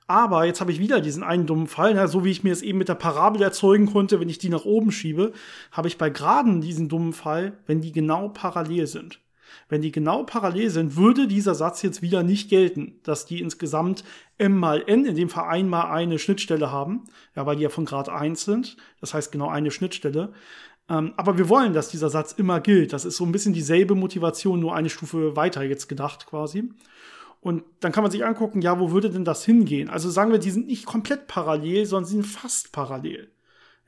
Aber 0.07 0.45
jetzt 0.45 0.61
habe 0.61 0.73
ich 0.73 0.79
wieder 0.79 1.01
diesen 1.01 1.23
einen 1.23 1.47
dummen 1.47 1.67
Fall, 1.67 1.95
ne, 1.95 2.07
so 2.09 2.25
wie 2.25 2.31
ich 2.31 2.45
mir 2.45 2.53
es 2.53 2.63
eben 2.63 2.79
mit 2.79 2.89
der 2.89 2.95
Parabel 2.95 3.43
erzeugen 3.43 3.87
konnte, 3.87 4.21
wenn 4.21 4.29
ich 4.29 4.39
die 4.39 4.49
nach 4.49 4.65
oben 4.65 4.93
schiebe, 4.93 5.33
habe 5.73 5.89
ich 5.89 5.99
bei 5.99 6.11
Graden 6.11 6.61
diesen 6.61 6.89
dummen 6.89 7.13
Fall, 7.13 7.59
wenn 7.67 7.81
die 7.81 7.93
genau 7.93 8.29
parallel 8.29 8.87
sind. 8.87 9.21
Wenn 9.69 9.83
die 9.83 9.93
genau 9.93 10.25
parallel 10.25 10.71
sind, 10.71 10.97
würde 10.97 11.27
dieser 11.27 11.55
Satz 11.55 11.83
jetzt 11.83 12.03
wieder 12.03 12.23
nicht 12.23 12.49
gelten, 12.51 13.01
dass 13.03 13.27
die 13.27 13.41
insgesamt 13.41 14.05
m 14.39 14.57
mal 14.59 14.83
n, 14.87 15.05
in 15.05 15.17
dem 15.17 15.29
Fall 15.29 15.49
einmal 15.49 15.87
eine 15.87 16.19
Schnittstelle 16.19 16.71
haben, 16.73 17.05
ja, 17.37 17.47
weil 17.47 17.57
die 17.57 17.63
ja 17.63 17.69
von 17.69 17.85
Grad 17.85 18.09
1 18.09 18.45
sind, 18.45 18.77
das 19.01 19.15
heißt 19.15 19.33
genau 19.33 19.49
eine 19.49 19.71
Schnittstelle. 19.71 20.33
Ähm, 20.89 21.13
aber 21.17 21.39
wir 21.39 21.49
wollen, 21.49 21.73
dass 21.73 21.89
dieser 21.89 22.11
Satz 22.11 22.33
immer 22.33 22.61
gilt. 22.61 22.93
Das 22.93 23.05
ist 23.05 23.17
so 23.17 23.25
ein 23.25 23.33
bisschen 23.33 23.55
dieselbe 23.55 23.95
Motivation, 23.95 24.61
nur 24.61 24.75
eine 24.75 24.91
Stufe 24.91 25.37
weiter 25.37 25.63
jetzt 25.63 25.89
gedacht 25.89 26.27
quasi. 26.27 26.71
Und 27.41 27.63
dann 27.81 27.93
kann 27.93 28.03
man 28.03 28.11
sich 28.11 28.25
angucken, 28.25 28.61
ja, 28.61 28.79
wo 28.79 28.91
würde 28.91 29.09
denn 29.11 29.25
das 29.25 29.45
hingehen? 29.45 29.89
Also 29.89 30.11
sagen 30.11 30.31
wir, 30.31 30.39
die 30.39 30.51
sind 30.51 30.67
nicht 30.67 30.85
komplett 30.85 31.27
parallel, 31.27 31.87
sondern 31.87 32.05
sie 32.05 32.17
sind 32.17 32.27
fast 32.27 32.73
parallel. 32.73 33.31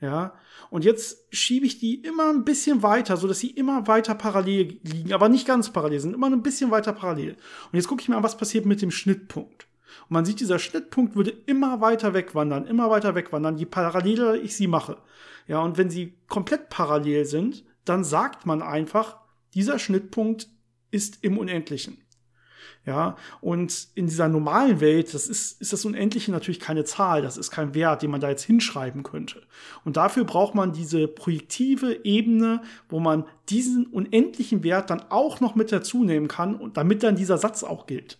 Ja, 0.03 0.33
und 0.69 0.83
jetzt 0.83 1.33
schiebe 1.33 1.65
ich 1.65 1.79
die 1.79 1.95
immer 1.95 2.29
ein 2.29 2.43
bisschen 2.43 2.83
weiter, 2.83 3.15
so 3.15 3.25
dass 3.25 3.39
sie 3.39 3.51
immer 3.51 3.87
weiter 3.87 4.15
parallel 4.15 4.77
liegen, 4.83 5.13
aber 5.13 5.29
nicht 5.29 5.47
ganz 5.47 5.71
parallel, 5.71 6.01
sind 6.01 6.13
immer 6.13 6.29
ein 6.29 6.43
bisschen 6.43 6.71
weiter 6.71 6.91
parallel. 6.91 7.37
Und 7.71 7.77
jetzt 7.77 7.87
gucke 7.87 8.01
ich 8.01 8.09
mir 8.09 8.17
an, 8.17 8.23
was 8.23 8.35
passiert 8.35 8.65
mit 8.65 8.81
dem 8.81 8.91
Schnittpunkt. 8.91 9.65
Und 10.01 10.11
man 10.11 10.25
sieht, 10.25 10.41
dieser 10.41 10.59
Schnittpunkt 10.59 11.15
würde 11.15 11.31
immer 11.45 11.79
weiter 11.79 12.13
wegwandern, 12.13 12.67
immer 12.67 12.89
weiter 12.89 13.15
wegwandern, 13.15 13.57
je 13.57 13.63
paralleler 13.63 14.35
ich 14.35 14.57
sie 14.57 14.67
mache. 14.67 14.97
Ja, 15.47 15.61
und 15.61 15.77
wenn 15.77 15.89
sie 15.89 16.17
komplett 16.27 16.67
parallel 16.67 17.23
sind, 17.23 17.63
dann 17.85 18.03
sagt 18.03 18.45
man 18.45 18.61
einfach, 18.61 19.19
dieser 19.53 19.79
Schnittpunkt 19.79 20.49
ist 20.91 21.23
im 21.23 21.37
Unendlichen. 21.37 22.02
Ja, 22.85 23.15
und 23.39 23.87
in 23.95 24.07
dieser 24.07 24.27
normalen 24.27 24.81
Welt, 24.81 25.13
das 25.13 25.27
ist, 25.27 25.61
ist 25.61 25.71
das 25.71 25.85
Unendliche 25.85 26.31
natürlich 26.31 26.59
keine 26.59 26.83
Zahl, 26.83 27.21
das 27.21 27.37
ist 27.37 27.49
kein 27.49 27.73
Wert, 27.73 28.01
den 28.01 28.11
man 28.11 28.19
da 28.19 28.29
jetzt 28.29 28.43
hinschreiben 28.43 29.03
könnte. 29.03 29.41
Und 29.85 29.95
dafür 29.95 30.25
braucht 30.25 30.53
man 30.53 30.73
diese 30.73 31.07
projektive 31.07 32.03
Ebene, 32.03 32.61
wo 32.89 32.99
man 32.99 33.23
diesen 33.47 33.85
unendlichen 33.85 34.63
Wert 34.63 34.89
dann 34.89 35.01
auch 35.09 35.39
noch 35.39 35.55
mit 35.55 35.71
dazu 35.71 36.03
nehmen 36.03 36.27
kann 36.27 36.57
und 36.57 36.75
damit 36.75 37.03
dann 37.03 37.15
dieser 37.15 37.37
Satz 37.37 37.63
auch 37.63 37.87
gilt. 37.87 38.19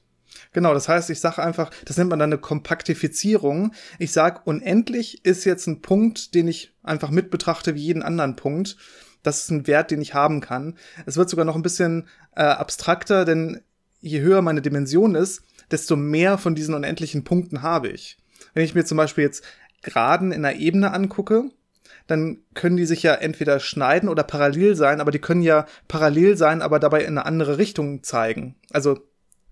Genau, 0.53 0.73
das 0.73 0.87
heißt, 0.87 1.09
ich 1.09 1.19
sage 1.19 1.43
einfach, 1.43 1.69
das 1.85 1.97
nennt 1.97 2.09
man 2.09 2.19
dann 2.19 2.31
eine 2.31 2.39
Kompaktifizierung. 2.39 3.73
Ich 3.99 4.13
sage, 4.13 4.41
unendlich 4.45 5.25
ist 5.25 5.43
jetzt 5.43 5.67
ein 5.67 5.81
Punkt, 5.81 6.35
den 6.35 6.47
ich 6.47 6.73
einfach 6.83 7.09
mit 7.09 7.31
betrachte 7.31 7.75
wie 7.75 7.81
jeden 7.81 8.01
anderen 8.01 8.37
Punkt. 8.37 8.77
Das 9.23 9.43
ist 9.43 9.51
ein 9.51 9.67
Wert, 9.67 9.91
den 9.91 10.01
ich 10.01 10.13
haben 10.13 10.41
kann. 10.41 10.77
Es 11.05 11.17
wird 11.17 11.29
sogar 11.29 11.45
noch 11.45 11.55
ein 11.55 11.61
bisschen 11.61 12.07
äh, 12.35 12.43
abstrakter, 12.43 13.25
denn 13.25 13.61
je 14.03 14.21
höher 14.21 14.41
meine 14.41 14.61
Dimension 14.61 15.15
ist, 15.15 15.43
desto 15.71 15.95
mehr 15.95 16.37
von 16.37 16.55
diesen 16.55 16.75
unendlichen 16.75 17.23
Punkten 17.23 17.61
habe 17.61 17.87
ich. 17.87 18.17
Wenn 18.53 18.65
ich 18.65 18.75
mir 18.75 18.85
zum 18.85 18.97
Beispiel 18.97 19.23
jetzt 19.23 19.43
Graden 19.81 20.31
in 20.31 20.45
einer 20.45 20.59
Ebene 20.59 20.91
angucke, 20.91 21.45
dann 22.05 22.39
können 22.53 22.77
die 22.77 22.85
sich 22.85 23.01
ja 23.01 23.13
entweder 23.13 23.59
schneiden 23.59 24.09
oder 24.09 24.23
parallel 24.23 24.75
sein, 24.75 24.99
aber 24.99 25.11
die 25.11 25.19
können 25.19 25.41
ja 25.41 25.65
parallel 25.87 26.37
sein, 26.37 26.61
aber 26.61 26.79
dabei 26.79 27.01
in 27.01 27.17
eine 27.17 27.25
andere 27.25 27.57
Richtung 27.57 28.03
zeigen. 28.03 28.55
Also 28.71 28.99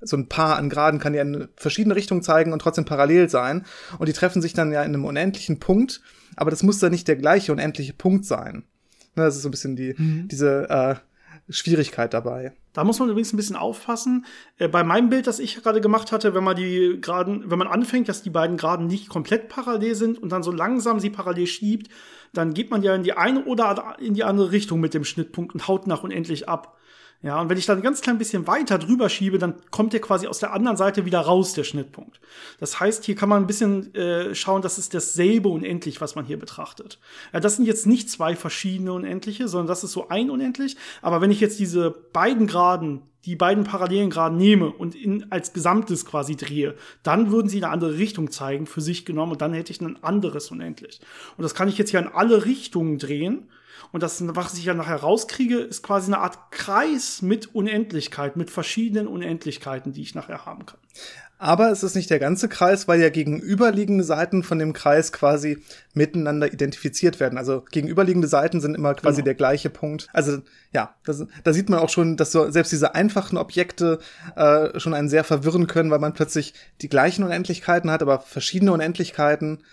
so 0.02 0.18
ein 0.18 0.28
Paar 0.28 0.58
an 0.58 0.70
Graden 0.70 1.00
kann 1.00 1.14
ja 1.14 1.22
in 1.22 1.48
verschiedene 1.56 1.96
Richtungen 1.96 2.24
zeigen 2.24 2.52
und 2.52 2.60
trotzdem 2.60 2.86
parallel 2.86 3.30
sein. 3.30 3.66
Und 4.00 4.10
die 4.10 4.14
treffen 4.14 4.42
sich 4.42 4.54
dann 4.54 4.72
ja 4.72 4.82
in 4.82 4.94
einem 4.94 5.06
unendlichen 5.06 5.60
Punkt, 5.60 6.02
aber 6.36 6.52
das 6.52 6.64
muss 6.64 6.80
dann 6.80 6.92
nicht 6.92 7.08
der 7.08 7.16
gleiche 7.16 7.52
unendliche 7.52 7.94
Punkt 7.94 8.26
sein. 8.26 8.66
Ne, 9.16 9.24
das 9.24 9.36
ist 9.36 9.44
so 9.44 9.50
ein 9.50 9.52
bisschen 9.52 9.76
die, 9.76 9.94
mhm. 9.98 10.28
diese 10.28 10.70
äh, 10.70 10.96
Schwierigkeit 11.52 12.14
dabei. 12.14 12.54
Da 12.74 12.84
muss 12.84 13.00
man 13.00 13.10
übrigens 13.10 13.34
ein 13.34 13.38
bisschen 13.38 13.56
aufpassen. 13.56 14.26
Äh, 14.58 14.68
bei 14.68 14.84
meinem 14.84 15.10
Bild, 15.10 15.28
das 15.28 15.40
ich 15.40 15.62
gerade 15.62 15.82
gemacht 15.82 16.12
hatte, 16.12 16.34
wenn 16.34 16.44
man 16.44 16.56
die 16.56 17.00
Graden, 17.02 17.50
wenn 17.50 17.60
man 17.60 17.68
anfängt, 17.68 18.10
dass 18.10 18.24
die 18.24 18.30
beiden 18.30 18.58
Graden 18.58 18.88
nicht 18.88 19.10
komplett 19.10 19.50
parallel 19.50 19.96
sind 19.96 20.22
und 20.22 20.32
dann 20.32 20.44
so 20.44 20.52
langsam 20.52 21.00
sie 21.00 21.10
parallel 21.10 21.48
schiebt, 21.48 21.90
dann 22.34 22.54
geht 22.54 22.72
man 22.72 22.82
ja 22.82 22.96
in 22.96 23.04
die 23.04 23.14
eine 23.14 23.44
oder 23.46 23.98
in 24.00 24.14
die 24.14 24.24
andere 24.24 24.52
Richtung 24.52 24.80
mit 24.80 24.94
dem 24.94 25.04
Schnittpunkt 25.04 25.54
und 25.54 25.68
haut 25.68 25.88
nach 25.88 26.04
unendlich 26.04 26.48
ab. 26.48 26.78
Ja, 27.24 27.40
und 27.40 27.50
wenn 27.50 27.58
ich 27.58 27.68
dann 27.68 27.78
ein 27.78 27.84
ganz 27.84 28.02
klein 28.02 28.18
bisschen 28.18 28.48
weiter 28.48 28.80
drüber 28.80 29.08
schiebe, 29.08 29.38
dann 29.38 29.54
kommt 29.70 29.94
der 29.94 30.02
quasi 30.02 30.26
aus 30.26 30.40
der 30.40 30.54
anderen 30.54 30.76
Seite 30.76 31.06
wieder 31.06 31.20
raus, 31.20 31.54
der 31.54 31.64
Schnittpunkt. 31.64 32.20
Das 32.60 32.80
heißt, 32.80 33.06
hier 33.06 33.16
kann 33.16 33.30
man 33.30 33.44
ein 33.44 33.48
bisschen 33.48 33.94
äh, 33.94 34.34
schauen, 34.34 34.64
das 34.64 34.80
ist 34.80 34.96
dasselbe 34.96 35.50
unendlich, 35.50 36.02
was 36.02 36.16
man 36.16 36.26
hier 36.26 36.40
betrachtet. 36.40 37.00
Ja, 37.32 37.40
das 37.40 37.58
sind 37.58 37.66
jetzt 37.66 37.86
nicht 37.86 38.10
zwei 38.10 38.36
verschiedene 38.36 38.92
Unendliche, 38.94 39.48
sondern 39.48 39.68
das 39.68 39.84
ist 39.84 39.92
so 39.92 40.10
ein 40.10 40.32
Unendlich. 40.32 40.78
Aber 41.04 41.22
wenn 41.22 41.30
ich 41.30 41.40
jetzt 41.40 41.60
diese 41.60 41.92
beiden 41.92 42.48
Graden, 42.48 43.04
die 43.26 43.36
beiden 43.36 43.66
parallelen 43.66 44.10
Graden 44.10 44.38
nehme 44.40 44.72
und 44.72 44.96
in, 44.96 45.32
als 45.32 45.54
Gesamtes 45.54 46.08
quasi 46.08 46.36
drehe, 46.36 46.74
dann 47.04 47.32
würden 47.32 47.50
sie 47.50 47.60
in 47.60 47.66
eine 47.66 47.74
andere 47.74 48.00
Richtung 48.00 48.32
zeigen, 48.32 48.66
für 48.66 48.82
sich 48.82 49.06
genommen, 49.06 49.34
und 49.34 49.42
dann 49.44 49.54
hätte 49.54 49.72
ich 49.72 49.80
ein 49.80 50.04
anderes 50.04 50.50
Unendlich. 50.50 51.00
Und 51.38 51.44
das 51.44 51.54
kann 51.54 51.68
ich 51.68 51.78
jetzt 51.78 51.92
hier 51.92 52.00
in 52.00 52.08
alle 52.08 52.46
Richtungen 52.46 52.98
drehen. 52.98 53.48
Und 53.92 54.04
das, 54.04 54.24
was 54.28 54.54
ich 54.56 54.66
ja 54.66 54.74
nachher 54.74 54.98
rauskriege, 54.98 55.58
ist 55.58 55.84
quasi 55.84 56.08
eine 56.08 56.22
Art 56.22 56.52
Kreis 56.52 57.22
mit 57.22 57.56
Unendlichkeit, 57.56 58.36
mit 58.36 58.50
verschiedenen 58.50 59.08
Unendlichkeiten, 59.08 59.94
die 59.94 60.02
ich 60.02 60.16
nachher 60.16 60.46
haben 60.46 60.66
kann. 60.66 60.80
Aber 61.42 61.72
es 61.72 61.82
ist 61.82 61.96
nicht 61.96 62.12
der 62.12 62.20
ganze 62.20 62.48
Kreis, 62.50 62.88
weil 62.88 63.02
ja 63.02 63.10
gegenüberliegende 63.10 64.04
Seiten 64.04 64.44
von 64.44 64.60
dem 64.60 64.74
Kreis 64.74 65.12
quasi 65.12 65.58
miteinander 65.96 66.54
identifiziert 66.54 67.20
werden. 67.20 67.40
Also 67.40 67.66
gegenüberliegende 67.72 68.28
Seiten 68.28 68.62
sind 68.62 68.76
immer 68.76 68.94
quasi 68.94 69.18
genau. 69.18 69.26
der 69.26 69.34
gleiche 69.34 69.72
Punkt. 69.72 70.08
Also 70.14 70.44
ja, 70.72 70.94
das, 71.04 71.26
da 71.44 71.52
sieht 71.52 71.68
man 71.68 71.80
auch 71.80 71.90
schon, 71.90 72.16
dass 72.16 72.32
so 72.32 72.52
selbst 72.52 72.72
diese 72.72 72.94
einfachen 72.94 73.40
Objekte 73.40 73.98
äh, 74.36 74.80
schon 74.80 74.94
einen 74.94 75.10
sehr 75.10 75.24
verwirren 75.24 75.66
können, 75.66 75.90
weil 75.90 75.98
man 75.98 76.14
plötzlich 76.14 76.54
die 76.82 76.90
gleichen 76.90 77.24
Unendlichkeiten 77.24 77.90
hat, 77.90 78.04
aber 78.04 78.20
verschiedene 78.20 78.72
Unendlichkeiten. 78.72 79.64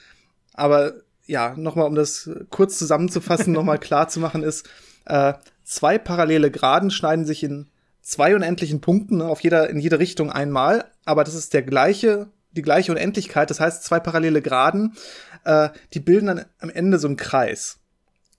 Aber 0.54 0.94
ja, 1.28 1.54
nochmal, 1.56 1.86
um 1.86 1.94
das 1.94 2.28
kurz 2.50 2.78
zusammenzufassen, 2.78 3.52
nochmal 3.52 3.78
klar 3.78 4.08
zu 4.08 4.18
machen, 4.18 4.42
ist, 4.42 4.68
äh, 5.04 5.34
zwei 5.62 5.98
parallele 5.98 6.50
Graden 6.50 6.90
schneiden 6.90 7.26
sich 7.26 7.44
in 7.44 7.68
zwei 8.00 8.34
unendlichen 8.34 8.80
Punkten, 8.80 9.20
auf 9.20 9.42
jeder, 9.42 9.68
in 9.68 9.78
jede 9.78 9.98
Richtung 9.98 10.32
einmal, 10.32 10.86
aber 11.04 11.24
das 11.24 11.34
ist 11.34 11.52
der 11.52 11.62
gleiche, 11.62 12.28
die 12.52 12.62
gleiche 12.62 12.90
Unendlichkeit, 12.92 13.50
das 13.50 13.60
heißt, 13.60 13.84
zwei 13.84 14.00
parallele 14.00 14.40
Graden, 14.40 14.96
äh, 15.44 15.68
die 15.92 16.00
bilden 16.00 16.26
dann 16.26 16.44
am 16.60 16.70
Ende 16.70 16.98
so 16.98 17.06
einen 17.06 17.18
Kreis. 17.18 17.78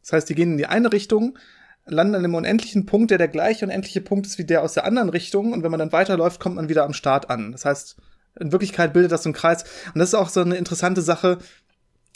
Das 0.02 0.13
heißt, 0.13 0.30
die 0.30 0.36
gehen 0.36 0.54
in 0.54 0.58
die 0.58 0.65
eine 0.65 0.91
Richtung, 0.91 1.38
landen 1.86 2.15
an 2.15 2.23
einem 2.23 2.34
unendlichen 2.34 2.88
Punkt, 2.88 3.12
der 3.12 3.19
der 3.19 3.28
gleiche 3.28 3.65
unendliche 3.65 4.02
Punkt 4.02 4.25
ist 4.25 4.39
wie 4.39 4.45
der 4.45 4.63
aus 4.63 4.73
der 4.73 4.86
anderen 4.86 5.10
Richtung, 5.10 5.54
und 5.54 5.62
wenn 5.62 5.71
man 5.71 5.80
dann 5.80 5.91
weiterläuft, 5.91 6.39
kommt 6.39 6.56
man 6.56 6.69
wieder 6.69 6.86
am 6.86 6.93
Start 6.93 7.30
an. 7.30 7.52
Das 7.52 7.65
heißt, 7.65 7.97
in 8.39 8.52
Wirklichkeit 8.52 8.93
bildet 8.93 9.12
das 9.12 9.23
so 9.23 9.30
einen 9.30 9.36
Kreis. 9.36 9.63
Und 9.93 9.99
das 9.99 10.10
ist 10.10 10.15
auch 10.15 10.30
so 10.30 10.41
eine 10.41 10.56
interessante 10.56 11.04
Sache, 11.04 11.38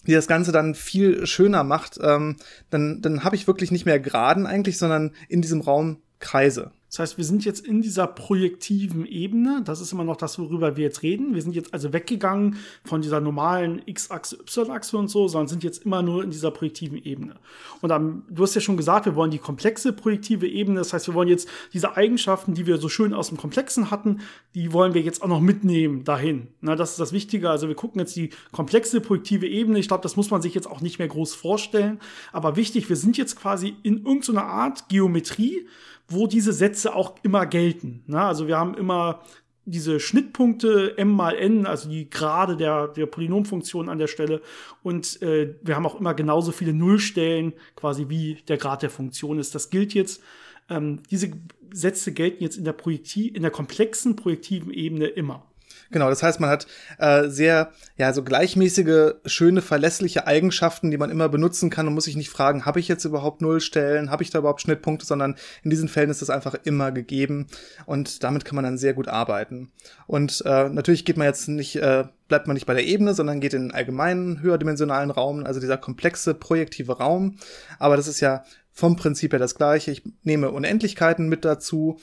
die 0.07 0.13
das 0.13 0.27
Ganze 0.27 0.51
dann 0.51 0.75
viel 0.75 1.25
schöner 1.25 1.63
macht, 1.63 1.99
ähm, 2.01 2.37
dann, 2.69 3.01
dann 3.01 3.23
habe 3.23 3.35
ich 3.35 3.47
wirklich 3.47 3.71
nicht 3.71 3.85
mehr 3.85 3.99
Geraden 3.99 4.45
eigentlich, 4.45 4.77
sondern 4.77 5.11
in 5.29 5.41
diesem 5.41 5.61
Raum 5.61 6.01
Kreise. 6.19 6.71
Das 6.93 6.99
heißt, 6.99 7.17
wir 7.17 7.25
sind 7.25 7.43
jetzt 7.43 7.65
in 7.65 7.81
dieser 7.81 8.05
projektiven 8.05 9.07
Ebene. 9.07 9.63
Das 9.65 9.81
ist 9.81 9.91
immer 9.93 10.03
noch 10.03 10.15
das, 10.15 10.37
worüber 10.37 10.77
wir 10.77 10.83
jetzt 10.83 11.01
reden. 11.01 11.33
Wir 11.33 11.41
sind 11.41 11.55
jetzt 11.55 11.73
also 11.73 11.91
weggegangen 11.91 12.57
von 12.85 13.01
dieser 13.01 13.19
normalen 13.19 13.81
X-Achse, 13.83 14.35
Y-Achse 14.35 14.95
und 14.97 15.07
so, 15.07 15.27
sondern 15.27 15.47
sind 15.47 15.63
jetzt 15.63 15.85
immer 15.85 16.03
nur 16.03 16.23
in 16.23 16.29
dieser 16.29 16.51
projektiven 16.51 17.03
Ebene. 17.03 17.33
Und 17.81 17.89
dann, 17.89 18.21
du 18.29 18.43
hast 18.43 18.53
ja 18.53 18.61
schon 18.61 18.77
gesagt, 18.77 19.07
wir 19.07 19.15
wollen 19.15 19.31
die 19.31 19.39
komplexe 19.39 19.91
projektive 19.91 20.47
Ebene. 20.47 20.77
Das 20.77 20.93
heißt, 20.93 21.07
wir 21.07 21.15
wollen 21.15 21.29
jetzt 21.29 21.49
diese 21.73 21.97
Eigenschaften, 21.97 22.53
die 22.53 22.67
wir 22.67 22.77
so 22.77 22.89
schön 22.89 23.15
aus 23.15 23.29
dem 23.29 23.39
Komplexen 23.39 23.89
hatten, 23.89 24.19
die 24.53 24.71
wollen 24.71 24.93
wir 24.93 25.01
jetzt 25.01 25.23
auch 25.23 25.27
noch 25.27 25.41
mitnehmen 25.41 26.03
dahin. 26.03 26.49
Na, 26.61 26.75
das 26.75 26.91
ist 26.91 26.99
das 26.99 27.11
Wichtige. 27.11 27.49
Also 27.49 27.69
wir 27.69 27.75
gucken 27.75 28.01
jetzt 28.01 28.15
die 28.15 28.29
komplexe 28.51 29.01
projektive 29.01 29.47
Ebene. 29.47 29.79
Ich 29.79 29.87
glaube, 29.87 30.03
das 30.03 30.15
muss 30.15 30.29
man 30.29 30.43
sich 30.43 30.53
jetzt 30.53 30.69
auch 30.69 30.79
nicht 30.79 30.99
mehr 30.99 31.07
groß 31.07 31.33
vorstellen. 31.33 31.99
Aber 32.31 32.55
wichtig, 32.55 32.87
wir 32.87 32.97
sind 32.97 33.17
jetzt 33.17 33.35
quasi 33.35 33.73
in 33.81 34.05
irgendeiner 34.05 34.45
Art 34.45 34.89
Geometrie 34.89 35.65
wo 36.07 36.27
diese 36.27 36.53
Sätze 36.53 36.95
auch 36.95 37.15
immer 37.23 37.45
gelten. 37.45 38.03
Ne? 38.07 38.21
Also 38.21 38.47
wir 38.47 38.57
haben 38.57 38.75
immer 38.75 39.21
diese 39.65 39.99
Schnittpunkte 39.99 40.97
m 40.97 41.09
mal 41.09 41.35
n, 41.35 41.65
also 41.65 41.89
die 41.89 42.09
Grade 42.09 42.57
der, 42.57 42.89
der 42.89 43.05
Polynomfunktion 43.05 43.89
an 43.89 43.97
der 43.97 44.07
Stelle. 44.07 44.41
Und 44.81 45.21
äh, 45.21 45.55
wir 45.61 45.75
haben 45.75 45.85
auch 45.85 45.99
immer 45.99 46.13
genauso 46.13 46.51
viele 46.51 46.73
Nullstellen, 46.73 47.53
quasi 47.75 48.09
wie 48.09 48.39
der 48.47 48.57
Grad 48.57 48.81
der 48.81 48.89
Funktion 48.89 49.39
ist. 49.39 49.55
Das 49.55 49.69
gilt 49.69 49.93
jetzt. 49.93 50.21
Ähm, 50.69 51.01
diese 51.09 51.31
Sätze 51.71 52.11
gelten 52.11 52.43
jetzt 52.43 52.57
in 52.57 52.65
der, 52.65 52.73
Projektiv 52.73 53.35
in 53.35 53.41
der 53.41 53.51
komplexen 53.51 54.15
projektiven 54.15 54.71
Ebene 54.71 55.07
immer. 55.07 55.45
Genau, 55.91 56.09
das 56.09 56.23
heißt, 56.23 56.39
man 56.39 56.49
hat 56.49 56.67
äh, 56.97 57.27
sehr, 57.29 57.71
ja, 57.97 58.13
so 58.13 58.23
gleichmäßige, 58.23 59.15
schöne, 59.25 59.61
verlässliche 59.61 60.27
Eigenschaften, 60.27 60.91
die 60.91 60.97
man 60.97 61.09
immer 61.09 61.29
benutzen 61.29 61.69
kann 61.69 61.87
und 61.87 61.93
muss 61.93 62.05
sich 62.05 62.15
nicht 62.15 62.29
fragen, 62.29 62.65
habe 62.65 62.79
ich 62.79 62.87
jetzt 62.87 63.05
überhaupt 63.05 63.41
Nullstellen, 63.41 64.09
habe 64.09 64.23
ich 64.23 64.29
da 64.29 64.39
überhaupt 64.39 64.61
Schnittpunkte, 64.61 65.05
sondern 65.05 65.35
in 65.63 65.69
diesen 65.69 65.89
Fällen 65.89 66.09
ist 66.09 66.21
das 66.21 66.29
einfach 66.29 66.55
immer 66.63 66.91
gegeben 66.91 67.47
und 67.85 68.23
damit 68.23 68.45
kann 68.45 68.55
man 68.55 68.65
dann 68.65 68.77
sehr 68.77 68.93
gut 68.93 69.07
arbeiten. 69.07 69.71
Und 70.07 70.43
äh, 70.45 70.69
natürlich 70.69 71.05
geht 71.05 71.17
man 71.17 71.27
jetzt 71.27 71.47
nicht, 71.47 71.75
äh, 71.75 72.05
bleibt 72.27 72.47
man 72.47 72.55
nicht 72.55 72.65
bei 72.65 72.73
der 72.73 72.85
Ebene, 72.85 73.13
sondern 73.13 73.39
geht 73.39 73.53
in 73.53 73.63
den 73.63 73.71
allgemeinen, 73.73 74.41
höherdimensionalen 74.41 75.11
Raum, 75.11 75.45
also 75.45 75.59
dieser 75.59 75.77
komplexe, 75.77 76.33
projektive 76.33 76.97
Raum. 76.97 77.37
Aber 77.79 77.97
das 77.97 78.07
ist 78.07 78.19
ja 78.19 78.43
vom 78.73 78.95
Prinzip 78.95 79.31
her 79.31 79.39
das 79.39 79.55
gleiche. 79.55 79.91
Ich 79.91 80.03
nehme 80.23 80.51
Unendlichkeiten 80.51 81.29
mit 81.29 81.45
dazu 81.45 81.99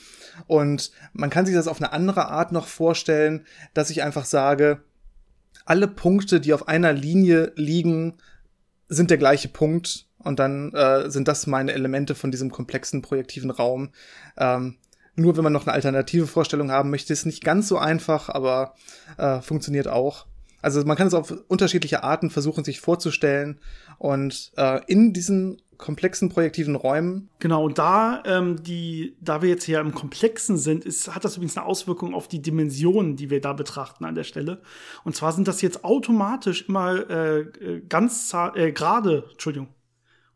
und 0.46 0.92
man 1.12 1.28
kann 1.28 1.44
sich 1.44 1.54
das 1.54 1.66
auf 1.66 1.80
eine 1.80 1.92
andere 1.92 2.28
Art 2.28 2.52
noch 2.52 2.68
vorstellen, 2.68 3.44
dass 3.74 3.90
ich 3.90 4.02
einfach 4.02 4.24
sage, 4.24 4.82
alle 5.64 5.88
Punkte, 5.88 6.40
die 6.40 6.54
auf 6.54 6.68
einer 6.68 6.92
Linie 6.92 7.52
liegen, 7.56 8.14
sind 8.88 9.10
der 9.10 9.18
gleiche 9.18 9.48
Punkt 9.48 10.06
und 10.18 10.38
dann 10.38 10.72
äh, 10.72 11.10
sind 11.10 11.28
das 11.28 11.46
meine 11.46 11.72
Elemente 11.72 12.14
von 12.14 12.30
diesem 12.30 12.50
komplexen 12.50 13.02
projektiven 13.02 13.50
Raum. 13.50 13.90
Ähm, 14.36 14.76
nur 15.16 15.36
wenn 15.36 15.44
man 15.44 15.52
noch 15.52 15.66
eine 15.66 15.74
alternative 15.74 16.26
Vorstellung 16.26 16.70
haben 16.70 16.90
möchte, 16.90 17.12
ist 17.12 17.26
nicht 17.26 17.42
ganz 17.42 17.68
so 17.68 17.78
einfach, 17.78 18.28
aber 18.28 18.74
äh, 19.18 19.40
funktioniert 19.40 19.88
auch. 19.88 20.26
Also 20.62 20.84
man 20.84 20.96
kann 20.96 21.08
es 21.08 21.14
auf 21.14 21.32
unterschiedliche 21.48 22.04
Arten 22.04 22.30
versuchen, 22.30 22.64
sich 22.64 22.80
vorzustellen. 22.80 23.60
Und 23.98 24.52
äh, 24.56 24.80
in 24.86 25.12
diesen 25.12 25.60
komplexen 25.80 26.28
projektiven 26.28 26.76
Räumen. 26.76 27.28
Genau, 27.38 27.64
und 27.64 27.78
da, 27.78 28.22
ähm, 28.26 28.62
die, 28.62 29.16
da 29.20 29.42
wir 29.42 29.48
jetzt 29.48 29.64
hier 29.64 29.80
im 29.80 29.94
Komplexen 29.94 30.56
sind, 30.56 30.84
ist, 30.84 31.14
hat 31.14 31.24
das 31.24 31.36
übrigens 31.36 31.56
eine 31.56 31.66
Auswirkung 31.66 32.14
auf 32.14 32.28
die 32.28 32.42
Dimensionen, 32.42 33.16
die 33.16 33.30
wir 33.30 33.40
da 33.40 33.52
betrachten 33.52 34.04
an 34.04 34.14
der 34.14 34.24
Stelle. 34.24 34.60
Und 35.04 35.16
zwar 35.16 35.32
sind 35.32 35.48
das 35.48 35.62
jetzt 35.62 35.84
automatisch 35.84 36.68
immer 36.68 37.08
äh, 37.10 37.40
äh 37.40 37.82
ganz 37.88 38.32
äh, 38.54 38.72
gerade, 38.72 39.24
Entschuldigung, 39.32 39.68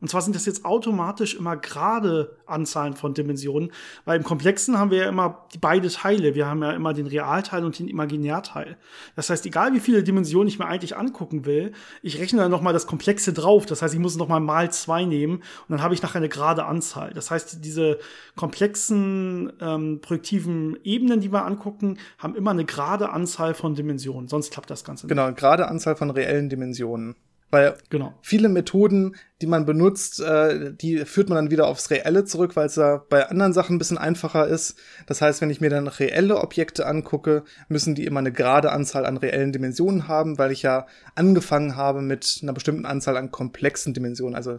und 0.01 0.09
zwar 0.09 0.21
sind 0.21 0.37
das 0.37 0.45
jetzt 0.45 0.65
automatisch 0.65 1.35
immer 1.35 1.57
gerade 1.57 2.37
Anzahlen 2.45 2.95
von 2.95 3.15
Dimensionen, 3.15 3.73
weil 4.05 4.19
im 4.19 4.25
Komplexen 4.25 4.79
haben 4.79 4.91
wir 4.91 4.99
ja 4.99 5.09
immer 5.09 5.47
die 5.55 5.59
beide 5.59 5.89
Teile. 5.89 6.35
Wir 6.35 6.47
haben 6.47 6.63
ja 6.63 6.73
immer 6.73 6.93
den 6.93 7.07
Realteil 7.07 7.65
und 7.65 7.79
den 7.79 7.89
Imaginärteil. 7.89 8.77
Das 9.17 9.31
heißt, 9.31 9.47
egal 9.47 9.73
wie 9.73 9.81
viele 9.81 10.03
Dimensionen 10.03 10.49
ich 10.49 10.59
mir 10.59 10.67
eigentlich 10.67 10.97
angucken 10.97 11.47
will, 11.47 11.73
ich 12.03 12.19
rechne 12.19 12.43
dann 12.43 12.51
nochmal 12.51 12.73
das 12.73 12.87
Komplexe 12.87 13.33
drauf. 13.33 13.65
Das 13.65 13.81
heißt, 13.81 13.95
ich 13.95 14.01
muss 14.01 14.17
nochmal 14.17 14.41
mal 14.41 14.71
zwei 14.71 15.05
nehmen 15.05 15.37
und 15.37 15.71
dann 15.71 15.83
habe 15.83 15.95
ich 15.95 16.03
nachher 16.03 16.19
eine 16.19 16.29
gerade 16.29 16.67
Anzahl. 16.67 17.15
Das 17.15 17.31
heißt, 17.31 17.65
diese 17.65 17.99
komplexen 18.37 19.55
ähm, 19.61 20.01
projektiven 20.03 20.77
Ebenen, 20.85 21.21
die 21.21 21.33
wir 21.33 21.47
angucken, 21.47 21.99
haben 22.19 22.35
immer 22.35 22.51
eine 22.51 22.67
gerade 22.67 23.11
Anzahl 23.11 23.55
von 23.55 23.75
Dimensionen. 23.75 24.29
Sonst 24.29 24.53
klappt 24.53 24.69
das 24.69 24.85
Ganze 24.85 25.07
nicht. 25.07 25.17
Genau, 25.17 25.33
gerade 25.33 25.69
Anzahl 25.69 25.97
von 25.97 26.11
reellen 26.11 26.51
Dimensionen. 26.51 27.17
Weil 27.55 27.77
genau. 27.89 28.13
viele 28.21 28.49
Methoden, 28.49 29.15
die 29.41 29.47
man 29.47 29.65
benutzt, 29.65 30.21
äh, 30.21 30.75
die 30.75 31.05
führt 31.05 31.29
man 31.29 31.37
dann 31.37 31.51
wieder 31.53 31.69
aufs 31.69 31.89
Reelle 31.89 32.25
zurück, 32.25 32.57
weil 32.57 32.67
es 32.67 32.75
ja 32.75 33.05
bei 33.09 33.29
anderen 33.29 33.53
Sachen 33.53 33.77
ein 33.77 33.79
bisschen 33.79 33.97
einfacher 33.97 34.49
ist. 34.49 34.77
Das 35.07 35.23
heißt, 35.23 35.41
wenn 35.41 35.51
ich 35.51 35.61
mir 35.61 35.71
dann 35.71 35.87
reelle 35.87 36.39
Objekte 36.39 36.85
angucke, 36.85 37.45
müssen 37.69 37.95
die 37.95 38.07
immer 38.07 38.19
eine 38.19 38.33
gerade 38.33 38.73
Anzahl 38.73 39.07
an 39.07 39.19
reellen 39.19 39.53
Dimensionen 39.53 40.09
haben, 40.09 40.37
weil 40.37 40.51
ich 40.51 40.63
ja 40.63 40.89
angefangen 41.15 41.77
habe 41.77 42.03
mit 42.03 42.41
einer 42.43 42.55
bestimmten 42.55 42.87
Anzahl 42.87 43.17
an 43.17 43.31
komplexen 43.31 43.95
Dimensionen, 43.95 44.35
also 44.35 44.59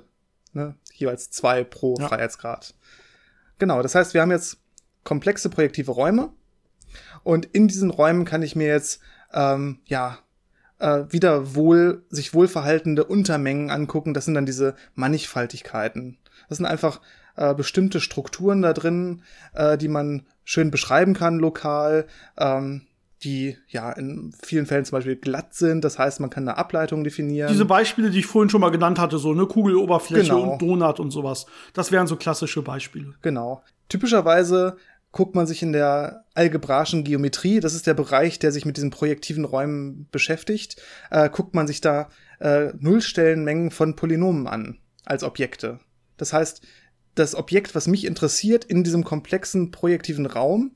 ne, 0.53 0.75
jeweils 0.93 1.29
zwei 1.31 1.65
pro 1.65 1.97
ja. 1.99 2.07
Freiheitsgrad. 2.07 2.75
Genau, 3.59 3.81
das 3.81 3.93
heißt, 3.93 4.13
wir 4.13 4.21
haben 4.21 4.31
jetzt 4.31 4.59
komplexe 5.03 5.49
projektive 5.49 5.91
Räume 5.91 6.29
und 7.23 7.45
in 7.47 7.67
diesen 7.67 7.89
Räumen 7.89 8.23
kann 8.23 8.41
ich 8.41 8.55
mir 8.55 8.67
jetzt 8.67 9.01
ähm, 9.33 9.79
ja 9.83 10.19
äh, 10.79 11.03
wieder 11.09 11.55
wohl, 11.55 12.03
sich 12.09 12.33
wohlverhaltende 12.33 13.03
Untermengen 13.03 13.69
angucken. 13.69 14.13
Das 14.13 14.25
sind 14.25 14.33
dann 14.33 14.45
diese 14.45 14.75
Mannigfaltigkeiten. 14.95 16.17
Das 16.49 16.57
sind 16.57 16.65
einfach 16.65 17.01
äh, 17.35 17.53
bestimmte 17.53 17.99
Strukturen 17.99 18.61
da 18.61 18.73
drin, 18.73 19.21
äh, 19.53 19.77
die 19.77 19.87
man 19.87 20.23
schön 20.43 20.71
beschreiben 20.71 21.13
kann 21.13 21.39
lokal, 21.39 22.05
ähm, 22.37 22.81
die 23.23 23.57
ja 23.67 23.91
in 23.91 24.33
vielen 24.43 24.65
Fällen 24.65 24.85
zum 24.85 24.97
Beispiel 24.97 25.15
glatt 25.15 25.53
sind. 25.53 25.83
Das 25.83 25.97
heißt, 25.97 26.19
man 26.19 26.29
kann 26.29 26.47
eine 26.47 26.57
Ableitung 26.57 27.03
definieren. 27.03 27.51
Diese 27.51 27.65
Beispiele, 27.65 28.09
die 28.09 28.19
ich 28.19 28.25
vorhin 28.25 28.49
schon 28.49 28.61
mal 28.61 28.69
genannt 28.69 28.99
hatte, 28.99 29.17
so 29.17 29.31
eine 29.31 29.47
Kugeloberfläche 29.47 30.29
genau. 30.29 30.51
und 30.51 30.61
Donut 30.61 30.99
und 30.99 31.11
sowas, 31.11 31.45
das 31.73 31.91
wären 31.91 32.07
so 32.07 32.15
klassische 32.15 32.61
Beispiele. 32.61 33.15
Genau. 33.21 33.63
Typischerweise 33.89 34.77
guckt 35.15 35.33
man 35.33 35.47
sich 35.47 35.63
in 35.63 35.71
der 35.71 36.25
algebraischen 36.33 37.05
Geometrie, 37.05 37.61
das 37.61 37.73
ist 37.73 37.87
der 37.87 37.93
Bereich, 37.93 38.37
der 38.37 38.51
sich 38.51 38.65
mit 38.65 38.75
diesen 38.75 38.89
projektiven 38.89 39.45
Räumen 39.45 40.09
beschäftigt, 40.11 40.75
äh, 41.09 41.29
guckt 41.29 41.55
man 41.55 41.67
sich 41.67 41.79
da 41.79 42.09
äh, 42.41 42.73
Nullstellenmengen 42.77 43.71
von 43.71 43.95
Polynomen 43.95 44.45
an 44.45 44.77
als 45.05 45.23
Objekte. 45.23 45.79
Das 46.17 46.33
heißt, 46.33 46.61
das 47.15 47.33
Objekt, 47.33 47.75
was 47.75 47.87
mich 47.87 48.03
interessiert 48.03 48.65
in 48.65 48.83
diesem 48.83 49.05
komplexen 49.05 49.71
projektiven 49.71 50.25
Raum, 50.25 50.71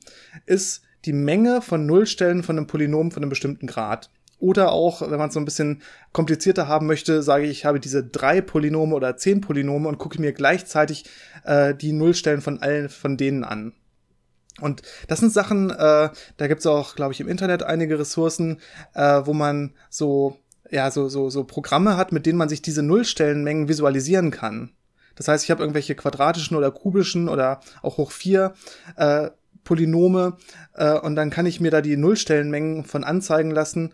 ist 0.46 0.84
die 1.04 1.12
Menge 1.12 1.62
von 1.62 1.86
Nullstellen 1.86 2.42
von 2.42 2.58
einem 2.58 2.68
Polynom 2.68 3.12
von 3.12 3.22
einem 3.22 3.30
bestimmten 3.30 3.68
Grad. 3.68 4.10
Oder 4.38 4.72
auch, 4.72 5.02
wenn 5.02 5.20
man 5.20 5.28
es 5.28 5.34
so 5.34 5.42
ein 5.42 5.46
bisschen 5.46 5.82
komplizierter 6.14 6.70
haben 6.70 6.88
möchte, 6.88 7.24
sage 7.24 7.44
ich, 7.44 7.52
ich 7.52 7.66
habe 7.66 7.82
diese 7.82 8.06
drei 8.06 8.40
Polynome 8.40 8.96
oder 8.96 9.18
zehn 9.18 9.42
Polynome 9.42 9.90
und 9.90 9.98
gucke 9.98 10.22
mir 10.22 10.32
gleichzeitig 10.32 11.04
äh, 11.44 11.76
die 11.76 11.92
Nullstellen 11.92 12.40
von 12.40 12.62
allen 12.62 12.88
von 12.88 13.18
denen 13.18 13.44
an. 13.44 13.74
Und 14.62 14.82
das 15.08 15.20
sind 15.20 15.32
Sachen, 15.32 15.70
äh, 15.70 16.10
da 16.38 16.48
gibt's 16.48 16.66
auch, 16.66 16.96
glaube 16.96 17.14
ich, 17.14 17.22
im 17.22 17.28
Internet 17.28 17.64
einige 17.64 18.00
Ressourcen, 18.00 18.60
äh, 18.94 19.22
wo 19.26 19.34
man 19.34 19.74
so, 19.90 20.38
ja, 20.70 20.92
so, 20.92 21.10
so, 21.10 21.30
so 21.30 21.44
Programme 21.44 21.98
hat, 21.98 22.12
mit 22.12 22.26
denen 22.26 22.38
man 22.38 22.50
sich 22.50 22.62
diese 22.62 22.84
Nullstellenmengen 22.84 23.68
visualisieren 23.68 24.32
kann. 24.32 24.72
Das 25.16 25.28
heißt, 25.28 25.44
ich 25.44 25.52
habe 25.52 25.62
irgendwelche 25.62 25.96
quadratischen 25.96 26.56
oder 26.56 26.72
kubischen 26.72 27.28
oder 27.28 27.60
auch 27.82 27.98
hoch 27.98 28.12
vier 28.12 28.54
äh, 28.96 29.30
Polynome 29.64 30.38
äh, 30.74 30.98
und 30.98 31.16
dann 31.16 31.30
kann 31.30 31.46
ich 31.46 31.60
mir 31.60 31.72
da 31.72 31.82
die 31.82 31.98
Nullstellenmengen 31.98 32.86
von 32.86 33.04
anzeigen 33.04 33.52
lassen 33.52 33.94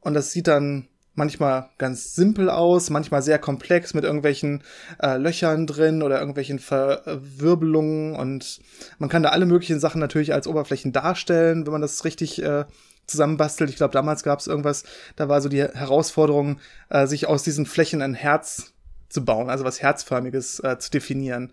und 0.00 0.14
das 0.14 0.32
sieht 0.32 0.46
dann 0.46 0.88
manchmal 1.16 1.70
ganz 1.78 2.14
simpel 2.14 2.48
aus, 2.48 2.90
manchmal 2.90 3.22
sehr 3.22 3.38
komplex 3.38 3.94
mit 3.94 4.04
irgendwelchen 4.04 4.62
äh, 5.02 5.16
Löchern 5.16 5.66
drin 5.66 6.02
oder 6.02 6.18
irgendwelchen 6.18 6.58
Verwirbelungen 6.58 8.14
und 8.14 8.60
man 8.98 9.08
kann 9.08 9.22
da 9.22 9.30
alle 9.30 9.46
möglichen 9.46 9.80
Sachen 9.80 10.00
natürlich 10.00 10.32
als 10.32 10.46
Oberflächen 10.46 10.92
darstellen, 10.92 11.66
wenn 11.66 11.72
man 11.72 11.82
das 11.82 12.04
richtig 12.04 12.42
äh, 12.42 12.64
zusammenbastelt. 13.06 13.70
Ich 13.70 13.76
glaube, 13.76 13.92
damals 13.92 14.22
gab 14.22 14.38
es 14.38 14.46
irgendwas, 14.46 14.84
da 15.16 15.28
war 15.28 15.40
so 15.40 15.48
die 15.48 15.62
Herausforderung, 15.62 16.60
äh, 16.90 17.06
sich 17.06 17.26
aus 17.26 17.42
diesen 17.42 17.66
Flächen 17.66 18.02
ein 18.02 18.14
Herz 18.14 18.74
zu 19.08 19.24
bauen, 19.24 19.50
also 19.50 19.64
was 19.64 19.82
Herzförmiges 19.82 20.60
äh, 20.60 20.78
zu 20.78 20.90
definieren. 20.90 21.52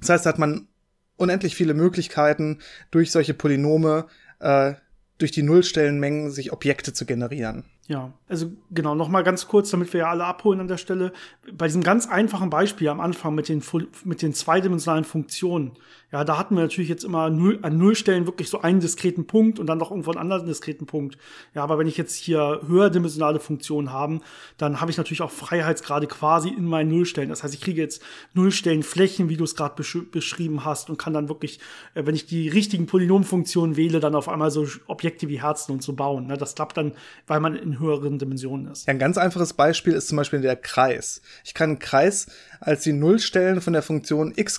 Das 0.00 0.10
heißt, 0.10 0.26
da 0.26 0.30
hat 0.30 0.38
man 0.38 0.68
unendlich 1.16 1.56
viele 1.56 1.74
Möglichkeiten, 1.74 2.58
durch 2.90 3.10
solche 3.10 3.34
Polynome, 3.34 4.06
äh, 4.40 4.74
durch 5.18 5.32
die 5.32 5.42
Nullstellenmengen 5.42 6.30
sich 6.30 6.52
Objekte 6.52 6.92
zu 6.92 7.04
generieren. 7.04 7.64
Ja, 7.88 8.12
also 8.28 8.52
genau, 8.70 8.94
noch 8.94 9.08
mal 9.08 9.24
ganz 9.24 9.48
kurz, 9.48 9.70
damit 9.70 9.92
wir 9.92 10.00
ja 10.00 10.10
alle 10.10 10.24
abholen 10.24 10.60
an 10.60 10.68
der 10.68 10.76
Stelle. 10.76 11.12
Bei 11.52 11.66
diesem 11.66 11.82
ganz 11.82 12.06
einfachen 12.06 12.50
Beispiel 12.50 12.88
am 12.88 13.00
Anfang 13.00 13.34
mit 13.34 13.48
den, 13.48 13.62
mit 14.04 14.22
den 14.22 14.34
zweidimensionalen 14.34 15.04
Funktionen, 15.04 15.72
ja, 16.10 16.24
da 16.24 16.38
hatten 16.38 16.54
wir 16.54 16.62
natürlich 16.62 16.88
jetzt 16.88 17.04
immer 17.04 17.28
null, 17.28 17.58
an 17.60 17.76
Nullstellen 17.76 18.26
wirklich 18.26 18.48
so 18.48 18.62
einen 18.62 18.80
diskreten 18.80 19.26
Punkt 19.26 19.58
und 19.58 19.66
dann 19.66 19.76
noch 19.76 19.90
irgendwo 19.90 20.10
einen 20.10 20.20
anderen 20.20 20.46
diskreten 20.46 20.86
Punkt. 20.86 21.18
Ja, 21.54 21.62
aber 21.62 21.78
wenn 21.78 21.86
ich 21.86 21.98
jetzt 21.98 22.14
hier 22.16 22.62
höherdimensionale 22.66 23.40
Funktionen 23.40 23.92
habe, 23.92 24.20
dann 24.56 24.80
habe 24.80 24.90
ich 24.90 24.96
natürlich 24.96 25.20
auch 25.20 25.30
Freiheitsgrade 25.30 26.06
quasi 26.06 26.48
in 26.48 26.64
meinen 26.64 26.90
Nullstellen. 26.90 27.28
Das 27.28 27.42
heißt, 27.42 27.52
ich 27.52 27.60
kriege 27.60 27.82
jetzt 27.82 28.02
Nullstellenflächen, 28.32 29.28
wie 29.28 29.36
du 29.36 29.44
es 29.44 29.54
gerade 29.54 29.74
besch 29.76 29.98
beschrieben 30.10 30.64
hast 30.64 30.88
und 30.88 30.98
kann 30.98 31.12
dann 31.12 31.28
wirklich, 31.28 31.60
äh, 31.94 32.06
wenn 32.06 32.14
ich 32.14 32.24
die 32.24 32.48
richtigen 32.48 32.86
Polynomfunktionen 32.86 33.76
wähle, 33.76 34.00
dann 34.00 34.14
auf 34.14 34.30
einmal 34.30 34.50
so 34.50 34.66
Objekte 34.86 35.28
wie 35.28 35.42
Herzen 35.42 35.72
und 35.72 35.82
so 35.82 35.92
bauen. 35.92 36.26
Ne? 36.26 36.38
Das 36.38 36.54
klappt 36.54 36.78
dann, 36.78 36.92
weil 37.26 37.40
man 37.40 37.54
in 37.54 37.78
höheren 37.78 38.18
Dimensionen 38.18 38.68
ist. 38.68 38.86
Ja, 38.86 38.92
ein 38.92 38.98
ganz 38.98 39.18
einfaches 39.18 39.52
Beispiel 39.52 39.92
ist 39.92 40.08
zum 40.08 40.16
Beispiel 40.16 40.40
der 40.40 40.56
Kreis. 40.56 41.20
Ich 41.44 41.52
kann 41.52 41.70
einen 41.70 41.78
Kreis 41.78 42.28
als 42.60 42.82
die 42.82 42.92
Nullstellen 42.92 43.60
von 43.60 43.72
der 43.72 43.82
Funktion 43.82 44.32
x 44.34 44.58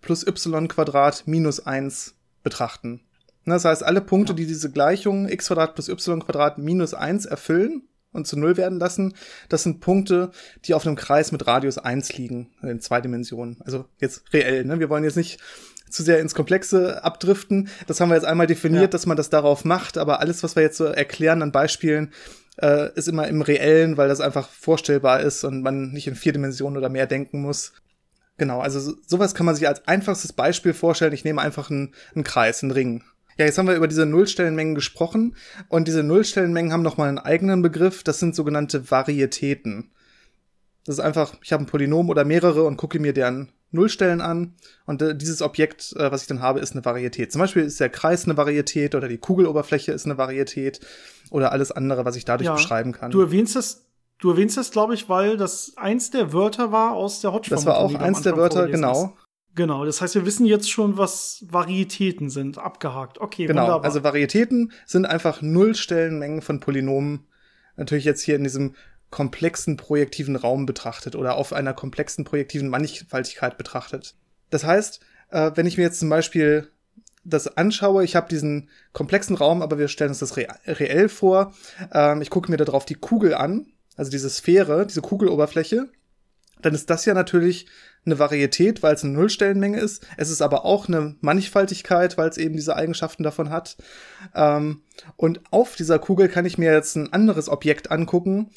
plus 0.00 0.26
y 0.26 0.68
minus 1.26 1.60
1 1.66 2.14
betrachten. 2.42 3.00
Das 3.44 3.64
heißt, 3.64 3.82
alle 3.82 4.00
Punkte, 4.00 4.34
die 4.34 4.46
diese 4.46 4.70
Gleichung 4.70 5.28
x 5.28 5.48
plus 5.74 5.88
y 5.88 6.22
minus 6.56 6.94
1 6.94 7.26
erfüllen 7.26 7.82
und 8.12 8.26
zu 8.26 8.38
Null 8.38 8.56
werden 8.56 8.78
lassen, 8.78 9.14
das 9.48 9.62
sind 9.62 9.80
Punkte, 9.80 10.30
die 10.64 10.74
auf 10.74 10.86
einem 10.86 10.96
Kreis 10.96 11.32
mit 11.32 11.46
Radius 11.46 11.78
1 11.78 12.16
liegen, 12.16 12.50
in 12.62 12.80
zwei 12.80 13.00
Dimensionen. 13.00 13.58
Also 13.64 13.86
jetzt 14.00 14.32
reell, 14.32 14.64
ne? 14.64 14.80
Wir 14.80 14.88
wollen 14.88 15.04
jetzt 15.04 15.16
nicht 15.16 15.40
zu 15.90 16.02
sehr 16.02 16.20
ins 16.20 16.34
Komplexe 16.34 17.02
abdriften. 17.02 17.68
Das 17.86 18.00
haben 18.00 18.10
wir 18.10 18.14
jetzt 18.14 18.26
einmal 18.26 18.46
definiert, 18.46 18.82
ja. 18.82 18.88
dass 18.88 19.06
man 19.06 19.16
das 19.16 19.30
darauf 19.30 19.64
macht, 19.64 19.96
aber 19.98 20.20
alles, 20.20 20.42
was 20.42 20.56
wir 20.56 20.62
jetzt 20.62 20.76
so 20.76 20.84
erklären 20.84 21.42
an 21.42 21.52
Beispielen, 21.52 22.12
äh, 22.60 22.92
ist 22.94 23.08
immer 23.08 23.28
im 23.28 23.42
Reellen, 23.42 23.96
weil 23.96 24.08
das 24.08 24.20
einfach 24.20 24.48
vorstellbar 24.48 25.20
ist 25.20 25.44
und 25.44 25.62
man 25.62 25.92
nicht 25.92 26.06
in 26.06 26.14
vier 26.14 26.32
Dimensionen 26.32 26.76
oder 26.76 26.88
mehr 26.88 27.06
denken 27.06 27.40
muss. 27.40 27.72
Genau, 28.36 28.60
also 28.60 28.78
so, 28.78 28.94
sowas 29.06 29.34
kann 29.34 29.46
man 29.46 29.54
sich 29.54 29.66
als 29.66 29.86
einfachstes 29.88 30.32
Beispiel 30.32 30.74
vorstellen. 30.74 31.12
Ich 31.12 31.24
nehme 31.24 31.40
einfach 31.40 31.70
einen, 31.70 31.94
einen 32.14 32.24
Kreis, 32.24 32.62
einen 32.62 32.72
Ring. 32.72 33.02
Ja, 33.36 33.44
jetzt 33.44 33.58
haben 33.58 33.68
wir 33.68 33.76
über 33.76 33.88
diese 33.88 34.06
Nullstellenmengen 34.06 34.74
gesprochen 34.74 35.36
und 35.68 35.86
diese 35.86 36.02
Nullstellenmengen 36.02 36.72
haben 36.72 36.82
nochmal 36.82 37.08
einen 37.08 37.18
eigenen 37.18 37.62
Begriff. 37.62 38.02
Das 38.02 38.18
sind 38.18 38.34
sogenannte 38.34 38.90
Varietäten. 38.90 39.92
Das 40.84 40.96
ist 40.96 41.04
einfach, 41.04 41.34
ich 41.42 41.52
habe 41.52 41.62
ein 41.62 41.66
Polynom 41.66 42.08
oder 42.08 42.24
mehrere 42.24 42.64
und 42.64 42.76
gucke 42.76 42.98
mir 42.98 43.12
deren 43.12 43.52
Nullstellen 43.70 44.20
an 44.20 44.54
und 44.86 45.02
äh, 45.02 45.14
dieses 45.14 45.42
Objekt, 45.42 45.94
äh, 45.96 46.10
was 46.10 46.22
ich 46.22 46.28
dann 46.28 46.40
habe, 46.40 46.60
ist 46.60 46.72
eine 46.72 46.84
Varietät. 46.84 47.30
Zum 47.30 47.40
Beispiel 47.40 47.64
ist 47.64 47.78
der 47.78 47.90
Kreis 47.90 48.24
eine 48.24 48.36
Varietät 48.36 48.94
oder 48.94 49.08
die 49.08 49.18
Kugeloberfläche 49.18 49.92
ist 49.92 50.06
eine 50.06 50.16
Varietät 50.16 50.80
oder 51.30 51.52
alles 51.52 51.72
andere, 51.72 52.04
was 52.04 52.16
ich 52.16 52.24
dadurch 52.24 52.46
ja, 52.46 52.54
beschreiben 52.54 52.92
kann. 52.92 53.10
Du 53.10 53.20
erwähnst 53.20 53.56
das, 53.56 53.86
du 54.18 54.30
erwähnst 54.30 54.56
das, 54.56 54.70
glaube 54.70 54.94
ich, 54.94 55.08
weil 55.08 55.36
das 55.36 55.72
eins 55.76 56.10
der 56.10 56.32
Wörter 56.32 56.72
war 56.72 56.92
aus 56.92 57.20
der 57.20 57.32
Hotspot. 57.32 57.58
Das 57.58 57.66
war 57.66 57.78
auch 57.78 57.94
eins 57.94 58.22
der 58.22 58.36
Wörter, 58.36 58.68
genau. 58.68 59.04
Ist. 59.04 59.28
Genau, 59.54 59.84
das 59.84 60.00
heißt, 60.00 60.14
wir 60.14 60.24
wissen 60.24 60.46
jetzt 60.46 60.70
schon, 60.70 60.98
was 60.98 61.44
Varietäten 61.48 62.30
sind, 62.30 62.58
abgehakt. 62.58 63.20
Okay, 63.20 63.46
genau. 63.46 63.62
Wunderbar. 63.62 63.84
Also 63.84 64.04
Varietäten 64.04 64.72
sind 64.86 65.04
einfach 65.04 65.42
Nullstellenmengen 65.42 66.42
von 66.42 66.60
Polynomen. 66.60 67.26
Natürlich 67.76 68.04
jetzt 68.04 68.22
hier 68.22 68.36
in 68.36 68.44
diesem 68.44 68.74
komplexen 69.10 69.76
projektiven 69.76 70.36
Raum 70.36 70.64
betrachtet 70.66 71.16
oder 71.16 71.34
auf 71.36 71.52
einer 71.52 71.74
komplexen 71.74 72.24
projektiven 72.24 72.68
Mannigfaltigkeit 72.68 73.58
betrachtet. 73.58 74.14
Das 74.50 74.64
heißt, 74.64 75.00
äh, 75.30 75.50
wenn 75.54 75.66
ich 75.66 75.76
mir 75.76 75.84
jetzt 75.84 76.00
zum 76.00 76.08
Beispiel 76.08 76.70
das 77.28 77.56
anschaue, 77.56 78.04
ich 78.04 78.16
habe 78.16 78.28
diesen 78.28 78.68
komplexen 78.92 79.36
Raum, 79.36 79.62
aber 79.62 79.78
wir 79.78 79.88
stellen 79.88 80.10
uns 80.10 80.18
das 80.18 80.36
reell 80.36 81.08
vor. 81.08 81.54
Ähm, 81.92 82.22
ich 82.22 82.30
gucke 82.30 82.50
mir 82.50 82.56
darauf 82.56 82.84
die 82.84 82.94
Kugel 82.94 83.34
an, 83.34 83.66
also 83.96 84.10
diese 84.10 84.30
Sphäre, 84.30 84.86
diese 84.86 85.02
Kugeloberfläche. 85.02 85.88
dann 86.62 86.74
ist 86.74 86.90
das 86.90 87.04
ja 87.04 87.14
natürlich 87.14 87.66
eine 88.04 88.18
Varietät, 88.18 88.82
weil 88.82 88.94
es 88.94 89.04
eine 89.04 89.12
Nullstellenmenge 89.12 89.78
ist. 89.78 90.06
Es 90.16 90.30
ist 90.30 90.42
aber 90.42 90.64
auch 90.64 90.88
eine 90.88 91.14
Mannigfaltigkeit, 91.20 92.18
weil 92.18 92.28
es 92.28 92.38
eben 92.38 92.56
diese 92.56 92.74
Eigenschaften 92.74 93.22
davon 93.22 93.50
hat. 93.50 93.76
Ähm, 94.34 94.82
und 95.16 95.40
auf 95.50 95.76
dieser 95.76 95.98
Kugel 95.98 96.28
kann 96.28 96.46
ich 96.46 96.58
mir 96.58 96.72
jetzt 96.72 96.96
ein 96.96 97.12
anderes 97.12 97.48
Objekt 97.48 97.90
angucken, 97.90 98.50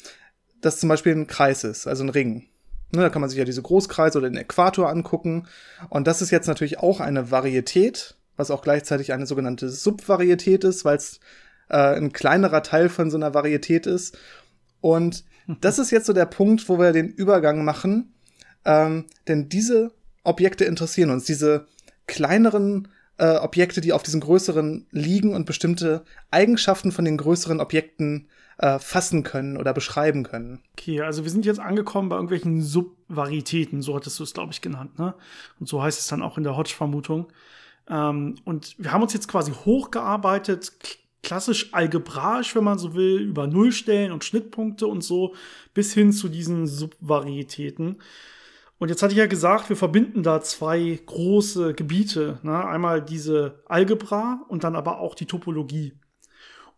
das 0.60 0.78
zum 0.78 0.88
Beispiel 0.88 1.12
ein 1.12 1.26
Kreis 1.26 1.64
ist, 1.64 1.86
also 1.86 2.04
ein 2.04 2.08
Ring. 2.08 2.48
Ne, 2.94 3.02
da 3.02 3.08
kann 3.08 3.20
man 3.20 3.30
sich 3.30 3.38
ja 3.38 3.44
diese 3.44 3.62
Großkreise 3.62 4.18
oder 4.18 4.28
den 4.28 4.36
Äquator 4.36 4.88
angucken. 4.88 5.48
Und 5.88 6.06
das 6.06 6.22
ist 6.22 6.30
jetzt 6.30 6.46
natürlich 6.46 6.78
auch 6.78 7.00
eine 7.00 7.30
Varietät, 7.30 8.16
was 8.36 8.50
auch 8.50 8.62
gleichzeitig 8.62 9.12
eine 9.12 9.26
sogenannte 9.26 9.68
Subvarietät 9.68 10.64
ist, 10.64 10.84
weil 10.84 10.96
es 10.96 11.20
äh, 11.68 11.76
ein 11.76 12.12
kleinerer 12.12 12.62
Teil 12.62 12.88
von 12.88 13.10
so 13.10 13.16
einer 13.16 13.34
Varietät 13.34 13.86
ist. 13.86 14.16
Und 14.80 15.24
das 15.60 15.78
ist 15.78 15.90
jetzt 15.90 16.06
so 16.06 16.12
der 16.12 16.26
Punkt, 16.26 16.68
wo 16.68 16.78
wir 16.78 16.92
den 16.92 17.08
Übergang 17.08 17.64
machen 17.64 18.12
ähm, 18.64 19.06
denn 19.28 19.48
diese 19.48 19.92
Objekte 20.24 20.64
interessieren 20.64 21.10
uns, 21.10 21.24
diese 21.24 21.66
kleineren 22.06 22.88
äh, 23.18 23.36
Objekte, 23.36 23.80
die 23.80 23.92
auf 23.92 24.02
diesen 24.02 24.20
größeren 24.20 24.86
liegen 24.90 25.34
und 25.34 25.46
bestimmte 25.46 26.04
Eigenschaften 26.30 26.92
von 26.92 27.04
den 27.04 27.16
größeren 27.16 27.60
Objekten 27.60 28.28
äh, 28.58 28.78
fassen 28.78 29.22
können 29.22 29.56
oder 29.56 29.74
beschreiben 29.74 30.22
können. 30.22 30.60
Okay, 30.72 31.00
also 31.00 31.24
wir 31.24 31.30
sind 31.30 31.44
jetzt 31.44 31.60
angekommen 31.60 32.08
bei 32.08 32.16
irgendwelchen 32.16 32.62
Subvarietäten, 32.62 33.82
so 33.82 33.96
hattest 33.96 34.18
du 34.18 34.24
es, 34.24 34.34
glaube 34.34 34.52
ich, 34.52 34.60
genannt, 34.60 34.98
ne? 34.98 35.14
Und 35.58 35.68
so 35.68 35.82
heißt 35.82 35.98
es 35.98 36.06
dann 36.06 36.22
auch 36.22 36.38
in 36.38 36.44
der 36.44 36.56
Hodge-Vermutung. 36.56 37.32
Ähm, 37.88 38.36
und 38.44 38.74
wir 38.78 38.92
haben 38.92 39.02
uns 39.02 39.12
jetzt 39.12 39.28
quasi 39.28 39.52
hochgearbeitet, 39.52 40.72
klassisch 41.22 41.72
algebraisch, 41.72 42.54
wenn 42.54 42.64
man 42.64 42.78
so 42.78 42.94
will, 42.94 43.20
über 43.20 43.46
Nullstellen 43.46 44.12
und 44.12 44.24
Schnittpunkte 44.24 44.86
und 44.86 45.02
so, 45.02 45.34
bis 45.74 45.92
hin 45.94 46.12
zu 46.12 46.28
diesen 46.28 46.66
Subvarietäten. 46.66 47.98
Und 48.78 48.88
jetzt 48.88 49.02
hatte 49.02 49.12
ich 49.12 49.18
ja 49.18 49.26
gesagt, 49.26 49.68
wir 49.68 49.76
verbinden 49.76 50.24
da 50.24 50.40
zwei 50.40 51.00
große 51.06 51.74
Gebiete. 51.74 52.40
Ne? 52.42 52.64
Einmal 52.64 53.00
diese 53.00 53.62
Algebra 53.66 54.44
und 54.48 54.64
dann 54.64 54.74
aber 54.74 54.98
auch 54.98 55.14
die 55.14 55.26
Topologie. 55.26 55.92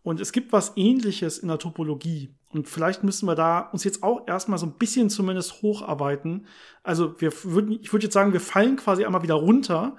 Und 0.03 0.21
es 0.21 0.31
gibt 0.31 0.53
was 0.53 0.73
ähnliches 0.75 1.39
in 1.39 1.47
der 1.47 1.57
Topologie. 1.57 2.35
Und 2.53 2.69
vielleicht 2.69 3.03
müssen 3.03 3.27
wir 3.27 3.33
da 3.33 3.59
uns 3.59 3.83
jetzt 3.83 4.03
auch 4.03 4.27
erstmal 4.27 4.59
so 4.59 4.67
ein 4.67 4.73
bisschen 4.73 5.09
zumindest 5.09 5.63
hocharbeiten. 5.63 6.45
Also 6.83 7.19
wir 7.19 7.31
würden, 7.43 7.79
ich 7.81 7.91
würde 7.91 8.05
jetzt 8.05 8.13
sagen, 8.13 8.33
wir 8.33 8.39
fallen 8.39 8.75
quasi 8.75 9.03
einmal 9.03 9.23
wieder 9.23 9.33
runter 9.33 9.97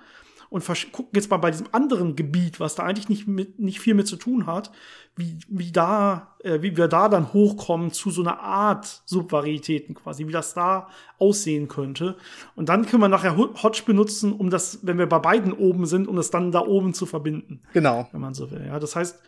und 0.51 0.65
gucken 0.93 1.11
jetzt 1.15 1.31
mal 1.31 1.37
bei 1.39 1.51
diesem 1.51 1.69
anderen 1.73 2.17
Gebiet, 2.17 2.61
was 2.61 2.75
da 2.75 2.85
eigentlich 2.85 3.09
nicht, 3.09 3.27
mit, 3.27 3.59
nicht 3.59 3.81
viel 3.81 3.95
mit 3.95 4.07
zu 4.07 4.17
tun 4.17 4.47
hat, 4.47 4.71
wie, 5.17 5.39
wie, 5.49 5.73
da, 5.73 6.37
äh, 6.43 6.63
wie 6.63 6.77
wir 6.77 6.89
da 6.89 7.09
dann 7.09 7.33
hochkommen 7.33 7.91
zu 7.93 8.11
so 8.11 8.23
einer 8.23 8.41
Art 8.41 9.03
Subvarietäten 9.07 9.95
quasi, 9.95 10.27
wie 10.27 10.33
das 10.33 10.55
da 10.55 10.89
aussehen 11.19 11.69
könnte. 11.69 12.17
Und 12.55 12.69
dann 12.69 12.87
können 12.87 13.03
wir 13.03 13.09
nachher 13.09 13.37
Hodge 13.37 13.83
benutzen, 13.87 14.33
um 14.33 14.51
das, 14.51 14.81
wenn 14.83 14.99
wir 14.99 15.07
bei 15.07 15.19
beiden 15.19 15.53
oben 15.53 15.87
sind, 15.87 16.09
um 16.09 16.17
das 16.17 16.31
dann 16.31 16.53
da 16.53 16.61
oben 16.61 16.95
zu 16.95 17.07
verbinden. 17.07 17.61
Genau. 17.73 18.09
Wenn 18.13 18.21
man 18.21 18.35
so 18.35 18.51
will. 18.51 18.65
Ja, 18.67 18.79
das 18.79 18.95
heißt, 18.95 19.21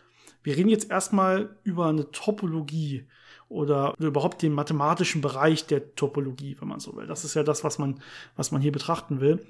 wir 0.43 0.55
reden 0.55 0.69
jetzt 0.69 0.89
erstmal 0.89 1.57
über 1.63 1.87
eine 1.87 2.11
Topologie 2.11 3.07
oder 3.49 3.95
überhaupt 3.97 4.43
den 4.43 4.53
mathematischen 4.53 5.21
Bereich 5.21 5.65
der 5.65 5.95
Topologie, 5.95 6.55
wenn 6.59 6.67
man 6.67 6.79
so 6.79 6.95
will. 6.95 7.07
Das 7.07 7.25
ist 7.25 7.33
ja 7.33 7.41
das, 7.41 7.63
was 7.63 7.79
man, 7.79 7.99
was 8.35 8.51
man 8.51 8.61
hier 8.61 8.71
betrachten 8.71 9.19
will. 9.19 9.45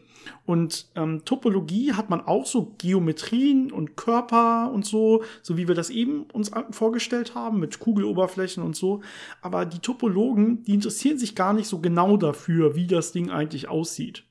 Und 0.45 0.89
ähm, 0.95 1.25
Topologie 1.25 1.93
hat 1.93 2.09
man 2.09 2.21
auch 2.21 2.45
so 2.45 2.73
Geometrien 2.77 3.71
und 3.71 3.97
Körper 3.97 4.71
und 4.73 4.85
so, 4.85 5.23
so 5.41 5.57
wie 5.57 5.67
wir 5.67 5.75
das 5.75 5.89
eben 5.89 6.23
uns 6.31 6.51
vorgestellt 6.71 7.35
haben 7.35 7.59
mit 7.59 7.79
Kugeloberflächen 7.79 8.63
und 8.63 8.75
so. 8.75 9.01
Aber 9.41 9.65
die 9.65 9.79
Topologen, 9.79 10.63
die 10.63 10.75
interessieren 10.75 11.19
sich 11.19 11.35
gar 11.35 11.53
nicht 11.53 11.67
so 11.67 11.79
genau 11.79 12.15
dafür, 12.15 12.75
wie 12.75 12.87
das 12.87 13.11
Ding 13.11 13.29
eigentlich 13.29 13.67
aussieht. 13.67 14.23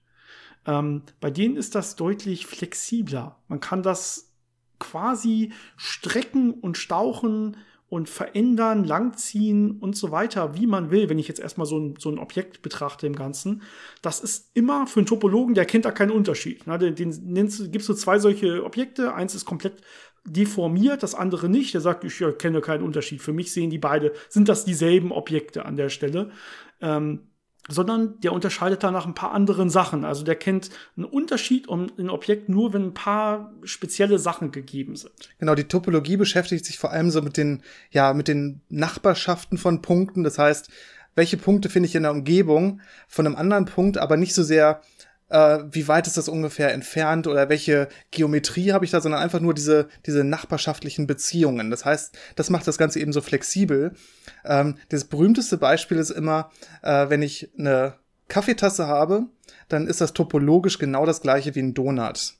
Ähm, 0.66 1.02
bei 1.20 1.30
denen 1.30 1.56
ist 1.56 1.74
das 1.74 1.94
deutlich 1.94 2.46
flexibler. 2.46 3.36
Man 3.48 3.60
kann 3.60 3.82
das 3.82 4.32
quasi 4.78 5.52
strecken 5.76 6.54
und 6.54 6.78
stauchen 6.78 7.56
und 7.88 8.08
verändern, 8.08 8.84
langziehen 8.84 9.78
und 9.78 9.96
so 9.96 10.10
weiter, 10.10 10.54
wie 10.54 10.66
man 10.66 10.90
will, 10.90 11.08
wenn 11.08 11.18
ich 11.18 11.28
jetzt 11.28 11.40
erstmal 11.40 11.66
so 11.66 11.78
ein, 11.78 11.94
so 11.98 12.10
ein 12.10 12.18
Objekt 12.18 12.60
betrachte 12.60 13.06
im 13.06 13.16
Ganzen. 13.16 13.62
Das 14.02 14.20
ist 14.20 14.50
immer 14.54 14.86
für 14.86 15.00
einen 15.00 15.06
Topologen, 15.06 15.54
der 15.54 15.64
kennt 15.64 15.86
da 15.86 15.90
keinen 15.90 16.10
Unterschied. 16.10 16.66
Ne? 16.66 16.78
Den, 16.78 16.94
den 16.94 17.32
nennst, 17.32 17.72
gibst 17.72 17.88
du 17.88 17.94
zwei 17.94 18.18
solche 18.18 18.64
Objekte, 18.64 19.14
eins 19.14 19.34
ist 19.34 19.46
komplett 19.46 19.80
deformiert, 20.24 21.02
das 21.02 21.14
andere 21.14 21.48
nicht. 21.48 21.72
Der 21.72 21.80
sagt, 21.80 22.04
ich 22.04 22.20
ja, 22.20 22.30
kenne 22.32 22.60
keinen 22.60 22.82
Unterschied. 22.82 23.22
Für 23.22 23.32
mich 23.32 23.52
sehen 23.52 23.70
die 23.70 23.78
beide, 23.78 24.12
sind 24.28 24.48
das 24.48 24.66
dieselben 24.66 25.10
Objekte 25.10 25.64
an 25.64 25.76
der 25.76 25.88
Stelle. 25.88 26.30
Ähm, 26.80 27.28
sondern 27.68 28.18
der 28.20 28.32
unterscheidet 28.32 28.82
da 28.82 28.90
nach 28.90 29.06
ein 29.06 29.14
paar 29.14 29.32
anderen 29.32 29.70
Sachen. 29.70 30.04
Also 30.04 30.24
der 30.24 30.34
kennt 30.34 30.70
einen 30.96 31.04
Unterschied 31.04 31.68
um 31.68 31.88
ein 31.98 32.10
Objekt 32.10 32.48
nur, 32.48 32.72
wenn 32.72 32.86
ein 32.86 32.94
paar 32.94 33.52
spezielle 33.62 34.18
Sachen 34.18 34.50
gegeben 34.50 34.96
sind. 34.96 35.12
Genau, 35.38 35.54
die 35.54 35.64
Topologie 35.64 36.16
beschäftigt 36.16 36.64
sich 36.64 36.78
vor 36.78 36.90
allem 36.90 37.10
so 37.10 37.22
mit 37.22 37.36
den, 37.36 37.62
ja, 37.90 38.14
mit 38.14 38.26
den 38.26 38.62
Nachbarschaften 38.70 39.58
von 39.58 39.82
Punkten. 39.82 40.24
Das 40.24 40.38
heißt, 40.38 40.70
welche 41.14 41.36
Punkte 41.36 41.68
finde 41.68 41.88
ich 41.88 41.94
in 41.94 42.04
der 42.04 42.12
Umgebung 42.12 42.80
von 43.06 43.26
einem 43.26 43.36
anderen 43.36 43.66
Punkt, 43.66 43.98
aber 43.98 44.16
nicht 44.16 44.34
so 44.34 44.42
sehr 44.42 44.80
äh, 45.28 45.58
wie 45.70 45.88
weit 45.88 46.06
ist 46.06 46.16
das 46.16 46.28
ungefähr 46.28 46.72
entfernt 46.72 47.26
oder 47.26 47.48
welche 47.48 47.88
Geometrie 48.10 48.72
habe 48.72 48.84
ich 48.84 48.90
da, 48.90 49.00
sondern 49.00 49.20
einfach 49.20 49.40
nur 49.40 49.54
diese, 49.54 49.88
diese 50.06 50.24
nachbarschaftlichen 50.24 51.06
Beziehungen. 51.06 51.70
Das 51.70 51.84
heißt, 51.84 52.16
das 52.36 52.50
macht 52.50 52.66
das 52.66 52.78
Ganze 52.78 53.00
eben 53.00 53.12
so 53.12 53.20
flexibel. 53.20 53.92
Ähm, 54.44 54.76
das 54.88 55.04
berühmteste 55.04 55.58
Beispiel 55.58 55.98
ist 55.98 56.10
immer, 56.10 56.50
äh, 56.82 57.08
wenn 57.08 57.22
ich 57.22 57.50
eine 57.58 57.94
Kaffeetasse 58.28 58.86
habe, 58.86 59.26
dann 59.68 59.86
ist 59.86 60.00
das 60.00 60.12
topologisch 60.12 60.78
genau 60.78 61.06
das 61.06 61.20
gleiche 61.20 61.54
wie 61.54 61.60
ein 61.60 61.74
Donut. 61.74 62.34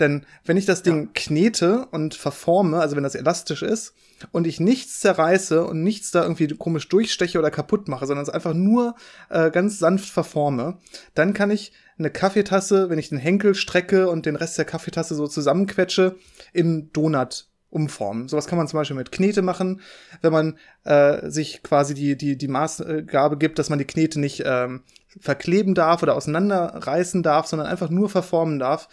Denn 0.00 0.24
wenn 0.44 0.56
ich 0.56 0.66
das 0.66 0.82
Ding 0.82 1.04
ja. 1.04 1.10
knete 1.14 1.86
und 1.90 2.14
verforme, 2.14 2.80
also 2.80 2.96
wenn 2.96 3.02
das 3.02 3.14
elastisch 3.14 3.62
ist, 3.62 3.94
und 4.32 4.46
ich 4.46 4.60
nichts 4.60 5.00
zerreiße 5.00 5.64
und 5.64 5.82
nichts 5.82 6.10
da 6.10 6.22
irgendwie 6.22 6.48
komisch 6.48 6.88
durchsteche 6.88 7.38
oder 7.38 7.50
kaputt 7.50 7.88
mache, 7.88 8.06
sondern 8.06 8.24
es 8.24 8.28
einfach 8.28 8.54
nur 8.54 8.94
äh, 9.30 9.50
ganz 9.50 9.78
sanft 9.78 10.08
verforme, 10.08 10.78
dann 11.14 11.34
kann 11.34 11.50
ich 11.50 11.72
eine 11.98 12.10
Kaffeetasse, 12.10 12.90
wenn 12.90 12.98
ich 12.98 13.08
den 13.08 13.18
Henkel 13.18 13.54
strecke 13.54 14.08
und 14.08 14.26
den 14.26 14.36
Rest 14.36 14.58
der 14.58 14.64
Kaffeetasse 14.64 15.14
so 15.14 15.26
zusammenquetsche, 15.26 16.16
in 16.52 16.92
Donut 16.92 17.46
umformen. 17.70 18.28
Sowas 18.28 18.46
kann 18.46 18.56
man 18.56 18.66
zum 18.66 18.78
Beispiel 18.78 18.96
mit 18.96 19.12
Knete 19.12 19.42
machen, 19.42 19.82
wenn 20.22 20.32
man 20.32 20.58
äh, 20.84 21.28
sich 21.28 21.62
quasi 21.62 21.94
die, 21.94 22.16
die, 22.16 22.38
die 22.38 22.48
Maßgabe 22.48 23.36
gibt, 23.36 23.58
dass 23.58 23.68
man 23.68 23.78
die 23.78 23.84
Knete 23.84 24.20
nicht 24.20 24.42
ähm, 24.46 24.82
verkleben 25.20 25.74
darf 25.74 26.02
oder 26.02 26.14
auseinanderreißen 26.16 27.22
darf, 27.22 27.46
sondern 27.46 27.68
einfach 27.68 27.90
nur 27.90 28.08
verformen 28.08 28.58
darf. 28.58 28.88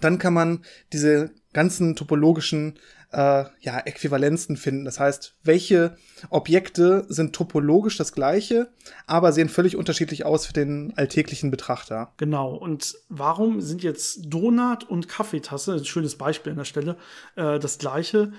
Dann 0.00 0.18
kann 0.18 0.34
man 0.34 0.64
diese 0.92 1.30
ganzen 1.52 1.96
topologischen 1.96 2.78
äh, 3.14 3.44
ja, 3.60 3.78
Äquivalenzen 3.84 4.56
finden. 4.56 4.84
Das 4.84 4.98
heißt, 4.98 5.36
welche 5.44 5.96
Objekte 6.30 7.06
sind 7.08 7.34
topologisch 7.34 7.96
das 7.96 8.12
gleiche, 8.12 8.72
aber 9.06 9.32
sehen 9.32 9.48
völlig 9.48 9.76
unterschiedlich 9.76 10.26
aus 10.26 10.46
für 10.46 10.52
den 10.52 10.92
alltäglichen 10.96 11.50
Betrachter. 11.50 12.12
Genau. 12.16 12.54
Und 12.54 12.96
warum 13.08 13.60
sind 13.60 13.82
jetzt 13.82 14.22
Donut 14.26 14.84
und 14.84 15.08
Kaffeetasse, 15.08 15.74
ein 15.74 15.84
schönes 15.84 16.16
Beispiel 16.18 16.52
an 16.52 16.58
der 16.58 16.64
Stelle, 16.64 16.96
äh, 17.36 17.58
das 17.58 17.78
gleiche? 17.78 18.32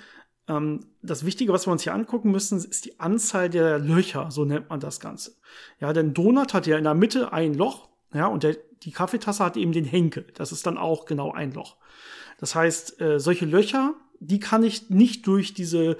Ähm, 0.47 0.81
das 1.01 1.25
Wichtige, 1.25 1.53
was 1.53 1.67
wir 1.67 1.71
uns 1.71 1.83
hier 1.83 1.93
angucken 1.93 2.31
müssen, 2.31 2.57
ist 2.57 2.85
die 2.85 2.99
Anzahl 2.99 3.49
der 3.49 3.79
Löcher, 3.79 4.29
so 4.29 4.43
nennt 4.43 4.69
man 4.69 4.81
das 4.81 4.99
Ganze. 4.99 5.35
Ja, 5.79 5.93
denn 5.93 6.13
Donut 6.13 6.53
hat 6.53 6.67
ja 6.67 6.77
in 6.77 6.83
der 6.83 6.93
Mitte 6.95 7.31
ein 7.31 7.53
Loch, 7.53 7.89
ja, 8.15 8.27
und 8.27 8.43
der, 8.43 8.57
die 8.83 8.91
Kaffeetasse 8.91 9.43
hat 9.43 9.57
eben 9.57 9.71
den 9.71 9.85
Henkel. 9.85 10.25
Das 10.35 10.51
ist 10.51 10.65
dann 10.65 10.77
auch 10.77 11.05
genau 11.05 11.31
ein 11.31 11.53
Loch. 11.53 11.75
Das 12.39 12.55
heißt, 12.55 12.99
äh, 13.01 13.19
solche 13.19 13.45
Löcher 13.45 13.93
die 14.19 14.39
kann 14.39 14.63
ich 14.63 14.89
nicht 14.89 15.27
durch 15.27 15.53
diese 15.53 15.97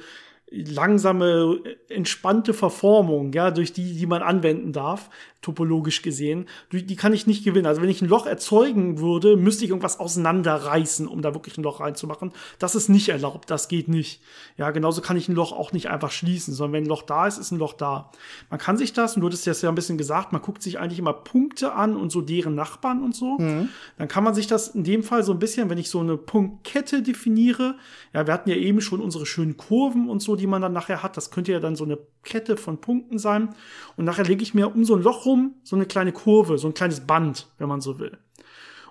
langsame, 0.51 1.59
entspannte 1.89 2.53
Verformung, 2.53 3.33
ja, 3.33 3.51
durch 3.51 3.73
die, 3.73 3.95
die 3.95 4.05
man 4.05 4.21
anwenden 4.21 4.73
darf, 4.73 5.09
topologisch 5.45 6.01
gesehen, 6.01 6.47
die 6.71 6.95
kann 6.95 7.13
ich 7.13 7.27
nicht 7.27 7.43
gewinnen. 7.43 7.67
Also 7.67 7.81
wenn 7.81 7.89
ich 7.89 8.01
ein 8.01 8.09
Loch 8.09 8.25
erzeugen 8.25 8.99
würde, 8.99 9.37
müsste 9.37 9.63
ich 9.63 9.69
irgendwas 9.69 9.99
auseinanderreißen, 9.99 11.07
um 11.07 11.21
da 11.21 11.35
wirklich 11.35 11.57
ein 11.57 11.63
Loch 11.63 11.81
reinzumachen. 11.81 12.31
Das 12.57 12.73
ist 12.73 12.89
nicht 12.89 13.09
erlaubt, 13.09 13.51
das 13.51 13.67
geht 13.67 13.87
nicht. 13.87 14.21
Ja, 14.57 14.71
genauso 14.71 15.01
kann 15.01 15.17
ich 15.17 15.29
ein 15.29 15.35
Loch 15.35 15.51
auch 15.51 15.71
nicht 15.71 15.89
einfach 15.89 16.09
schließen, 16.09 16.55
sondern 16.55 16.73
wenn 16.73 16.83
ein 16.85 16.89
Loch 16.89 17.03
da 17.03 17.27
ist, 17.27 17.37
ist 17.37 17.51
ein 17.51 17.59
Loch 17.59 17.73
da. 17.73 18.11
Man 18.49 18.59
kann 18.59 18.75
sich 18.75 18.91
das, 18.91 19.15
und 19.15 19.21
du 19.21 19.27
hattest 19.27 19.45
das 19.45 19.61
ja 19.61 19.69
ein 19.69 19.75
bisschen 19.75 19.99
gesagt, 19.99 20.31
man 20.31 20.41
guckt 20.41 20.63
sich 20.63 20.79
eigentlich 20.79 20.97
immer 20.97 21.13
Punkte 21.13 21.73
an 21.73 21.95
und 21.95 22.11
so 22.11 22.21
deren 22.21 22.55
Nachbarn 22.55 23.03
und 23.03 23.15
so. 23.15 23.37
Mhm. 23.37 23.69
Dann 23.99 24.07
kann 24.07 24.23
man 24.23 24.33
sich 24.33 24.47
das 24.47 24.69
in 24.69 24.83
dem 24.83 25.03
Fall 25.03 25.23
so 25.23 25.31
ein 25.31 25.39
bisschen, 25.39 25.69
wenn 25.69 25.77
ich 25.77 25.91
so 25.91 25.99
eine 25.99 26.17
Punktkette 26.17 27.03
definiere, 27.03 27.75
ja, 28.13 28.25
wir 28.25 28.33
hatten 28.33 28.49
ja 28.49 28.55
eben 28.55 28.81
schon 28.81 28.99
unsere 28.99 29.27
schönen 29.27 29.57
Kurven 29.57 30.09
und 30.09 30.23
so, 30.23 30.35
die 30.35 30.44
man 30.47 30.61
dann 30.61 30.73
nachher 30.73 31.03
hat. 31.03 31.17
Das 31.17 31.29
könnte 31.29 31.51
ja 31.51 31.59
dann 31.59 31.75
so 31.75 31.83
eine 31.83 31.99
Kette 32.23 32.57
von 32.57 32.81
Punkten 32.81 33.19
sein. 33.19 33.55
Und 33.95 34.05
nachher 34.05 34.25
lege 34.25 34.43
ich 34.43 34.53
mir 34.53 34.73
um 34.73 34.85
so 34.85 34.95
ein 34.95 35.03
Loch 35.03 35.25
rum 35.25 35.35
rum 35.35 35.55
so 35.63 35.75
eine 35.75 35.85
kleine 35.85 36.11
Kurve, 36.11 36.57
so 36.57 36.67
ein 36.67 36.73
kleines 36.73 37.01
Band, 37.01 37.47
wenn 37.57 37.67
man 37.67 37.81
so 37.81 37.99
will. 37.99 38.17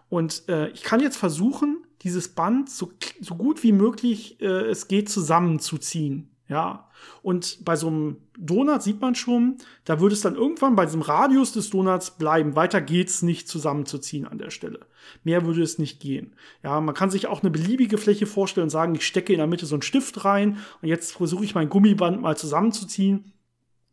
Und 0.09 0.49
äh, 0.49 0.69
ich 0.69 0.83
kann 0.83 1.01
jetzt 1.01 1.17
versuchen, 1.17 1.85
dieses 2.03 2.29
Band 2.29 2.69
so, 2.69 2.93
so 3.21 3.35
gut 3.35 3.63
wie 3.63 3.73
möglich 3.73 4.41
äh, 4.41 4.47
es 4.47 4.89
geht 4.89 5.09
zusammenzuziehen. 5.09 6.31
Ja, 6.47 6.91
und 7.23 7.65
bei 7.65 7.75
so 7.75 7.87
einem 7.87 8.19
Donut 8.37 8.83
sieht 8.83 9.01
man 9.01 9.15
schon, 9.15 9.57
da 9.87 9.99
würde 9.99 10.15
es 10.15 10.21
dann 10.21 10.35
irgendwann 10.35 10.77
bei 10.77 10.85
diesem 10.85 11.01
Radius 11.01 11.53
des 11.53 11.71
Donuts 11.71 12.13
bleiben. 12.13 12.55
Weiter 12.55 12.83
geht's 12.83 13.23
nicht 13.23 13.49
zusammenzuziehen 13.49 14.27
an 14.27 14.37
der 14.37 14.51
Stelle. 14.51 14.81
Mehr 15.23 15.47
würde 15.47 15.63
es 15.63 15.79
nicht 15.79 16.01
gehen. 16.01 16.35
Ja, 16.63 16.83
man 16.83 16.95
kann 16.95 17.11
sich 17.11 17.29
auch 17.29 17.41
eine 17.41 17.51
beliebige 17.51 17.97
Fläche 17.97 18.27
vorstellen 18.27 18.65
und 18.65 18.71
sagen, 18.71 18.95
ich 18.95 19.07
stecke 19.07 19.33
in 19.33 19.39
der 19.39 19.47
Mitte 19.47 19.65
so 19.65 19.75
einen 19.75 19.83
Stift 19.83 20.27
rein 20.27 20.59
und 20.83 20.89
jetzt 20.89 21.13
versuche 21.13 21.45
ich 21.45 21.55
mein 21.55 21.71
Gummiband 21.71 22.21
mal 22.21 22.37
zusammenzuziehen. 22.37 23.33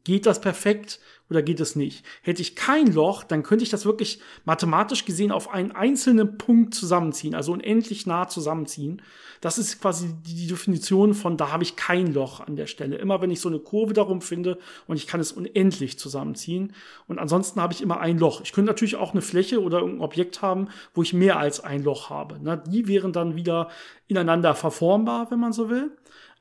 Geht 0.03 0.25
das 0.25 0.41
perfekt 0.41 0.99
oder 1.31 1.41
geht 1.41 1.61
es 1.61 1.77
nicht? 1.77 2.05
Hätte 2.21 2.41
ich 2.41 2.55
kein 2.55 2.87
Loch, 2.87 3.23
dann 3.23 3.41
könnte 3.41 3.63
ich 3.63 3.69
das 3.69 3.85
wirklich 3.85 4.19
mathematisch 4.43 5.05
gesehen 5.05 5.31
auf 5.31 5.49
einen 5.49 5.71
einzelnen 5.71 6.37
Punkt 6.37 6.75
zusammenziehen, 6.75 7.33
also 7.33 7.53
unendlich 7.53 8.05
nah 8.05 8.27
zusammenziehen. 8.27 9.01
Das 9.39 9.57
ist 9.57 9.81
quasi 9.81 10.13
die 10.27 10.45
Definition 10.45 11.13
von, 11.15 11.37
da 11.37 11.51
habe 11.51 11.63
ich 11.63 11.77
kein 11.77 12.13
Loch 12.13 12.41
an 12.41 12.57
der 12.57 12.67
Stelle. 12.67 12.97
Immer 12.97 13.21
wenn 13.21 13.31
ich 13.31 13.39
so 13.39 13.49
eine 13.49 13.59
Kurve 13.59 13.93
darum 13.93 14.21
finde 14.21 14.59
und 14.87 14.97
ich 14.97 15.07
kann 15.07 15.21
es 15.21 15.31
unendlich 15.31 15.97
zusammenziehen. 15.97 16.73
Und 17.07 17.17
ansonsten 17.17 17.61
habe 17.61 17.73
ich 17.73 17.81
immer 17.81 18.01
ein 18.01 18.19
Loch. 18.19 18.41
Ich 18.43 18.51
könnte 18.51 18.69
natürlich 18.69 18.97
auch 18.97 19.13
eine 19.13 19.21
Fläche 19.21 19.61
oder 19.63 19.81
ein 19.81 20.01
Objekt 20.01 20.41
haben, 20.41 20.67
wo 20.93 21.01
ich 21.01 21.13
mehr 21.13 21.39
als 21.39 21.61
ein 21.61 21.81
Loch 21.81 22.09
habe. 22.09 22.39
die 22.67 22.87
wären 22.87 23.13
dann 23.13 23.35
wieder 23.35 23.69
ineinander 24.07 24.53
verformbar, 24.53 25.31
wenn 25.31 25.39
man 25.39 25.53
so 25.53 25.69
will 25.69 25.91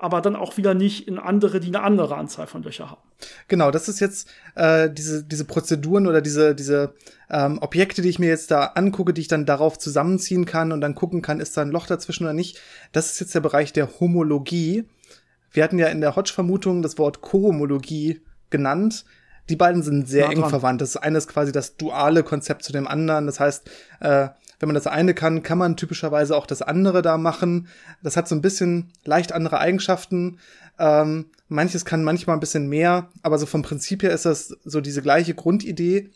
aber 0.00 0.22
dann 0.22 0.34
auch 0.34 0.56
wieder 0.56 0.72
nicht 0.72 1.06
in 1.06 1.18
andere, 1.18 1.60
die 1.60 1.68
eine 1.68 1.82
andere 1.82 2.16
Anzahl 2.16 2.46
von 2.46 2.62
Löcher 2.62 2.90
haben. 2.90 3.02
Genau, 3.48 3.70
das 3.70 3.86
ist 3.88 4.00
jetzt 4.00 4.28
äh, 4.54 4.88
diese, 4.90 5.22
diese 5.24 5.44
Prozeduren 5.44 6.06
oder 6.06 6.22
diese, 6.22 6.54
diese 6.54 6.94
ähm, 7.28 7.58
Objekte, 7.60 8.00
die 8.00 8.08
ich 8.08 8.18
mir 8.18 8.28
jetzt 8.28 8.50
da 8.50 8.64
angucke, 8.74 9.12
die 9.12 9.20
ich 9.20 9.28
dann 9.28 9.44
darauf 9.44 9.78
zusammenziehen 9.78 10.46
kann 10.46 10.72
und 10.72 10.80
dann 10.80 10.94
gucken 10.94 11.20
kann, 11.20 11.38
ist 11.38 11.54
da 11.56 11.62
ein 11.62 11.70
Loch 11.70 11.86
dazwischen 11.86 12.24
oder 12.24 12.32
nicht. 12.32 12.58
Das 12.92 13.12
ist 13.12 13.20
jetzt 13.20 13.34
der 13.34 13.40
Bereich 13.40 13.74
der 13.74 14.00
Homologie. 14.00 14.88
Wir 15.52 15.64
hatten 15.64 15.78
ja 15.78 15.88
in 15.88 16.00
der 16.00 16.16
Hodge-Vermutung 16.16 16.80
das 16.80 16.96
Wort 16.96 17.20
Kohomologie 17.20 18.22
genannt. 18.48 19.04
Die 19.50 19.56
beiden 19.56 19.82
sind 19.82 20.08
sehr 20.08 20.28
Na, 20.28 20.32
eng 20.32 20.48
verwandt. 20.48 20.80
Das 20.80 20.96
eine 20.96 21.18
ist 21.18 21.28
quasi 21.28 21.52
das 21.52 21.76
duale 21.76 22.22
Konzept 22.22 22.62
zu 22.62 22.72
dem 22.72 22.88
anderen. 22.88 23.26
Das 23.26 23.38
heißt, 23.38 23.68
äh, 24.00 24.28
wenn 24.60 24.68
man 24.68 24.74
das 24.74 24.86
eine 24.86 25.14
kann, 25.14 25.42
kann 25.42 25.58
man 25.58 25.76
typischerweise 25.76 26.36
auch 26.36 26.46
das 26.46 26.62
andere 26.62 27.02
da 27.02 27.18
machen. 27.18 27.66
Das 28.02 28.16
hat 28.16 28.28
so 28.28 28.34
ein 28.34 28.42
bisschen 28.42 28.92
leicht 29.04 29.32
andere 29.32 29.58
Eigenschaften. 29.58 30.38
Ähm, 30.78 31.26
manches 31.48 31.84
kann 31.84 32.04
manchmal 32.04 32.36
ein 32.36 32.40
bisschen 32.40 32.68
mehr, 32.68 33.08
aber 33.22 33.38
so 33.38 33.46
vom 33.46 33.62
Prinzip 33.62 34.02
her 34.02 34.12
ist 34.12 34.26
das 34.26 34.56
so 34.64 34.80
diese 34.80 35.02
gleiche 35.02 35.34
Grundidee. 35.34 36.10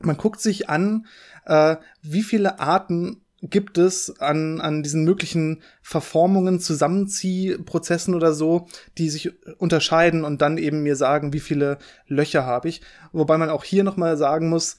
Man 0.00 0.16
guckt 0.16 0.40
sich 0.40 0.70
an, 0.70 1.06
äh, 1.44 1.76
wie 2.02 2.22
viele 2.22 2.60
Arten 2.60 3.20
gibt 3.42 3.76
es 3.76 4.20
an, 4.20 4.60
an 4.60 4.84
diesen 4.84 5.02
möglichen 5.02 5.62
Verformungen, 5.82 6.60
Zusammenziehprozessen 6.60 8.14
oder 8.14 8.32
so, 8.32 8.68
die 8.98 9.10
sich 9.10 9.32
unterscheiden 9.58 10.24
und 10.24 10.40
dann 10.40 10.58
eben 10.58 10.84
mir 10.84 10.94
sagen, 10.94 11.32
wie 11.32 11.40
viele 11.40 11.78
Löcher 12.06 12.46
habe 12.46 12.68
ich. 12.68 12.82
Wobei 13.10 13.38
man 13.38 13.50
auch 13.50 13.64
hier 13.64 13.82
nochmal 13.82 14.16
sagen 14.16 14.48
muss, 14.48 14.78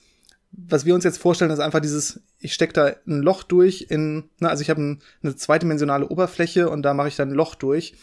was 0.56 0.86
wir 0.86 0.94
uns 0.94 1.04
jetzt 1.04 1.18
vorstellen, 1.18 1.52
ist 1.52 1.60
einfach 1.60 1.80
dieses, 1.80 2.22
ich 2.40 2.54
stecke 2.54 2.74
da 2.74 2.92
ein 3.08 3.22
Loch 3.22 3.44
durch 3.44 3.88
in, 3.90 4.26
na, 4.40 4.50
also 4.50 4.62
ich 4.62 4.70
habe 4.70 4.82
ein, 4.82 5.02
eine 5.24 5.36
zweidimensionale 5.36 6.08
Oberfläche 6.08 6.70
und 6.70 6.84
da 6.84 6.94
mache 6.94 7.08
ich 7.08 7.16
dann 7.16 7.30
ein 7.30 7.36
Loch 7.36 7.56
durch. 7.56 7.96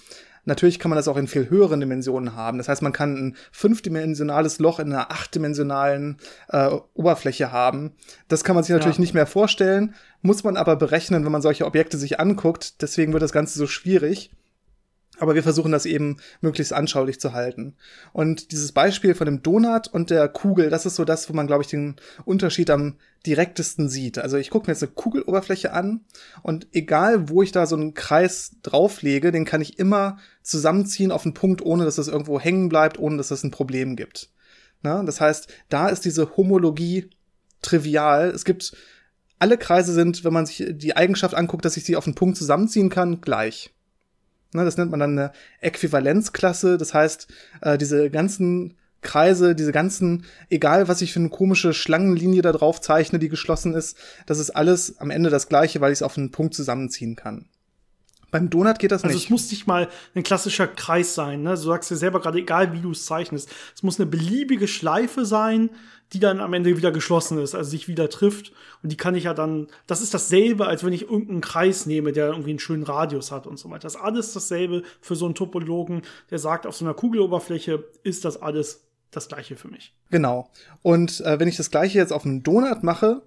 Natürlich 0.46 0.78
kann 0.78 0.88
man 0.88 0.96
das 0.96 1.06
auch 1.06 1.18
in 1.18 1.28
viel 1.28 1.50
höheren 1.50 1.80
Dimensionen 1.80 2.34
haben. 2.34 2.58
Das 2.58 2.68
heißt, 2.68 2.82
man 2.82 2.92
kann 2.92 3.14
ein 3.14 3.36
fünfdimensionales 3.52 4.58
Loch 4.58 4.80
in 4.80 4.92
einer 4.92 5.10
achtdimensionalen 5.10 6.16
äh, 6.48 6.70
Oberfläche 6.94 7.52
haben. 7.52 7.92
Das 8.26 8.42
kann 8.42 8.54
man 8.54 8.64
sich 8.64 8.72
natürlich 8.72 8.96
ja. 8.96 9.02
nicht 9.02 9.14
mehr 9.14 9.26
vorstellen, 9.26 9.94
muss 10.22 10.42
man 10.42 10.56
aber 10.56 10.76
berechnen, 10.76 11.24
wenn 11.24 11.32
man 11.32 11.42
solche 11.42 11.66
Objekte 11.66 11.98
sich 11.98 12.18
anguckt. 12.18 12.80
Deswegen 12.82 13.12
wird 13.12 13.22
das 13.22 13.32
Ganze 13.32 13.58
so 13.58 13.66
schwierig. 13.66 14.30
Aber 15.20 15.34
wir 15.34 15.42
versuchen 15.42 15.70
das 15.70 15.84
eben 15.84 16.16
möglichst 16.40 16.72
anschaulich 16.72 17.20
zu 17.20 17.34
halten. 17.34 17.74
Und 18.12 18.52
dieses 18.52 18.72
Beispiel 18.72 19.14
von 19.14 19.26
dem 19.26 19.42
Donut 19.42 19.86
und 19.86 20.08
der 20.08 20.28
Kugel, 20.28 20.70
das 20.70 20.86
ist 20.86 20.96
so 20.96 21.04
das, 21.04 21.28
wo 21.28 21.34
man, 21.34 21.46
glaube 21.46 21.62
ich, 21.62 21.68
den 21.68 21.96
Unterschied 22.24 22.70
am 22.70 22.96
direktesten 23.26 23.90
sieht. 23.90 24.18
Also 24.18 24.38
ich 24.38 24.48
gucke 24.48 24.66
mir 24.66 24.72
jetzt 24.72 24.82
eine 24.82 24.92
Kugeloberfläche 24.92 25.74
an 25.74 26.00
und 26.42 26.68
egal, 26.72 27.28
wo 27.28 27.42
ich 27.42 27.52
da 27.52 27.66
so 27.66 27.76
einen 27.76 27.92
Kreis 27.92 28.56
drauflege, 28.62 29.30
den 29.30 29.44
kann 29.44 29.60
ich 29.60 29.78
immer 29.78 30.16
zusammenziehen 30.42 31.12
auf 31.12 31.24
einen 31.24 31.34
Punkt, 31.34 31.60
ohne 31.60 31.84
dass 31.84 31.96
das 31.96 32.08
irgendwo 32.08 32.40
hängen 32.40 32.70
bleibt, 32.70 32.98
ohne 32.98 33.18
dass 33.18 33.26
es 33.26 33.40
das 33.40 33.44
ein 33.44 33.50
Problem 33.50 33.94
gibt. 33.94 34.30
Na, 34.80 35.02
das 35.02 35.20
heißt, 35.20 35.48
da 35.68 35.90
ist 35.90 36.06
diese 36.06 36.34
Homologie 36.38 37.10
trivial. 37.60 38.30
Es 38.30 38.46
gibt 38.46 38.72
alle 39.38 39.58
Kreise 39.58 39.92
sind, 39.92 40.24
wenn 40.24 40.32
man 40.32 40.46
sich 40.46 40.64
die 40.70 40.96
Eigenschaft 40.96 41.34
anguckt, 41.34 41.66
dass 41.66 41.76
ich 41.76 41.84
sie 41.84 41.96
auf 41.96 42.06
einen 42.06 42.14
Punkt 42.14 42.38
zusammenziehen 42.38 42.88
kann, 42.88 43.20
gleich. 43.20 43.70
Ne, 44.52 44.64
das 44.64 44.76
nennt 44.76 44.90
man 44.90 45.00
dann 45.00 45.18
eine 45.18 45.32
Äquivalenzklasse. 45.60 46.76
Das 46.76 46.92
heißt, 46.94 47.28
äh, 47.60 47.78
diese 47.78 48.10
ganzen 48.10 48.74
Kreise, 49.02 49.54
diese 49.54 49.72
ganzen, 49.72 50.24
egal 50.50 50.88
was 50.88 51.00
ich 51.02 51.12
für 51.12 51.20
eine 51.20 51.30
komische 51.30 51.72
Schlangenlinie 51.72 52.42
da 52.42 52.52
drauf 52.52 52.80
zeichne, 52.80 53.18
die 53.18 53.28
geschlossen 53.28 53.74
ist, 53.74 53.96
das 54.26 54.38
ist 54.38 54.50
alles 54.50 54.98
am 54.98 55.10
Ende 55.10 55.30
das 55.30 55.48
gleiche, 55.48 55.80
weil 55.80 55.92
ich 55.92 55.98
es 55.98 56.02
auf 56.02 56.18
einen 56.18 56.30
Punkt 56.30 56.54
zusammenziehen 56.54 57.16
kann. 57.16 57.46
Beim 58.30 58.50
Donut 58.50 58.78
geht 58.78 58.92
das 58.92 59.02
also 59.02 59.14
nicht. 59.14 59.24
Also 59.24 59.24
es 59.24 59.30
muss 59.30 59.50
nicht 59.50 59.66
mal 59.66 59.88
ein 60.14 60.22
klassischer 60.22 60.66
Kreis 60.66 61.14
sein. 61.14 61.42
Ne? 61.42 61.50
Du 61.50 61.56
sagst 61.56 61.90
ja 61.90 61.96
selber 61.96 62.20
gerade, 62.20 62.38
egal 62.38 62.72
wie 62.72 62.80
du 62.80 62.92
es 62.92 63.06
zeichnest. 63.06 63.50
Es 63.74 63.82
muss 63.82 63.98
eine 63.98 64.08
beliebige 64.08 64.68
Schleife 64.68 65.24
sein, 65.24 65.70
die 66.12 66.20
dann 66.20 66.40
am 66.40 66.52
Ende 66.52 66.76
wieder 66.76 66.90
geschlossen 66.90 67.38
ist, 67.38 67.54
also 67.54 67.70
sich 67.70 67.86
wieder 67.86 68.08
trifft. 68.08 68.52
Und 68.82 68.90
die 68.90 68.96
kann 68.96 69.14
ich 69.14 69.24
ja 69.24 69.34
dann, 69.34 69.68
das 69.86 70.00
ist 70.00 70.12
dasselbe, 70.12 70.66
als 70.66 70.84
wenn 70.84 70.92
ich 70.92 71.02
irgendeinen 71.02 71.40
Kreis 71.40 71.86
nehme, 71.86 72.12
der 72.12 72.28
irgendwie 72.28 72.50
einen 72.50 72.58
schönen 72.58 72.82
Radius 72.82 73.30
hat 73.30 73.46
und 73.46 73.58
so 73.58 73.70
weiter. 73.70 73.82
Das 73.82 73.94
ist 73.94 74.00
alles 74.00 74.32
dasselbe 74.32 74.82
für 75.00 75.14
so 75.14 75.26
einen 75.26 75.34
Topologen, 75.34 76.02
der 76.30 76.38
sagt, 76.38 76.66
auf 76.66 76.76
so 76.76 76.84
einer 76.84 76.94
Kugeloberfläche 76.94 77.84
ist 78.02 78.24
das 78.24 78.40
alles 78.40 78.86
das 79.10 79.28
gleiche 79.28 79.56
für 79.56 79.68
mich. 79.68 79.94
Genau. 80.10 80.50
Und 80.82 81.20
äh, 81.20 81.38
wenn 81.38 81.48
ich 81.48 81.56
das 81.56 81.70
gleiche 81.70 81.98
jetzt 81.98 82.12
auf 82.12 82.24
einem 82.24 82.42
Donut 82.42 82.82
mache, 82.82 83.22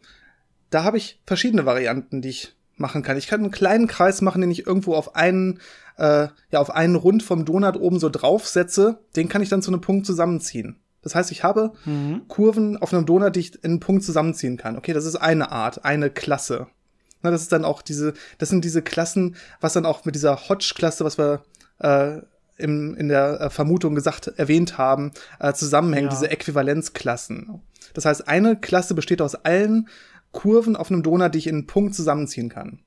da 0.70 0.84
habe 0.84 0.98
ich 0.98 1.20
verschiedene 1.26 1.66
Varianten, 1.66 2.22
die 2.22 2.30
ich 2.30 2.56
machen 2.84 3.02
kann. 3.02 3.17
Ich 3.17 3.26
kann 3.26 3.39
einen 3.39 3.50
kleinen 3.50 3.88
Kreis 3.88 4.22
machen, 4.22 4.41
den 4.41 4.52
ich 4.52 4.67
irgendwo 4.67 4.93
auf 4.93 5.15
einen, 5.15 5.60
äh, 5.98 6.28
ja, 6.52 6.60
auf 6.60 6.69
einen 6.69 6.96
Rund 6.96 7.24
vom 7.24 7.46
Donut 7.46 7.78
oben 7.78 8.00
so 8.00 8.10
draufsetze. 8.10 9.00
Den 9.15 9.30
kann 9.30 9.41
ich 9.41 9.50
dann 9.50 9.63
zu 9.63 9.72
einem 9.72 9.82
Punkt 9.82 10.06
zusammenziehen. 10.06 10.76
Das 11.02 11.15
heißt, 11.15 11.32
ich 11.32 11.43
habe 11.43 11.74
mhm. 11.86 12.28
Kurven 12.28 12.78
auf 12.78 12.93
einem 12.93 13.06
Donut, 13.06 13.36
die 13.36 13.39
ich 13.39 13.56
in 13.56 13.72
einen 13.72 13.80
Punkt 13.80 14.04
zusammenziehen 14.04 14.58
kann. 14.58 14.78
Okay, 14.78 14.93
das 14.93 15.06
ist 15.06 15.15
eine 15.15 15.52
Art, 15.52 15.84
eine 15.84 16.10
Klasse. 16.10 16.67
Na, 17.24 17.32
das 17.32 17.41
ist 17.41 17.52
dann 17.52 17.65
auch 17.65 17.82
diese, 17.82 18.13
das 18.38 18.50
sind 18.50 18.65
diese 18.65 18.82
Klassen, 18.82 19.36
was 19.62 19.74
dann 19.74 19.86
auch 19.86 20.06
mit 20.06 20.13
dieser 20.13 20.50
Hodge-Klasse, 20.50 21.06
was 21.06 21.17
wir 21.17 21.43
äh, 21.80 22.22
im, 22.58 22.96
in 22.96 23.08
der 23.08 23.41
äh, 23.41 23.50
Vermutung 23.50 23.96
gesagt, 23.96 24.28
erwähnt 24.38 24.78
haben, 24.78 25.12
äh, 25.39 25.54
zusammenhängen, 25.54 26.10
ja. 26.10 26.13
diese 26.13 26.30
Äquivalenzklassen. 26.30 27.62
Das 27.93 28.06
heißt, 28.06 28.28
eine 28.28 28.56
Klasse 28.56 28.93
besteht 28.93 29.22
aus 29.22 29.36
allen 29.36 29.88
Kurven 30.34 30.76
auf 30.76 30.91
einem 30.91 31.04
Donut, 31.04 31.34
die 31.34 31.38
ich 31.38 31.48
in 31.48 31.56
einen 31.56 31.67
Punkt 31.67 31.96
zusammenziehen 31.96 32.50
kann. 32.50 32.80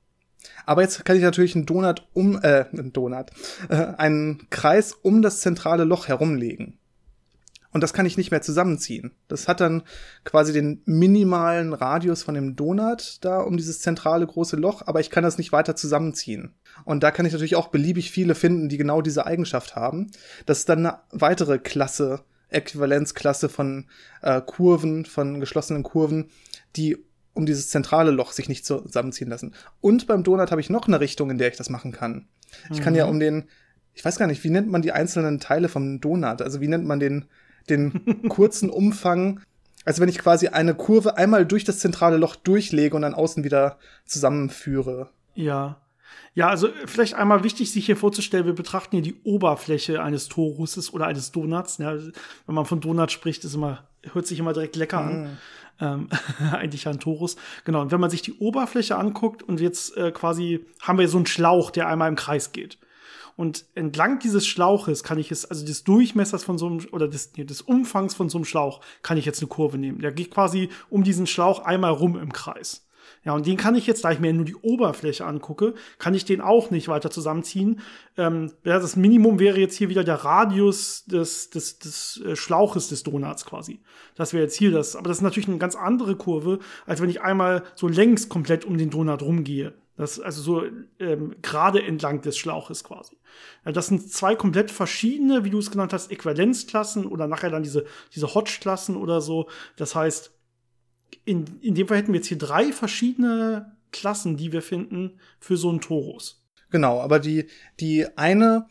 Aber 0.65 0.83
jetzt 0.83 1.03
kann 1.03 1.17
ich 1.17 1.23
natürlich 1.23 1.55
einen 1.55 1.65
Donut 1.65 2.07
um, 2.13 2.39
äh, 2.41 2.65
einen 2.71 2.93
Donut, 2.93 3.31
äh, 3.69 3.75
einen 3.75 4.47
Kreis 4.51 4.93
um 4.93 5.21
das 5.23 5.39
zentrale 5.39 5.83
Loch 5.83 6.07
herumlegen. 6.07 6.77
Und 7.71 7.81
das 7.81 7.93
kann 7.93 8.05
ich 8.05 8.17
nicht 8.17 8.31
mehr 8.31 8.41
zusammenziehen. 8.41 9.11
Das 9.27 9.47
hat 9.47 9.59
dann 9.59 9.83
quasi 10.23 10.53
den 10.53 10.81
minimalen 10.85 11.73
Radius 11.73 12.23
von 12.23 12.33
dem 12.33 12.55
Donut 12.55 13.17
da 13.21 13.39
um 13.41 13.57
dieses 13.57 13.81
zentrale 13.81 14.25
große 14.25 14.55
Loch, 14.55 14.83
aber 14.85 14.99
ich 14.99 15.09
kann 15.09 15.23
das 15.23 15.37
nicht 15.37 15.51
weiter 15.51 15.75
zusammenziehen. 15.75 16.55
Und 16.85 17.03
da 17.03 17.11
kann 17.11 17.25
ich 17.25 17.33
natürlich 17.33 17.55
auch 17.55 17.67
beliebig 17.67 18.11
viele 18.11 18.35
finden, 18.35 18.69
die 18.69 18.77
genau 18.77 19.01
diese 19.01 19.25
Eigenschaft 19.25 19.75
haben. 19.75 20.09
Das 20.45 20.59
ist 20.59 20.69
dann 20.69 20.85
eine 20.85 20.99
weitere 21.11 21.59
Klasse, 21.59 22.21
Äquivalenzklasse 22.49 23.49
von 23.49 23.85
äh, 24.21 24.41
Kurven, 24.41 25.05
von 25.05 25.39
geschlossenen 25.39 25.83
Kurven, 25.83 26.29
die 26.75 26.97
um 27.37 27.45
dieses 27.45 27.69
zentrale 27.69 28.11
Loch 28.11 28.33
sich 28.33 28.49
nicht 28.49 28.65
zusammenziehen 28.65 29.29
lassen. 29.29 29.53
Und 29.79 30.07
beim 30.07 30.23
Donut 30.23 30.51
habe 30.51 30.61
ich 30.61 30.69
noch 30.69 30.87
eine 30.87 30.99
Richtung, 30.99 31.29
in 31.29 31.37
der 31.37 31.49
ich 31.49 31.57
das 31.57 31.69
machen 31.69 31.91
kann. 31.91 32.27
Ich 32.71 32.81
kann 32.81 32.95
ja 32.95 33.05
mhm. 33.05 33.11
um 33.11 33.19
den, 33.19 33.43
ich 33.93 34.03
weiß 34.03 34.17
gar 34.17 34.27
nicht, 34.27 34.43
wie 34.43 34.49
nennt 34.49 34.69
man 34.69 34.81
die 34.81 34.91
einzelnen 34.91 35.39
Teile 35.39 35.69
vom 35.69 36.01
Donut? 36.01 36.41
Also 36.41 36.59
wie 36.59 36.67
nennt 36.67 36.85
man 36.85 36.99
den 36.99 37.25
den 37.69 38.29
kurzen 38.29 38.69
Umfang, 38.69 39.41
als 39.85 39.99
wenn 39.99 40.09
ich 40.09 40.19
quasi 40.19 40.49
eine 40.49 40.75
Kurve 40.75 41.17
einmal 41.17 41.45
durch 41.45 41.63
das 41.63 41.79
zentrale 41.79 42.17
Loch 42.17 42.35
durchlege 42.35 42.95
und 42.95 43.03
dann 43.03 43.13
außen 43.13 43.43
wieder 43.43 43.77
zusammenführe. 44.05 45.09
Ja. 45.35 45.81
Ja, 46.33 46.49
also 46.49 46.69
vielleicht 46.85 47.15
einmal 47.15 47.43
wichtig, 47.43 47.71
sich 47.71 47.85
hier 47.85 47.97
vorzustellen, 47.97 48.45
wir 48.45 48.53
betrachten 48.53 48.95
hier 48.95 49.01
die 49.01 49.21
Oberfläche 49.23 50.01
eines 50.01 50.27
Torusses 50.27 50.93
oder 50.93 51.07
eines 51.07 51.31
Donuts. 51.31 51.79
Ja, 51.79 51.95
wenn 51.95 52.55
man 52.55 52.65
von 52.65 52.79
Donut 52.79 53.11
spricht, 53.11 53.43
ist 53.43 53.55
immer, 53.55 53.86
hört 54.13 54.27
sich 54.27 54.39
immer 54.39 54.53
direkt 54.53 54.75
lecker 54.75 54.99
an. 54.99 55.23
Mm. 55.23 55.37
Ähm, 55.79 56.09
eigentlich 56.51 56.87
ein 56.87 56.99
Torus. 56.99 57.35
Genau. 57.65 57.81
Und 57.81 57.91
wenn 57.91 57.99
man 57.99 58.09
sich 58.09 58.21
die 58.21 58.33
Oberfläche 58.33 58.97
anguckt 58.97 59.43
und 59.43 59.59
jetzt 59.59 59.95
äh, 59.95 60.11
quasi 60.11 60.65
haben 60.81 60.97
wir 60.97 61.07
so 61.07 61.17
einen 61.17 61.27
Schlauch, 61.27 61.69
der 61.71 61.87
einmal 61.87 62.09
im 62.09 62.15
Kreis 62.15 62.51
geht. 62.51 62.79
Und 63.35 63.65
entlang 63.75 64.17
dieses 64.17 64.47
Schlauches 64.47 65.03
kann 65.03 65.19
ich 65.19 65.31
es, 65.31 65.45
also 65.45 65.63
des 65.63 65.83
Durchmessers 65.83 66.43
von 66.43 66.57
so 66.57 66.65
einem, 66.65 66.87
oder 66.91 67.07
des, 67.07 67.33
nee, 67.37 67.43
des 67.43 67.61
Umfangs 67.61 68.15
von 68.15 68.29
so 68.29 68.39
einem 68.39 68.45
Schlauch, 68.45 68.81
kann 69.03 69.17
ich 69.17 69.25
jetzt 69.25 69.41
eine 69.41 69.47
Kurve 69.47 69.77
nehmen. 69.77 69.99
Der 69.99 70.11
geht 70.11 70.31
quasi 70.31 70.69
um 70.89 71.03
diesen 71.03 71.27
Schlauch 71.27 71.59
einmal 71.59 71.91
rum 71.91 72.17
im 72.17 72.33
Kreis. 72.33 72.86
Ja, 73.23 73.33
und 73.33 73.45
den 73.45 73.57
kann 73.57 73.75
ich 73.75 73.87
jetzt, 73.87 74.03
da 74.03 74.11
ich 74.11 74.19
mir 74.19 74.33
nur 74.33 74.45
die 74.45 74.55
Oberfläche 74.55 75.25
angucke, 75.25 75.73
kann 75.99 76.13
ich 76.13 76.25
den 76.25 76.41
auch 76.41 76.71
nicht 76.71 76.87
weiter 76.87 77.09
zusammenziehen. 77.09 77.81
Ähm, 78.17 78.51
das 78.63 78.95
Minimum 78.95 79.39
wäre 79.39 79.59
jetzt 79.59 79.75
hier 79.75 79.89
wieder 79.89 80.03
der 80.03 80.23
Radius 80.23 81.05
des, 81.05 81.49
des, 81.49 81.79
des 81.79 82.21
äh, 82.25 82.35
Schlauches 82.35 82.89
des 82.89 83.03
Donuts 83.03 83.45
quasi. 83.45 83.81
Das 84.15 84.33
wäre 84.33 84.43
jetzt 84.43 84.55
hier 84.55 84.71
das. 84.71 84.95
Aber 84.95 85.07
das 85.09 85.17
ist 85.17 85.23
natürlich 85.23 85.49
eine 85.49 85.57
ganz 85.57 85.75
andere 85.75 86.15
Kurve, 86.15 86.59
als 86.85 87.01
wenn 87.01 87.09
ich 87.09 87.21
einmal 87.21 87.63
so 87.75 87.87
längs 87.87 88.29
komplett 88.29 88.65
um 88.65 88.77
den 88.77 88.89
Donut 88.89 89.21
rumgehe. 89.21 89.73
Das 89.97 90.19
also 90.19 90.41
so 90.41 90.63
ähm, 90.99 91.35
gerade 91.41 91.81
entlang 91.81 92.21
des 92.21 92.37
Schlauches 92.37 92.83
quasi. 92.83 93.17
Ja, 93.65 93.71
das 93.71 93.87
sind 93.87 94.11
zwei 94.11 94.35
komplett 94.35 94.69
verschiedene, 94.69 95.43
wie 95.43 95.49
du 95.49 95.57
es 95.57 95.71
genannt 95.71 95.91
hast, 95.91 96.11
Äquivalenzklassen 96.11 97.07
oder 97.07 97.27
nachher 97.27 97.49
dann 97.49 97.63
diese, 97.63 97.85
diese 98.13 98.33
Hodge-Klassen 98.33 98.95
oder 98.95 99.21
so. 99.21 99.49
Das 99.75 99.95
heißt, 99.95 100.36
in, 101.27 101.45
in 101.61 101.75
dem 101.75 101.87
Fall 101.87 101.97
hätten 101.97 102.13
wir 102.13 102.19
jetzt 102.19 102.27
hier 102.27 102.37
drei 102.37 102.71
verschiedene 102.71 103.73
Klassen, 103.91 104.37
die 104.37 104.51
wir 104.51 104.61
finden 104.61 105.19
für 105.39 105.57
so 105.57 105.69
einen 105.69 105.81
Torus. 105.81 106.41
Genau, 106.69 107.01
aber 107.01 107.19
die, 107.19 107.47
die 107.79 108.05
eine, 108.17 108.65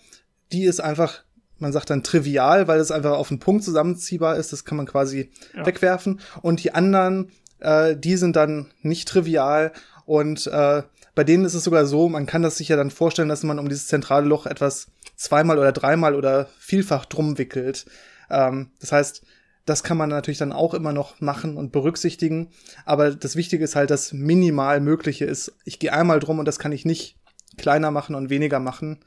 die 0.52 0.64
ist 0.64 0.80
einfach, 0.80 1.22
man 1.58 1.72
sagt 1.72 1.90
dann 1.90 2.02
trivial, 2.02 2.66
weil 2.66 2.80
es 2.80 2.90
einfach 2.90 3.12
auf 3.12 3.28
den 3.28 3.40
Punkt 3.40 3.62
zusammenziehbar 3.62 4.36
ist, 4.36 4.52
das 4.52 4.64
kann 4.64 4.76
man 4.76 4.86
quasi 4.86 5.30
ja. 5.54 5.66
wegwerfen. 5.66 6.20
Und 6.42 6.64
die 6.64 6.74
anderen, 6.74 7.30
äh, 7.60 7.96
die 7.96 8.16
sind 8.16 8.36
dann 8.36 8.72
nicht 8.82 9.08
trivial 9.08 9.72
und 10.06 10.46
äh, 10.46 10.82
bei 11.14 11.24
denen 11.24 11.44
ist 11.44 11.54
es 11.54 11.64
sogar 11.64 11.86
so, 11.86 12.08
man 12.08 12.26
kann 12.26 12.42
das 12.42 12.56
sich 12.56 12.68
ja 12.68 12.76
dann 12.76 12.90
vorstellen, 12.90 13.28
dass 13.28 13.42
man 13.42 13.58
um 13.58 13.68
dieses 13.68 13.86
zentrale 13.86 14.26
Loch 14.26 14.46
etwas 14.46 14.88
zweimal 15.16 15.58
oder 15.58 15.72
dreimal 15.72 16.14
oder 16.14 16.48
vielfach 16.58 17.04
drum 17.06 17.38
wickelt. 17.38 17.86
Ähm, 18.30 18.70
das 18.80 18.92
heißt, 18.92 19.22
das 19.66 19.82
kann 19.82 19.98
man 19.98 20.08
natürlich 20.08 20.38
dann 20.38 20.52
auch 20.52 20.74
immer 20.74 20.92
noch 20.92 21.20
machen 21.20 21.56
und 21.56 21.72
berücksichtigen. 21.72 22.48
Aber 22.84 23.10
das 23.10 23.36
Wichtige 23.36 23.64
ist 23.64 23.76
halt, 23.76 23.90
dass 23.90 24.12
minimal 24.12 24.80
Mögliche 24.80 25.24
ist. 25.24 25.56
Ich 25.64 25.78
gehe 25.78 25.92
einmal 25.92 26.20
drum 26.20 26.38
und 26.38 26.46
das 26.46 26.58
kann 26.58 26.72
ich 26.72 26.84
nicht 26.84 27.16
kleiner 27.58 27.90
machen 27.90 28.14
und 28.14 28.30
weniger 28.30 28.60
machen. 28.60 29.00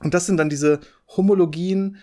Und 0.00 0.14
das 0.14 0.26
sind 0.26 0.36
dann 0.36 0.48
diese 0.48 0.80
Homologien, 1.16 1.96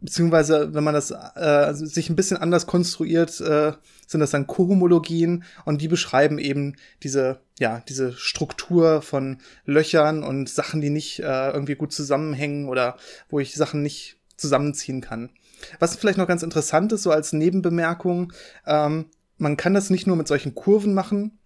beziehungsweise 0.00 0.72
wenn 0.72 0.84
man 0.84 0.94
das 0.94 1.10
äh, 1.10 1.72
sich 1.74 2.08
ein 2.08 2.16
bisschen 2.16 2.36
anders 2.36 2.66
konstruiert, 2.66 3.38
äh, 3.40 3.72
sind 4.06 4.20
das 4.20 4.30
dann 4.30 4.46
Kohomologien 4.46 5.44
und 5.64 5.82
die 5.82 5.88
beschreiben 5.88 6.38
eben 6.38 6.76
diese 7.02 7.40
ja 7.58 7.82
diese 7.88 8.12
Struktur 8.12 9.02
von 9.02 9.38
Löchern 9.64 10.22
und 10.22 10.48
Sachen, 10.48 10.80
die 10.80 10.90
nicht 10.90 11.20
äh, 11.20 11.50
irgendwie 11.50 11.74
gut 11.74 11.92
zusammenhängen 11.92 12.68
oder 12.68 12.96
wo 13.28 13.40
ich 13.40 13.54
Sachen 13.54 13.82
nicht 13.82 14.18
zusammenziehen 14.36 15.00
kann. 15.00 15.30
Was 15.78 15.96
vielleicht 15.96 16.18
noch 16.18 16.28
ganz 16.28 16.42
interessant 16.42 16.92
ist, 16.92 17.02
so 17.02 17.10
als 17.10 17.32
Nebenbemerkung, 17.32 18.32
ähm, 18.66 19.06
man 19.38 19.56
kann 19.56 19.74
das 19.74 19.90
nicht 19.90 20.06
nur 20.06 20.16
mit 20.16 20.28
solchen 20.28 20.54
Kurven 20.54 20.94
machen, 20.94 21.38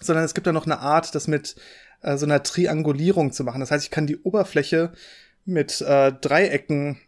sondern 0.00 0.24
es 0.24 0.34
gibt 0.34 0.46
da 0.46 0.52
noch 0.52 0.66
eine 0.66 0.80
Art, 0.80 1.14
das 1.14 1.28
mit 1.28 1.56
äh, 2.02 2.16
so 2.16 2.26
einer 2.26 2.42
Triangulierung 2.42 3.32
zu 3.32 3.44
machen. 3.44 3.60
Das 3.60 3.70
heißt, 3.70 3.84
ich 3.84 3.90
kann 3.90 4.06
die 4.06 4.18
Oberfläche 4.18 4.92
mit 5.44 5.80
äh, 5.80 6.12
Dreiecken 6.12 6.98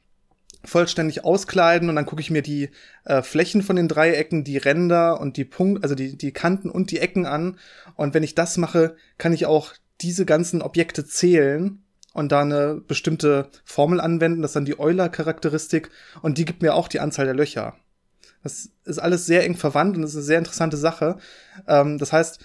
vollständig 0.65 1.25
auskleiden 1.25 1.89
und 1.89 1.97
dann 1.97 2.07
gucke 2.07 2.21
ich 2.21 2.31
mir 2.31 2.43
die 2.43 2.71
äh, 3.05 3.23
Flächen 3.23 3.63
von 3.63 3.77
den 3.77 3.89
Dreiecken, 3.89 4.43
die 4.43 4.57
Ränder 4.57 5.21
und 5.21 5.37
die 5.37 5.45
Punkte, 5.45 5.83
also 5.83 5.95
die, 5.95 6.17
die 6.17 6.33
Kanten 6.33 6.71
und 6.71 6.91
die 6.91 6.99
Ecken 6.99 7.27
an. 7.27 7.59
Und 7.95 8.15
wenn 8.15 8.23
ich 8.23 8.35
das 8.35 8.57
mache, 8.57 8.97
kann 9.19 9.33
ich 9.33 9.47
auch 9.47 9.75
diese 10.01 10.27
ganzen 10.27 10.63
Objekte 10.63 11.07
zählen 11.07 11.83
und 12.17 12.33
da 12.33 12.41
eine 12.41 12.77
bestimmte 12.77 13.51
Formel 13.67 14.01
anwenden. 14.01 14.41
Das 14.41 14.53
ist 14.53 14.57
dann 14.57 14.65
die 14.65 14.79
Euler-Charakteristik 14.79 15.91
und 16.23 16.39
die 16.39 16.47
gibt 16.47 16.63
mir 16.63 16.75
auch 16.75 16.89
die 16.89 17.01
Anzahl 17.01 17.27
der 17.27 17.35
Löcher. 17.35 17.77
Das 18.43 18.71
ist 18.87 18.99
alles 18.99 19.27
sehr 19.27 19.45
eng 19.45 19.55
verwandt 19.55 19.97
und 19.97 20.03
das 20.03 20.13
ist 20.13 20.17
eine 20.17 20.25
sehr 20.25 20.39
interessante 20.39 20.79
Sache. 20.79 21.19
Ähm, 21.69 21.99
das 21.99 22.15
heißt, 22.15 22.41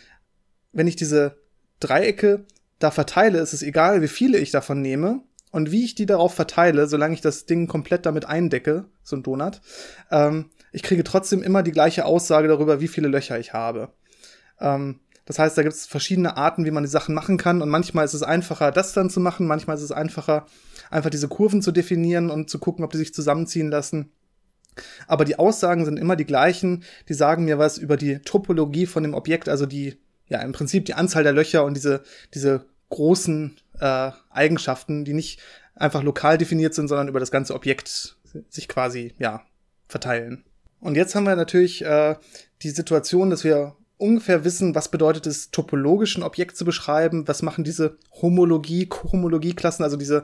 wenn 0.73 0.87
ich 0.87 0.97
diese 0.97 1.37
Dreiecke 1.79 2.43
da 2.79 2.91
verteile, 2.91 3.39
ist 3.39 3.53
es 3.53 3.63
egal, 3.63 4.01
wie 4.01 4.09
viele 4.09 4.39
ich 4.39 4.51
davon 4.51 4.81
nehme 4.81 5.21
und 5.51 5.71
wie 5.71 5.85
ich 5.85 5.95
die 5.95 6.05
darauf 6.05 6.33
verteile, 6.33 6.87
solange 6.87 7.13
ich 7.13 7.21
das 7.21 7.45
Ding 7.45 7.67
komplett 7.67 8.05
damit 8.05 8.25
eindecke, 8.25 8.85
so 9.03 9.15
ein 9.15 9.23
Donut, 9.23 9.61
ähm, 10.11 10.49
ich 10.73 10.83
kriege 10.83 11.05
trotzdem 11.05 11.41
immer 11.41 11.63
die 11.63 11.71
gleiche 11.71 12.03
Aussage 12.03 12.49
darüber, 12.49 12.81
wie 12.81 12.89
viele 12.89 13.07
Löcher 13.07 13.39
ich 13.39 13.53
habe. 13.53 13.93
Ähm, 14.59 14.99
das 15.31 15.39
heißt, 15.39 15.57
da 15.57 15.63
gibt 15.63 15.73
es 15.73 15.85
verschiedene 15.85 16.35
Arten, 16.35 16.65
wie 16.65 16.71
man 16.71 16.83
die 16.83 16.89
Sachen 16.89 17.15
machen 17.15 17.37
kann 17.37 17.61
und 17.61 17.69
manchmal 17.69 18.03
ist 18.03 18.13
es 18.13 18.21
einfacher, 18.21 18.69
das 18.69 18.91
dann 18.91 19.09
zu 19.09 19.21
machen, 19.21 19.47
manchmal 19.47 19.77
ist 19.77 19.81
es 19.81 19.93
einfacher, 19.93 20.45
einfach 20.89 21.09
diese 21.09 21.29
Kurven 21.29 21.61
zu 21.61 21.71
definieren 21.71 22.29
und 22.29 22.49
zu 22.49 22.59
gucken, 22.59 22.83
ob 22.83 22.91
die 22.91 22.97
sich 22.97 23.13
zusammenziehen 23.13 23.69
lassen. 23.69 24.11
Aber 25.07 25.23
die 25.23 25.39
Aussagen 25.39 25.85
sind 25.85 25.97
immer 25.97 26.17
die 26.17 26.25
gleichen. 26.25 26.83
Die 27.07 27.13
sagen 27.13 27.45
mir 27.45 27.57
was 27.57 27.77
über 27.77 27.95
die 27.95 28.19
Topologie 28.19 28.85
von 28.85 29.03
dem 29.03 29.13
Objekt, 29.13 29.47
also 29.47 29.65
die, 29.65 29.97
ja, 30.27 30.41
im 30.41 30.51
Prinzip 30.51 30.83
die 30.83 30.95
Anzahl 30.95 31.23
der 31.23 31.31
Löcher 31.31 31.63
und 31.63 31.75
diese, 31.75 32.03
diese 32.33 32.65
großen 32.89 33.55
äh, 33.79 34.11
Eigenschaften, 34.31 35.05
die 35.05 35.13
nicht 35.13 35.39
einfach 35.75 36.03
lokal 36.03 36.37
definiert 36.37 36.73
sind, 36.73 36.89
sondern 36.89 37.07
über 37.07 37.21
das 37.21 37.31
ganze 37.31 37.55
Objekt 37.55 38.17
sich 38.49 38.67
quasi, 38.67 39.13
ja, 39.17 39.43
verteilen. 39.87 40.43
Und 40.81 40.95
jetzt 40.95 41.15
haben 41.15 41.25
wir 41.25 41.37
natürlich 41.37 41.85
äh, 41.85 42.17
die 42.63 42.71
Situation, 42.71 43.29
dass 43.29 43.45
wir 43.45 43.77
ungefähr 44.01 44.43
wissen, 44.43 44.75
was 44.75 44.89
bedeutet 44.89 45.27
es, 45.27 45.51
topologischen 45.51 46.23
Objekt 46.23 46.57
zu 46.57 46.65
beschreiben, 46.65 47.27
was 47.27 47.41
machen 47.41 47.63
diese 47.63 47.97
Homologie, 48.21 48.87
Kohomologieklassen, 48.87 49.83
also 49.83 49.97
diese 49.97 50.23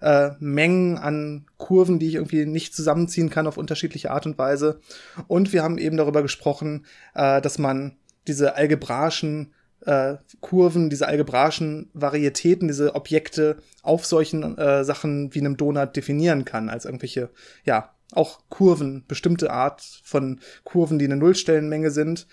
äh, 0.00 0.30
Mengen 0.38 0.96
an 0.98 1.46
Kurven, 1.56 1.98
die 1.98 2.08
ich 2.08 2.14
irgendwie 2.14 2.46
nicht 2.46 2.74
zusammenziehen 2.74 3.30
kann 3.30 3.46
auf 3.46 3.56
unterschiedliche 3.58 4.10
Art 4.12 4.26
und 4.26 4.38
Weise. 4.38 4.80
Und 5.26 5.52
wir 5.52 5.62
haben 5.62 5.78
eben 5.78 5.96
darüber 5.96 6.22
gesprochen, 6.22 6.86
äh, 7.14 7.40
dass 7.40 7.58
man 7.58 7.96
diese 8.28 8.54
algebraischen 8.54 9.52
äh, 9.84 10.16
Kurven, 10.40 10.90
diese 10.90 11.08
algebraischen 11.08 11.90
Varietäten, 11.94 12.68
diese 12.68 12.94
Objekte 12.94 13.56
auf 13.82 14.06
solchen 14.06 14.56
äh, 14.58 14.84
Sachen 14.84 15.34
wie 15.34 15.40
einem 15.40 15.56
Donut 15.56 15.96
definieren 15.96 16.44
kann, 16.44 16.68
als 16.68 16.84
irgendwelche, 16.84 17.30
ja, 17.64 17.94
auch 18.12 18.40
Kurven, 18.48 19.04
bestimmte 19.06 19.50
Art 19.50 19.82
von 20.02 20.40
Kurven, 20.64 20.98
die 20.98 21.04
eine 21.04 21.16
Nullstellenmenge 21.16 21.90
sind. 21.90 22.26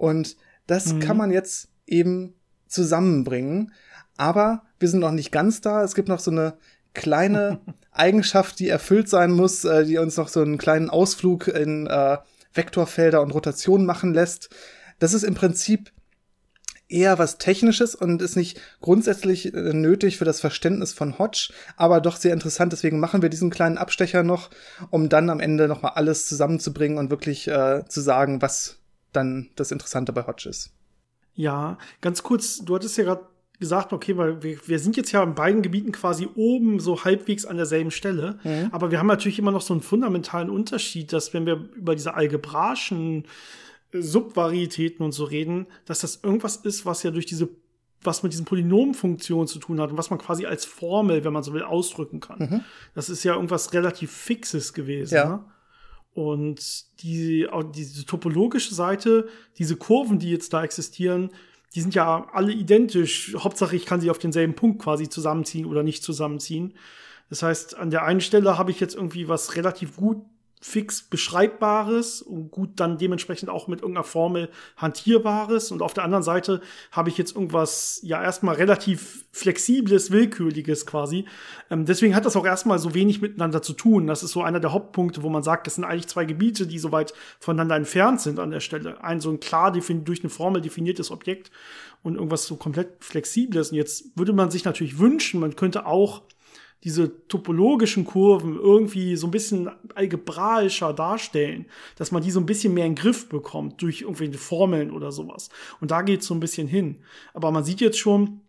Und 0.00 0.38
das 0.66 0.94
mhm. 0.94 1.00
kann 1.00 1.18
man 1.18 1.30
jetzt 1.30 1.68
eben 1.86 2.32
zusammenbringen. 2.68 3.72
Aber 4.16 4.62
wir 4.78 4.88
sind 4.88 5.00
noch 5.00 5.10
nicht 5.10 5.30
ganz 5.30 5.60
da. 5.60 5.84
Es 5.84 5.94
gibt 5.94 6.08
noch 6.08 6.20
so 6.20 6.30
eine 6.30 6.54
kleine 6.94 7.60
Eigenschaft, 7.92 8.58
die 8.60 8.68
erfüllt 8.68 9.10
sein 9.10 9.30
muss, 9.30 9.66
äh, 9.66 9.84
die 9.84 9.98
uns 9.98 10.16
noch 10.16 10.28
so 10.28 10.40
einen 10.40 10.56
kleinen 10.56 10.88
Ausflug 10.88 11.48
in 11.48 11.86
äh, 11.86 12.16
Vektorfelder 12.54 13.20
und 13.20 13.32
Rotationen 13.32 13.84
machen 13.84 14.14
lässt. 14.14 14.48
Das 15.00 15.12
ist 15.12 15.22
im 15.22 15.34
Prinzip 15.34 15.92
eher 16.88 17.18
was 17.18 17.36
Technisches 17.36 17.94
und 17.94 18.22
ist 18.22 18.36
nicht 18.36 18.58
grundsätzlich 18.80 19.52
äh, 19.52 19.74
nötig 19.74 20.16
für 20.16 20.24
das 20.24 20.40
Verständnis 20.40 20.94
von 20.94 21.18
Hodge, 21.18 21.52
aber 21.76 22.00
doch 22.00 22.16
sehr 22.16 22.32
interessant. 22.32 22.72
Deswegen 22.72 23.00
machen 23.00 23.20
wir 23.20 23.28
diesen 23.28 23.50
kleinen 23.50 23.76
Abstecher 23.76 24.22
noch, 24.22 24.48
um 24.88 25.10
dann 25.10 25.28
am 25.28 25.40
Ende 25.40 25.68
nochmal 25.68 25.92
alles 25.96 26.26
zusammenzubringen 26.26 26.96
und 26.96 27.10
wirklich 27.10 27.48
äh, 27.48 27.84
zu 27.86 28.00
sagen, 28.00 28.40
was 28.40 28.79
dann 29.12 29.50
das 29.56 29.70
Interessante 29.70 30.12
bei 30.12 30.26
Hodge 30.26 30.48
ist. 30.48 30.72
Ja, 31.34 31.78
ganz 32.00 32.22
kurz, 32.22 32.58
du 32.58 32.74
hattest 32.74 32.98
ja 32.98 33.04
gerade 33.04 33.26
gesagt, 33.58 33.92
okay, 33.92 34.16
weil 34.16 34.42
wir, 34.42 34.58
wir 34.66 34.78
sind 34.78 34.96
jetzt 34.96 35.12
ja 35.12 35.22
in 35.22 35.34
beiden 35.34 35.62
Gebieten 35.62 35.92
quasi 35.92 36.28
oben 36.34 36.80
so 36.80 37.04
halbwegs 37.04 37.44
an 37.44 37.56
derselben 37.56 37.90
Stelle, 37.90 38.38
mhm. 38.42 38.68
aber 38.72 38.90
wir 38.90 38.98
haben 38.98 39.06
natürlich 39.06 39.38
immer 39.38 39.52
noch 39.52 39.60
so 39.60 39.74
einen 39.74 39.82
fundamentalen 39.82 40.50
Unterschied, 40.50 41.12
dass 41.12 41.34
wenn 41.34 41.46
wir 41.46 41.68
über 41.76 41.94
diese 41.94 42.14
algebraischen 42.14 43.26
Subvarietäten 43.92 45.04
und 45.04 45.12
so 45.12 45.24
reden, 45.24 45.66
dass 45.84 46.00
das 46.00 46.20
irgendwas 46.22 46.56
ist, 46.56 46.86
was 46.86 47.02
ja 47.02 47.10
durch 47.10 47.26
diese, 47.26 47.48
was 48.02 48.22
mit 48.22 48.32
diesen 48.32 48.46
Polynomfunktionen 48.46 49.46
zu 49.46 49.58
tun 49.58 49.80
hat 49.80 49.90
und 49.90 49.98
was 49.98 50.10
man 50.10 50.18
quasi 50.18 50.46
als 50.46 50.64
Formel, 50.64 51.24
wenn 51.24 51.32
man 51.32 51.42
so 51.42 51.52
will, 51.52 51.62
ausdrücken 51.62 52.20
kann. 52.20 52.38
Mhm. 52.38 52.60
Das 52.94 53.10
ist 53.10 53.24
ja 53.24 53.34
irgendwas 53.34 53.74
relativ 53.74 54.10
Fixes 54.10 54.72
gewesen. 54.72 55.14
Ja. 55.14 55.28
Ne? 55.28 55.44
Und 56.12 57.02
die, 57.02 57.46
diese 57.74 58.04
topologische 58.04 58.74
Seite, 58.74 59.28
diese 59.58 59.76
Kurven, 59.76 60.18
die 60.18 60.30
jetzt 60.30 60.52
da 60.52 60.64
existieren, 60.64 61.30
die 61.74 61.80
sind 61.80 61.94
ja 61.94 62.28
alle 62.32 62.52
identisch. 62.52 63.34
Hauptsache, 63.38 63.76
ich 63.76 63.86
kann 63.86 64.00
sie 64.00 64.10
auf 64.10 64.18
denselben 64.18 64.54
Punkt 64.54 64.82
quasi 64.82 65.08
zusammenziehen 65.08 65.66
oder 65.66 65.82
nicht 65.82 66.02
zusammenziehen. 66.02 66.74
Das 67.28 67.44
heißt, 67.44 67.76
an 67.76 67.90
der 67.90 68.04
einen 68.04 68.20
Stelle 68.20 68.58
habe 68.58 68.72
ich 68.72 68.80
jetzt 68.80 68.96
irgendwie 68.96 69.28
was 69.28 69.54
relativ 69.54 69.96
gut 69.96 70.24
fix 70.60 71.02
beschreibbares 71.02 72.20
und 72.20 72.50
gut 72.50 72.72
dann 72.76 72.98
dementsprechend 72.98 73.48
auch 73.48 73.66
mit 73.66 73.80
irgendeiner 73.80 74.04
Formel 74.04 74.50
hantierbares 74.76 75.70
und 75.70 75.80
auf 75.80 75.94
der 75.94 76.04
anderen 76.04 76.22
Seite 76.22 76.60
habe 76.92 77.08
ich 77.08 77.16
jetzt 77.16 77.34
irgendwas 77.34 78.00
ja 78.02 78.22
erstmal 78.22 78.56
relativ 78.56 79.24
flexibles, 79.32 80.10
willkürliges 80.10 80.84
quasi. 80.84 81.24
Ähm, 81.70 81.86
deswegen 81.86 82.14
hat 82.14 82.26
das 82.26 82.36
auch 82.36 82.44
erstmal 82.44 82.78
so 82.78 82.92
wenig 82.92 83.22
miteinander 83.22 83.62
zu 83.62 83.72
tun. 83.72 84.06
Das 84.06 84.22
ist 84.22 84.32
so 84.32 84.42
einer 84.42 84.60
der 84.60 84.72
Hauptpunkte, 84.72 85.22
wo 85.22 85.30
man 85.30 85.42
sagt, 85.42 85.66
das 85.66 85.76
sind 85.76 85.84
eigentlich 85.84 86.08
zwei 86.08 86.26
Gebiete, 86.26 86.66
die 86.66 86.78
so 86.78 86.92
weit 86.92 87.14
voneinander 87.38 87.76
entfernt 87.76 88.20
sind 88.20 88.38
an 88.38 88.50
der 88.50 88.60
Stelle. 88.60 89.02
Ein 89.02 89.20
so 89.20 89.30
ein 89.30 89.40
klar 89.40 89.72
durch 89.72 90.20
eine 90.20 90.30
Formel 90.30 90.60
definiertes 90.60 91.10
Objekt 91.10 91.50
und 92.02 92.16
irgendwas 92.16 92.44
so 92.44 92.56
komplett 92.56 93.02
flexibles. 93.02 93.70
Und 93.70 93.76
jetzt 93.76 94.16
würde 94.16 94.34
man 94.34 94.50
sich 94.50 94.64
natürlich 94.64 94.98
wünschen, 94.98 95.40
man 95.40 95.56
könnte 95.56 95.86
auch 95.86 96.22
diese 96.84 97.26
topologischen 97.28 98.04
Kurven 98.04 98.56
irgendwie 98.56 99.16
so 99.16 99.26
ein 99.26 99.30
bisschen 99.30 99.70
algebraischer 99.94 100.94
darstellen, 100.94 101.66
dass 101.96 102.10
man 102.10 102.22
die 102.22 102.30
so 102.30 102.40
ein 102.40 102.46
bisschen 102.46 102.72
mehr 102.72 102.86
in 102.86 102.94
den 102.94 103.02
Griff 103.02 103.28
bekommt 103.28 103.82
durch 103.82 104.02
irgendwelche 104.02 104.38
Formeln 104.38 104.90
oder 104.90 105.12
sowas. 105.12 105.50
Und 105.80 105.90
da 105.90 106.02
geht 106.02 106.20
es 106.20 106.26
so 106.26 106.34
ein 106.34 106.40
bisschen 106.40 106.66
hin. 106.66 107.02
Aber 107.34 107.50
man 107.50 107.64
sieht 107.64 107.80
jetzt 107.80 107.98
schon, 107.98 108.40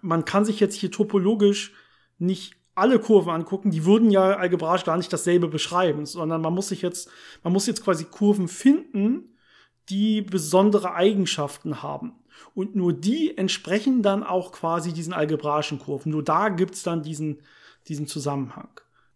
man 0.00 0.24
kann 0.24 0.44
sich 0.44 0.60
jetzt 0.60 0.76
hier 0.76 0.90
topologisch 0.90 1.72
nicht 2.18 2.54
alle 2.74 2.98
Kurven 2.98 3.32
angucken, 3.32 3.70
die 3.70 3.84
würden 3.84 4.10
ja 4.10 4.36
algebraisch 4.36 4.84
gar 4.84 4.96
nicht 4.96 5.12
dasselbe 5.12 5.48
beschreiben, 5.48 6.06
sondern 6.06 6.40
man 6.40 6.54
muss 6.54 6.68
sich 6.68 6.82
jetzt, 6.82 7.10
man 7.42 7.52
muss 7.52 7.66
jetzt 7.66 7.84
quasi 7.84 8.04
Kurven 8.04 8.48
finden, 8.48 9.36
die 9.88 10.22
besondere 10.22 10.94
Eigenschaften 10.94 11.82
haben. 11.82 12.12
Und 12.54 12.76
nur 12.76 12.92
die 12.92 13.36
entsprechen 13.36 14.02
dann 14.02 14.22
auch 14.22 14.52
quasi 14.52 14.92
diesen 14.92 15.12
algebraischen 15.12 15.78
Kurven. 15.78 16.12
Nur 16.12 16.22
da 16.22 16.48
gibt's 16.48 16.82
dann 16.82 17.02
diesen, 17.02 17.42
diesen 17.88 18.06
Zusammenhang. 18.06 18.68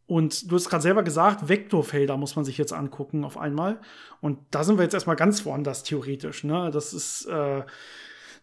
Und 0.07 0.51
du 0.51 0.55
hast 0.55 0.69
gerade 0.69 0.83
selber 0.83 1.03
gesagt, 1.03 1.49
Vektorfelder 1.49 2.17
muss 2.17 2.37
man 2.37 2.45
sich 2.45 2.59
jetzt 2.59 2.73
angucken 2.73 3.25
auf 3.25 3.37
einmal. 3.37 3.81
Und 4.21 4.39
da 4.53 4.63
sind 4.63 4.79
wir 4.79 4.85
jetzt 4.85 4.95
erstmal 4.95 5.17
ganz 5.17 5.45
woanders 5.45 5.83
theoretisch. 5.83 6.45
Ne? 6.45 6.71
Das 6.73 6.93
ist, 6.93 7.27
äh, 7.27 7.63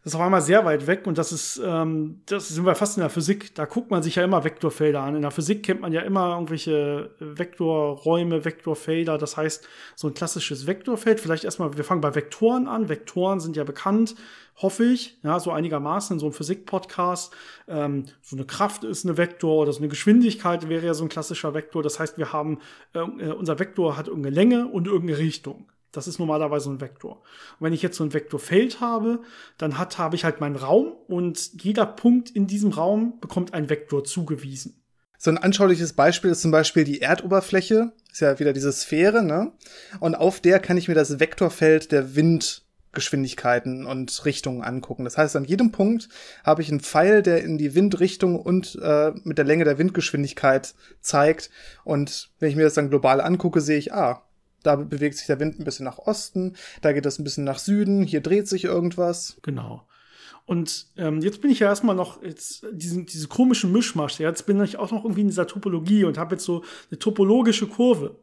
das 0.03 0.11
ist 0.11 0.15
auf 0.15 0.21
einmal 0.21 0.41
sehr 0.41 0.65
weit 0.65 0.86
weg 0.86 1.07
und 1.07 1.17
das 1.17 1.32
ist, 1.32 1.61
ähm, 1.63 2.21
das 2.26 2.49
sind 2.49 2.65
wir 2.65 2.76
fast 2.76 2.97
in 2.97 3.01
der 3.01 3.09
Physik. 3.09 3.55
Da 3.55 3.63
guckt 3.63 3.89
man 3.89 4.03
sich 4.03 4.15
ja 4.15 4.24
immer 4.26 4.43
Vektorfelder 4.43 4.99
an. 4.99 5.15
In 5.15 5.21
der 5.21 5.32
Physik 5.32 5.63
kennt 5.63 5.80
man 5.80 5.93
ja 5.93 6.01
immer 6.01 6.34
irgendwelche 6.34 7.11
Vektorräume, 7.19 8.43
Vektorfelder. 8.43 9.17
Das 9.17 9.38
heißt, 9.38 9.65
so 9.95 10.09
ein 10.09 10.13
klassisches 10.13 10.67
Vektorfeld. 10.67 11.21
Vielleicht 11.21 11.45
erstmal, 11.45 11.78
wir 11.78 11.86
fangen 11.86 12.01
bei 12.01 12.13
Vektoren 12.13 12.67
an. 12.67 12.89
Vektoren 12.89 13.39
sind 13.39 13.55
ja 13.55 13.63
bekannt, 13.63 14.15
hoffe 14.56 14.86
ich, 14.86 15.20
ja, 15.24 15.39
so 15.39 15.51
einigermaßen 15.51 16.16
in 16.16 16.20
so 16.20 16.28
einem 16.28 16.34
Physik-Podcast. 16.34 17.34
Ähm, 17.68 18.06
so 18.22 18.36
eine 18.36 18.45
Kraft 18.45 18.84
ist 18.84 19.06
eine 19.06 19.18
Vektor 19.18 19.62
oder 19.62 19.74
so 19.74 19.80
eine 19.80 19.88
Geschwindigkeit 19.88 20.70
wäre 20.70 20.86
ja 20.86 20.93
so 20.93 21.04
ein 21.04 21.10
klassischer 21.10 21.54
Vektor. 21.54 21.84
Das 21.84 21.99
heißt, 21.99 22.18
wir 22.18 22.34
haben, 22.34 22.60
äh, 22.93 22.99
unser 22.99 23.60
Vektor 23.60 23.97
hat 23.97 24.08
irgendeine 24.08 24.36
Länge 24.36 24.68
und 24.68 24.88
irgendeine 24.88 25.20
Richtung. 25.20 25.68
Das 25.91 26.08
ist 26.08 26.20
normalerweise 26.20 26.72
ein 26.72 26.82
Vektor. 26.82 27.18
Und 27.60 27.66
wenn 27.66 27.74
ich 27.74 27.84
jetzt 27.84 27.97
so 27.97 28.04
ein 28.04 28.14
Vektorfeld 28.14 28.82
habe, 28.82 29.22
dann 29.58 29.78
hat, 29.78 29.97
habe 29.99 30.16
ich 30.16 30.26
halt 30.26 30.41
meinen 30.41 30.56
Raum 30.56 30.93
und 31.08 31.64
jeder 31.64 31.86
Punkt 31.86 32.32
in 32.32 32.47
diesem 32.47 32.72
Raum 32.72 33.20
bekommt 33.22 33.54
ein 33.54 33.70
Vektor 33.70 34.04
zugewiesen. 34.04 34.84
So 35.20 35.30
ein 35.32 35.38
anschauliches 35.38 35.93
Beispiel 35.93 36.32
ist 36.32 36.41
zum 36.41 36.51
Beispiel 36.51 36.84
die 36.84 36.99
Erdoberfläche. 36.99 37.93
Ist 38.12 38.20
ja 38.20 38.39
wieder 38.39 38.51
diese 38.51 38.74
Sphäre, 38.74 39.24
ne? 39.24 39.54
Und 40.01 40.16
auf 40.16 40.41
der 40.41 40.60
kann 40.60 40.78
ich 40.78 40.89
mir 40.89 40.95
das 40.95 41.20
Vektorfeld 41.20 41.91
der 41.93 42.16
Windgeschwindigkeiten 42.94 43.86
und 43.86 44.24
Richtungen 44.26 44.62
angucken. 44.62 45.04
Das 45.04 45.18
heißt, 45.18 45.36
an 45.36 45.46
jedem 45.46 45.72
Punkt 45.72 46.10
habe 46.44 46.62
ich 46.62 46.70
einen 46.70 46.80
Pfeil, 46.80 47.24
der 47.24 47.44
in 47.44 47.58
die 47.58 47.74
Windrichtung 47.74 48.39
und 48.39 48.80
äh, 48.82 49.12
mit 49.24 49.38
der 49.38 49.46
Länge 49.46 49.66
der 49.66 49.80
Windgeschwindigkeit 49.80 50.76
zeigt. 51.02 51.50
Und 51.84 52.30
wenn 52.39 52.50
ich 52.50 52.56
mir 52.56 52.64
das 52.64 52.76
dann 52.76 52.89
global 52.89 53.20
angucke, 53.20 53.62
sehe 53.62 53.80
ich, 53.80 53.94
ah, 53.94 54.24
da 54.62 54.76
bewegt 54.76 55.18
sich 55.18 55.28
der 55.28 55.39
Wind 55.39 55.60
ein 55.60 55.66
bisschen 55.66 55.86
nach 55.86 55.98
Osten, 55.98 56.56
da 56.82 56.94
geht 56.94 57.06
es 57.06 57.20
ein 57.20 57.24
bisschen 57.24 57.44
nach 57.44 57.60
Süden, 57.60 58.04
hier 58.04 58.22
dreht 58.22 58.48
sich 58.48 58.64
irgendwas. 58.64 59.38
Genau. 59.41 59.86
Und 60.46 60.88
ähm, 60.98 61.22
jetzt 61.22 61.41
bin 61.41 61.52
ich 61.52 61.60
ja 61.60 61.68
erstmal 61.68 61.96
noch 61.96 62.22
jetzt 62.22 62.66
diesen, 62.72 63.06
diese 63.06 63.28
komischen 63.28 63.72
Mischmasch. 63.72 64.20
Jetzt 64.20 64.46
bin 64.46 64.62
ich 64.62 64.78
auch 64.78 64.91
noch 64.91 65.04
irgendwie 65.04 65.22
in 65.22 65.28
dieser 65.28 65.48
Topologie 65.48 66.04
und 66.04 66.18
habe 66.18 66.36
jetzt 66.36 66.46
so 66.46 66.64
eine 66.91 67.00
topologische 67.00 67.68
Kurve. 67.68 68.18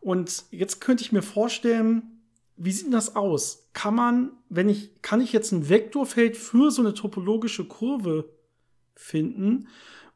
Und 0.00 0.44
jetzt 0.50 0.80
könnte 0.80 1.02
ich 1.02 1.12
mir 1.12 1.22
vorstellen, 1.22 2.15
wie 2.56 2.72
sieht 2.72 2.86
denn 2.86 2.92
das 2.92 3.16
aus? 3.16 3.68
Kann 3.72 3.94
man, 3.94 4.30
wenn 4.48 4.68
ich, 4.68 5.02
kann 5.02 5.20
ich 5.20 5.32
jetzt 5.32 5.52
ein 5.52 5.68
Vektorfeld 5.68 6.36
für 6.36 6.70
so 6.70 6.82
eine 6.82 6.94
topologische 6.94 7.66
Kurve 7.66 8.30
finden, 8.94 9.68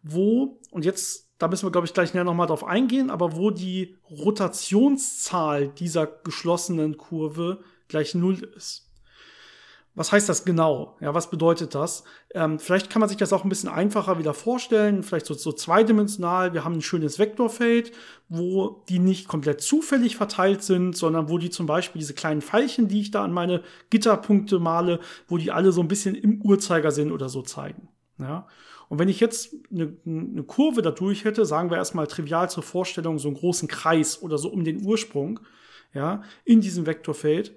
wo, 0.02 0.60
und 0.70 0.84
jetzt 0.84 1.30
da 1.40 1.48
müssen 1.48 1.66
wir, 1.66 1.72
glaube 1.72 1.86
ich, 1.86 1.94
gleich 1.94 2.12
näher 2.12 2.24
nochmal 2.24 2.46
drauf 2.46 2.64
eingehen, 2.64 3.10
aber 3.10 3.34
wo 3.34 3.50
die 3.50 3.96
Rotationszahl 4.10 5.68
dieser 5.68 6.06
geschlossenen 6.06 6.98
Kurve 6.98 7.64
gleich 7.88 8.14
null 8.14 8.44
ist. 8.54 8.89
Was 9.94 10.12
heißt 10.12 10.28
das 10.28 10.44
genau? 10.44 10.96
Ja, 11.00 11.14
was 11.14 11.30
bedeutet 11.30 11.74
das? 11.74 12.04
Ähm, 12.32 12.60
vielleicht 12.60 12.90
kann 12.90 13.00
man 13.00 13.08
sich 13.08 13.18
das 13.18 13.32
auch 13.32 13.42
ein 13.42 13.48
bisschen 13.48 13.68
einfacher 13.68 14.18
wieder 14.18 14.34
vorstellen, 14.34 15.02
vielleicht 15.02 15.26
so, 15.26 15.34
so 15.34 15.52
zweidimensional. 15.52 16.54
Wir 16.54 16.64
haben 16.64 16.74
ein 16.74 16.82
schönes 16.82 17.18
Vektorfeld, 17.18 17.90
wo 18.28 18.84
die 18.88 19.00
nicht 19.00 19.26
komplett 19.26 19.60
zufällig 19.60 20.16
verteilt 20.16 20.62
sind, 20.62 20.96
sondern 20.96 21.28
wo 21.28 21.38
die 21.38 21.50
zum 21.50 21.66
Beispiel 21.66 21.98
diese 21.98 22.14
kleinen 22.14 22.40
Pfeilchen, 22.40 22.86
die 22.86 23.00
ich 23.00 23.10
da 23.10 23.24
an 23.24 23.32
meine 23.32 23.62
Gitterpunkte 23.90 24.60
male, 24.60 25.00
wo 25.26 25.38
die 25.38 25.50
alle 25.50 25.72
so 25.72 25.80
ein 25.80 25.88
bisschen 25.88 26.14
im 26.14 26.40
Uhrzeigersinn 26.40 27.10
oder 27.10 27.28
so 27.28 27.42
zeigen. 27.42 27.88
Ja. 28.18 28.46
Und 28.88 28.98
wenn 28.98 29.08
ich 29.08 29.18
jetzt 29.18 29.54
eine, 29.72 29.96
eine 30.06 30.44
Kurve 30.44 30.82
dadurch 30.82 31.24
hätte, 31.24 31.44
sagen 31.44 31.70
wir 31.70 31.78
erstmal 31.78 32.06
trivial 32.06 32.48
zur 32.48 32.62
Vorstellung, 32.62 33.18
so 33.18 33.28
einen 33.28 33.36
großen 33.36 33.68
Kreis 33.68 34.22
oder 34.22 34.38
so 34.38 34.50
um 34.50 34.62
den 34.64 34.84
Ursprung, 34.84 35.40
ja, 35.92 36.22
in 36.44 36.60
diesem 36.60 36.86
Vektorfeld, 36.86 37.56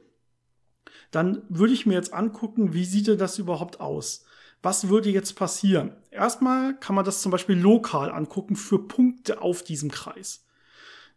dann 1.14 1.43
würde 1.47 1.74
ich 1.74 1.86
mir 1.86 1.93
jetzt 1.93 2.14
angucken, 2.14 2.74
wie 2.74 2.86
sieht 2.86 3.07
denn 3.07 3.20
das 3.20 3.38
überhaupt 3.38 3.80
aus? 3.80 4.26
Was 4.64 4.89
würde 4.89 5.09
jetzt 5.09 5.36
passieren? 5.36 5.95
Erstmal 6.09 6.76
kann 6.80 6.95
man 6.95 7.05
das 7.05 7.22
zum 7.22 7.32
Beispiel 7.32 7.55
lokal 7.55 8.11
angucken 8.11 8.55
für 8.55 8.80
Punkte 8.80 9.41
auf 9.41 9.64
diesem 9.64 9.91
Kreis. 9.91 10.45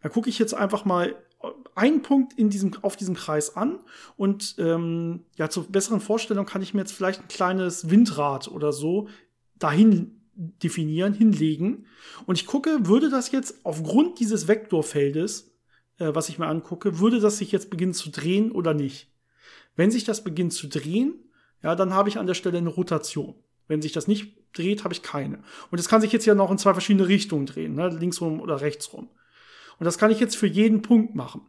Da 0.03 0.11
gucke 0.11 0.29
ich 0.29 0.39
jetzt 0.39 0.53
einfach 0.53 0.85
mal 0.85 1.17
einen 1.75 2.03
Punkt 2.03 2.35
in 2.35 2.51
diesem, 2.51 2.73
auf 2.83 2.97
diesem 2.97 3.15
Kreis 3.15 3.57
an 3.57 3.79
und 4.17 4.57
ähm, 4.59 5.25
ja, 5.37 5.49
zur 5.49 5.65
besseren 5.65 6.01
Vorstellung 6.01 6.45
kann 6.45 6.63
ich 6.63 6.75
mir 6.75 6.81
jetzt 6.81 6.93
vielleicht 6.93 7.23
ein 7.23 7.29
kleines 7.29 7.89
Windrad 7.89 8.49
oder 8.49 8.73
so 8.73 9.09
dahin 9.59 10.21
definieren, 10.35 11.15
hinlegen. 11.15 11.87
Und 12.27 12.35
ich 12.39 12.47
gucke, 12.47 12.87
würde 12.87 13.09
das 13.09 13.31
jetzt 13.31 13.65
aufgrund 13.65 14.21
dieses 14.21 14.49
Vektorfeldes, 14.49 15.55
äh, 15.99 16.15
was 16.15 16.29
ich 16.29 16.39
mir 16.39 16.49
angucke, 16.49 16.99
würde 16.99 17.21
das 17.21 17.39
sich 17.39 17.53
jetzt 17.53 17.71
beginnen 17.71 17.95
zu 17.95 18.11
drehen 18.11 18.51
oder 18.51 18.75
nicht? 18.75 19.16
Wenn 19.77 19.91
sich 19.91 20.05
das 20.05 20.25
beginnt 20.25 20.53
zu 20.53 20.69
drehen, 20.69 21.15
ja, 21.63 21.75
dann 21.75 21.95
habe 21.95 22.09
ich 22.09 22.19
an 22.19 22.27
der 22.27 22.35
Stelle 22.35 22.59
eine 22.59 22.69
Rotation. 22.69 23.35
Wenn 23.69 23.83
sich 23.83 23.93
das 23.93 24.09
nicht 24.09 24.37
dreht, 24.53 24.85
habe 24.85 24.95
ich 24.95 25.03
keine. 25.03 25.39
Und 25.71 25.79
das 25.79 25.89
kann 25.89 26.01
sich 26.01 26.13
jetzt 26.13 26.27
ja 26.27 26.35
noch 26.35 26.51
in 26.51 26.59
zwei 26.59 26.73
verschiedene 26.73 27.09
Richtungen 27.09 27.47
drehen, 27.47 27.75
ne? 27.75 27.89
linksrum 27.89 28.41
oder 28.41 28.61
rechtsrum. 28.61 29.09
Und 29.79 29.85
das 29.85 29.99
kann 29.99 30.11
ich 30.11 30.21
jetzt 30.21 30.37
für 30.37 30.47
jeden 30.47 30.83
Punkt 30.83 31.15
machen. 31.15 31.43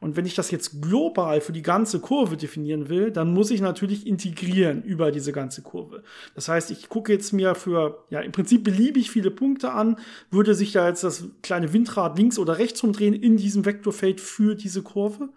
Und 0.00 0.16
wenn 0.16 0.26
ich 0.26 0.34
das 0.34 0.50
jetzt 0.50 0.82
global 0.82 1.40
für 1.40 1.52
die 1.52 1.62
ganze 1.62 2.00
Kurve 2.00 2.36
definieren 2.36 2.88
will, 2.88 3.10
dann 3.10 3.32
muss 3.32 3.50
ich 3.50 3.60
natürlich 3.60 4.06
integrieren 4.06 4.82
über 4.82 5.10
diese 5.10 5.32
ganze 5.32 5.62
Kurve. 5.62 6.02
Das 6.34 6.48
heißt, 6.48 6.70
ich 6.70 6.88
gucke 6.88 7.12
jetzt 7.12 7.32
mir 7.32 7.54
für, 7.54 8.04
ja, 8.10 8.20
im 8.20 8.32
Prinzip 8.32 8.64
beliebig 8.64 9.10
viele 9.10 9.30
Punkte 9.30 9.72
an, 9.72 9.96
würde 10.30 10.54
sich 10.54 10.72
da 10.72 10.88
jetzt 10.88 11.04
das 11.04 11.24
kleine 11.42 11.72
Windrad 11.72 12.18
links 12.18 12.38
oder 12.38 12.58
rechts 12.58 12.82
umdrehen 12.82 13.14
in 13.14 13.36
diesem 13.36 13.64
Vektorfeld 13.64 14.20
für 14.20 14.54
diese 14.54 14.82
Kurve. 14.82 15.30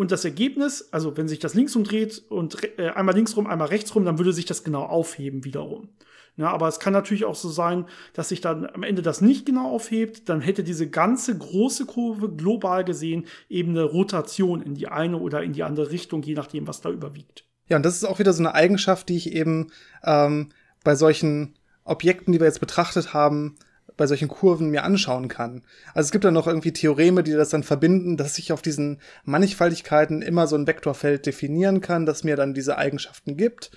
Und 0.00 0.12
das 0.12 0.24
Ergebnis, 0.24 0.88
also 0.92 1.18
wenn 1.18 1.28
sich 1.28 1.40
das 1.40 1.52
links 1.52 1.76
umdreht 1.76 2.22
und 2.30 2.56
äh, 2.78 2.88
einmal 2.88 3.14
links 3.14 3.36
rum, 3.36 3.46
einmal 3.46 3.68
rechts 3.68 3.94
rum, 3.94 4.06
dann 4.06 4.16
würde 4.16 4.32
sich 4.32 4.46
das 4.46 4.64
genau 4.64 4.84
aufheben 4.84 5.44
wiederum. 5.44 5.90
Ja, 6.38 6.46
aber 6.52 6.68
es 6.68 6.80
kann 6.80 6.94
natürlich 6.94 7.26
auch 7.26 7.34
so 7.34 7.50
sein, 7.50 7.84
dass 8.14 8.30
sich 8.30 8.40
dann 8.40 8.64
am 8.64 8.82
Ende 8.82 9.02
das 9.02 9.20
nicht 9.20 9.44
genau 9.44 9.68
aufhebt. 9.68 10.30
Dann 10.30 10.40
hätte 10.40 10.64
diese 10.64 10.88
ganze 10.88 11.36
große 11.36 11.84
Kurve 11.84 12.30
global 12.34 12.82
gesehen 12.82 13.26
eben 13.50 13.72
eine 13.72 13.82
Rotation 13.82 14.62
in 14.62 14.74
die 14.74 14.88
eine 14.88 15.18
oder 15.18 15.42
in 15.42 15.52
die 15.52 15.64
andere 15.64 15.90
Richtung, 15.90 16.22
je 16.22 16.32
nachdem, 16.32 16.66
was 16.66 16.80
da 16.80 16.88
überwiegt. 16.88 17.44
Ja, 17.68 17.76
und 17.76 17.84
das 17.84 17.96
ist 17.96 18.04
auch 18.04 18.18
wieder 18.18 18.32
so 18.32 18.40
eine 18.40 18.54
Eigenschaft, 18.54 19.10
die 19.10 19.18
ich 19.18 19.34
eben 19.34 19.70
ähm, 20.02 20.48
bei 20.82 20.94
solchen 20.94 21.56
Objekten, 21.84 22.32
die 22.32 22.40
wir 22.40 22.46
jetzt 22.46 22.60
betrachtet 22.60 23.12
haben, 23.12 23.56
bei 24.00 24.06
solchen 24.06 24.28
Kurven 24.28 24.70
mir 24.70 24.84
anschauen 24.84 25.28
kann. 25.28 25.60
Also 25.92 26.06
es 26.06 26.10
gibt 26.10 26.24
dann 26.24 26.32
noch 26.32 26.46
irgendwie 26.46 26.72
Theoreme, 26.72 27.22
die 27.22 27.32
das 27.32 27.50
dann 27.50 27.62
verbinden, 27.62 28.16
dass 28.16 28.38
ich 28.38 28.50
auf 28.50 28.62
diesen 28.62 28.98
Mannigfaltigkeiten 29.24 30.22
immer 30.22 30.46
so 30.46 30.56
ein 30.56 30.66
Vektorfeld 30.66 31.26
definieren 31.26 31.82
kann, 31.82 32.06
das 32.06 32.24
mir 32.24 32.34
dann 32.34 32.54
diese 32.54 32.78
Eigenschaften 32.78 33.36
gibt. 33.36 33.70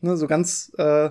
Ne, 0.00 0.16
so 0.16 0.26
ganz 0.26 0.72
äh, 0.76 1.10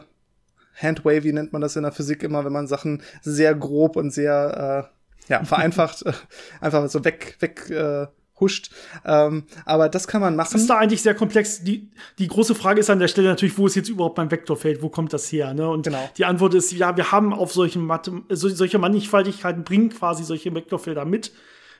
Handwavy 0.75 1.31
nennt 1.31 1.53
man 1.53 1.61
das 1.61 1.77
in 1.77 1.83
der 1.83 1.93
Physik 1.93 2.21
immer, 2.21 2.43
wenn 2.43 2.51
man 2.51 2.67
Sachen 2.67 3.01
sehr 3.21 3.55
grob 3.55 3.95
und 3.95 4.11
sehr 4.11 4.89
äh, 4.91 5.31
ja, 5.31 5.45
vereinfacht 5.45 6.01
äh, 6.05 6.11
einfach 6.59 6.89
so 6.89 7.05
weg, 7.05 7.37
weg 7.39 7.69
äh, 7.69 8.07
huscht. 8.39 8.71
Ähm, 9.05 9.43
aber 9.65 9.89
das 9.89 10.07
kann 10.07 10.21
man 10.21 10.35
machen. 10.35 10.49
Das 10.53 10.61
ist 10.61 10.69
da 10.69 10.77
eigentlich 10.77 11.01
sehr 11.01 11.15
komplex. 11.15 11.63
Die, 11.63 11.89
die 12.17 12.27
große 12.27 12.55
Frage 12.55 12.79
ist 12.79 12.89
an 12.89 12.99
der 12.99 13.07
Stelle 13.07 13.29
natürlich, 13.29 13.57
wo 13.57 13.67
ist 13.67 13.75
jetzt 13.75 13.89
überhaupt 13.89 14.17
mein 14.17 14.31
Vektorfeld? 14.31 14.81
Wo 14.81 14.89
kommt 14.89 15.13
das 15.13 15.31
her? 15.31 15.53
Ne? 15.53 15.69
Und 15.69 15.83
genau. 15.83 16.09
die 16.17 16.25
Antwort 16.25 16.53
ist, 16.53 16.71
ja, 16.71 16.95
wir 16.97 17.11
haben 17.11 17.33
auf 17.33 17.53
solchen 17.53 17.85
Mathe, 17.85 18.11
solche 18.29 18.77
Mannigfaltigkeiten 18.77 19.63
bringen 19.63 19.89
quasi 19.89 20.23
solche 20.23 20.53
Vektorfelder 20.53 21.05
mit. 21.05 21.31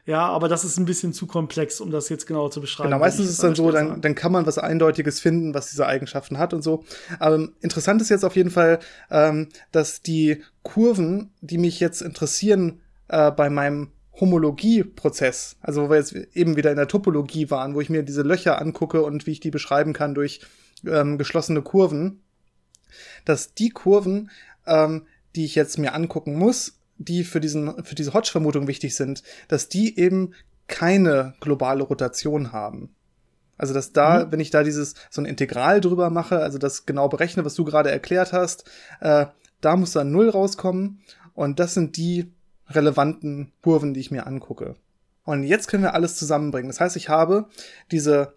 Ja, 0.06 0.28
aber 0.28 0.48
das 0.48 0.64
ist 0.64 0.78
ein 0.78 0.86
bisschen 0.86 1.14
zu 1.14 1.28
komplex, 1.28 1.80
um 1.82 1.92
das 1.92 2.10
jetzt 2.10 2.26
genau 2.26 2.50
zu 2.50 2.62
beschreiben. 2.62 2.90
Genau, 2.90 3.00
meistens 3.00 3.26
ist 3.26 3.34
es 3.34 3.38
dann 3.38 3.54
so, 3.54 3.72
dann, 3.72 4.02
dann 4.02 4.16
kann 4.16 4.32
man 4.32 4.46
was 4.48 4.58
Eindeutiges 4.58 5.20
finden, 5.20 5.54
was 5.54 5.70
diese 5.70 5.86
Eigenschaften 5.86 6.40
hat 6.40 6.54
und 6.54 6.64
so. 6.64 6.84
Ähm, 7.22 7.54
interessant 7.62 8.02
ist 8.02 8.10
jetzt 8.10 8.26
auf 8.26 8.36
jeden 8.36 8.50
Fall, 8.50 8.80
ähm, 9.12 9.50
dass 9.72 10.02
die 10.02 10.42
Kurven, 10.64 11.30
die 11.42 11.60
mich 11.60 11.80
jetzt 11.80 12.02
interessieren 12.02 12.80
äh, 13.08 13.30
bei 13.30 13.50
meinem 13.50 13.90
Homologieprozess, 14.20 15.58
also 15.62 15.84
wo 15.84 15.90
wir 15.90 15.98
jetzt 15.98 16.14
eben 16.14 16.58
wieder 16.58 16.72
in 16.72 16.78
der 16.78 16.88
Topologie 16.88 17.50
waren, 17.50 17.74
wo 17.76 17.82
ich 17.82 17.90
mir 17.90 18.04
diese 18.04 18.22
Löcher 18.22 18.62
angucke 18.62 19.02
und 19.04 19.26
wie 19.26 19.32
ich 19.32 19.40
die 19.40 19.52
beschreiben 19.52 19.94
kann 19.94 20.14
durch 20.14 20.42
ähm, 20.86 21.18
geschlossene 21.18 21.62
Kurven, 21.62 22.22
dass 23.26 23.54
die 23.54 23.70
Kurven, 23.70 24.30
ähm, 24.66 25.06
die 25.36 25.46
ich 25.46 25.56
jetzt 25.56 25.78
mir 25.78 25.94
angucken 25.94 26.36
muss, 26.36 26.80
die 26.98 27.24
für 27.24 27.40
diesen, 27.40 27.84
für 27.86 27.96
diese 27.96 28.14
Hodge-Vermutung 28.14 28.68
wichtig 28.68 28.96
sind, 28.96 29.24
dass 29.48 29.70
die 29.70 29.98
eben 29.98 30.34
keine 30.68 31.34
globale 31.40 31.84
Rotation 31.84 32.52
haben. 32.52 32.96
Also, 33.58 33.74
dass 33.74 33.92
da, 33.92 34.26
mhm. 34.26 34.32
wenn 34.32 34.40
ich 34.40 34.52
da 34.52 34.64
dieses, 34.64 34.96
so 35.10 35.22
ein 35.22 35.26
Integral 35.26 35.82
drüber 35.82 36.10
mache, 36.10 36.40
also 36.40 36.58
das 36.58 36.86
genau 36.86 37.10
berechne, 37.10 37.46
was 37.46 37.56
du 37.56 37.66
gerade 37.66 37.92
erklärt 37.92 38.34
hast, 38.34 38.70
äh, 39.02 39.26
da 39.62 39.76
muss 39.76 39.92
dann 39.92 40.12
Null 40.12 40.30
rauskommen. 40.30 41.02
Und 41.34 41.60
das 41.60 41.74
sind 41.74 41.98
die 41.98 42.32
relevanten 42.70 43.52
Kurven, 43.62 43.94
die 43.94 44.00
ich 44.00 44.12
mir 44.12 44.28
angucke. 44.28 44.76
Und 45.24 45.44
jetzt 45.44 45.68
können 45.68 45.84
wir 45.84 45.94
alles 45.94 46.16
zusammenbringen. 46.16 46.70
Das 46.70 46.80
heißt, 46.80 46.96
ich 46.96 47.10
habe 47.10 47.48
diese 47.92 48.34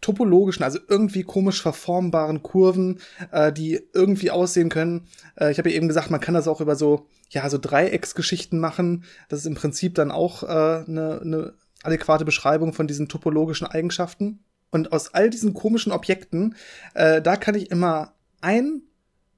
topologischen, 0.00 0.62
also 0.62 0.78
irgendwie 0.88 1.22
komisch 1.22 1.62
verformbaren 1.62 2.42
Kurven, 2.42 3.00
äh, 3.32 3.50
die 3.52 3.80
irgendwie 3.94 4.30
aussehen 4.30 4.68
können. 4.68 5.06
Äh, 5.36 5.50
ich 5.50 5.58
habe 5.58 5.70
ja 5.70 5.76
eben 5.76 5.88
gesagt, 5.88 6.10
man 6.10 6.20
kann 6.20 6.34
das 6.34 6.46
auch 6.46 6.60
über 6.60 6.76
so, 6.76 7.06
ja, 7.30 7.48
so 7.48 7.56
Dreiecksgeschichten 7.56 8.60
machen. 8.60 9.04
Das 9.30 9.40
ist 9.40 9.46
im 9.46 9.54
Prinzip 9.54 9.94
dann 9.94 10.10
auch 10.10 10.42
eine 10.42 11.20
äh, 11.22 11.26
ne 11.26 11.54
adäquate 11.82 12.24
Beschreibung 12.24 12.74
von 12.74 12.86
diesen 12.86 13.08
topologischen 13.08 13.66
Eigenschaften. 13.66 14.40
Und 14.70 14.92
aus 14.92 15.14
all 15.14 15.30
diesen 15.30 15.54
komischen 15.54 15.92
Objekten, 15.92 16.56
äh, 16.94 17.22
da 17.22 17.36
kann 17.36 17.54
ich 17.54 17.70
immer 17.70 18.12
ein 18.40 18.82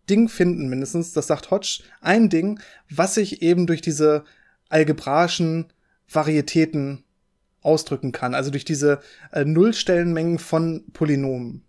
Ding 0.09 0.29
finden, 0.29 0.69
mindestens, 0.69 1.13
das 1.13 1.27
sagt 1.27 1.51
Hodge, 1.51 1.83
ein 2.01 2.29
Ding, 2.29 2.61
was 2.91 3.17
ich 3.17 3.43
eben 3.43 3.67
durch 3.67 3.81
diese 3.81 4.25
algebraischen 4.69 5.67
Varietäten 6.09 7.05
ausdrücken 7.63 8.13
kann, 8.13 8.35
also 8.35 8.51
durch 8.51 8.65
diese 8.65 9.01
äh, 9.33 9.45
Nullstellenmengen 9.45 10.39
von 10.39 10.85
Polynomen. 10.93 11.65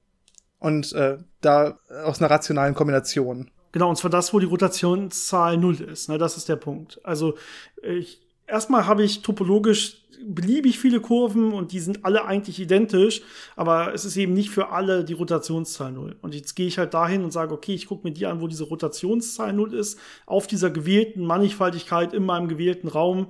Und 0.59 0.93
äh, 0.93 1.17
da 1.41 1.79
aus 2.03 2.19
einer 2.19 2.29
rationalen 2.29 2.73
Kombination. 2.73 3.51
Genau, 3.71 3.89
und 3.89 3.95
zwar 3.97 4.09
das, 4.09 4.33
wo 4.33 4.39
die 4.39 4.45
Rotationszahl 4.45 5.57
null 5.57 5.81
ist. 5.81 6.09
Ne? 6.09 6.17
Das 6.17 6.37
ist 6.37 6.49
der 6.49 6.55
Punkt. 6.55 6.99
Also 7.03 7.37
ich, 7.83 8.26
erstmal 8.47 8.87
habe 8.87 9.03
ich 9.03 9.21
topologisch 9.21 9.97
beliebig 10.25 10.79
viele 10.79 10.99
Kurven 10.99 11.53
und 11.53 11.71
die 11.71 11.79
sind 11.79 12.03
alle 12.03 12.25
eigentlich 12.25 12.59
identisch, 12.59 13.21
aber 13.55 13.93
es 13.93 14.03
ist 14.03 14.17
eben 14.17 14.33
nicht 14.33 14.49
für 14.49 14.69
alle 14.69 15.03
die 15.03 15.13
Rotationszahl 15.13 15.91
null. 15.91 16.15
Und 16.21 16.33
jetzt 16.33 16.55
gehe 16.55 16.67
ich 16.67 16.77
halt 16.77 16.93
dahin 16.93 17.23
und 17.23 17.31
sage, 17.31 17.53
okay, 17.53 17.73
ich 17.73 17.87
gucke 17.87 18.07
mir 18.07 18.13
die 18.13 18.25
an, 18.25 18.41
wo 18.41 18.47
diese 18.47 18.63
Rotationszahl 18.65 19.53
null 19.53 19.73
ist, 19.73 19.99
auf 20.25 20.47
dieser 20.47 20.69
gewählten 20.69 21.23
Mannigfaltigkeit 21.25 22.13
in 22.13 22.25
meinem 22.25 22.47
gewählten 22.47 22.87
Raum 22.87 23.27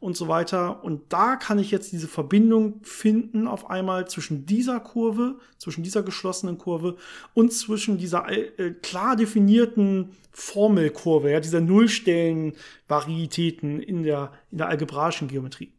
und 0.00 0.16
so 0.16 0.26
weiter. 0.28 0.82
Und 0.82 1.12
da 1.12 1.36
kann 1.36 1.58
ich 1.58 1.70
jetzt 1.70 1.92
diese 1.92 2.08
Verbindung 2.08 2.80
finden 2.82 3.46
auf 3.46 3.68
einmal 3.70 4.08
zwischen 4.08 4.46
dieser 4.46 4.80
Kurve, 4.80 5.38
zwischen 5.58 5.82
dieser 5.82 6.02
geschlossenen 6.02 6.56
Kurve 6.58 6.96
und 7.34 7.52
zwischen 7.52 7.98
dieser 7.98 8.26
äh, 8.28 8.70
klar 8.82 9.16
definierten 9.16 10.12
Formelkurve, 10.32 11.30
ja, 11.30 11.40
dieser 11.40 11.60
Nullstellen-Varietäten 11.60 13.80
in 13.80 14.02
der, 14.02 14.32
in 14.50 14.58
der 14.58 14.68
algebraischen 14.68 15.28
Geometrie. 15.28 15.72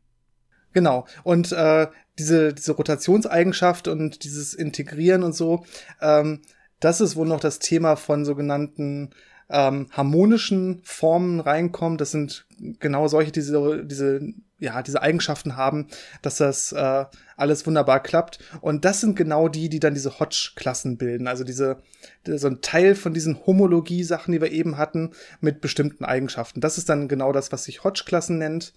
Genau. 0.74 1.06
Und 1.24 1.52
äh, 1.52 1.88
diese, 2.18 2.54
diese 2.54 2.74
Rotationseigenschaft 2.74 3.88
und 3.88 4.24
dieses 4.24 4.54
Integrieren 4.54 5.24
und 5.24 5.34
so, 5.34 5.66
ähm, 6.00 6.42
das 6.80 7.02
ist 7.02 7.16
wohl 7.16 7.28
noch 7.28 7.40
das 7.40 7.60
Thema 7.60 7.96
von 7.96 8.26
sogenannten 8.26 9.12
ähm, 9.52 9.88
harmonischen 9.92 10.82
Formen 10.84 11.40
reinkommt. 11.40 12.02
Das 12.02 12.12
sind 12.12 12.46
genau 12.80 13.08
solche, 13.08 13.32
die 13.32 13.42
diese, 13.42 13.86
diese, 13.86 14.34
ja, 14.60 14.82
diese 14.82 15.02
Eigenschaften 15.02 15.58
haben, 15.58 15.88
dass 16.22 16.38
das 16.38 16.72
äh, 16.72 17.06
alles 17.36 17.68
wunderbar 17.68 18.02
klappt. 18.02 18.40
Und 18.62 18.86
das 18.86 19.02
sind 19.02 19.16
genau 19.16 19.48
die, 19.48 19.70
die 19.70 19.80
dann 19.80 19.94
diese 19.94 20.20
Hodge-Klassen 20.20 20.98
bilden. 20.98 21.28
Also 21.28 21.44
diese, 21.44 21.78
so 22.26 22.48
ein 22.48 22.62
Teil 22.62 22.96
von 22.96 23.14
diesen 23.14 23.46
Homologie-Sachen, 23.46 24.32
die 24.32 24.42
wir 24.42 24.52
eben 24.52 24.78
hatten, 24.78 25.12
mit 25.40 25.62
bestimmten 25.62 26.06
Eigenschaften. 26.06 26.62
Das 26.62 26.78
ist 26.78 26.90
dann 26.90 27.08
genau 27.08 27.32
das, 27.32 27.52
was 27.52 27.66
sich 27.66 27.84
Hodge-Klassen 27.84 28.38
nennt. 28.38 28.74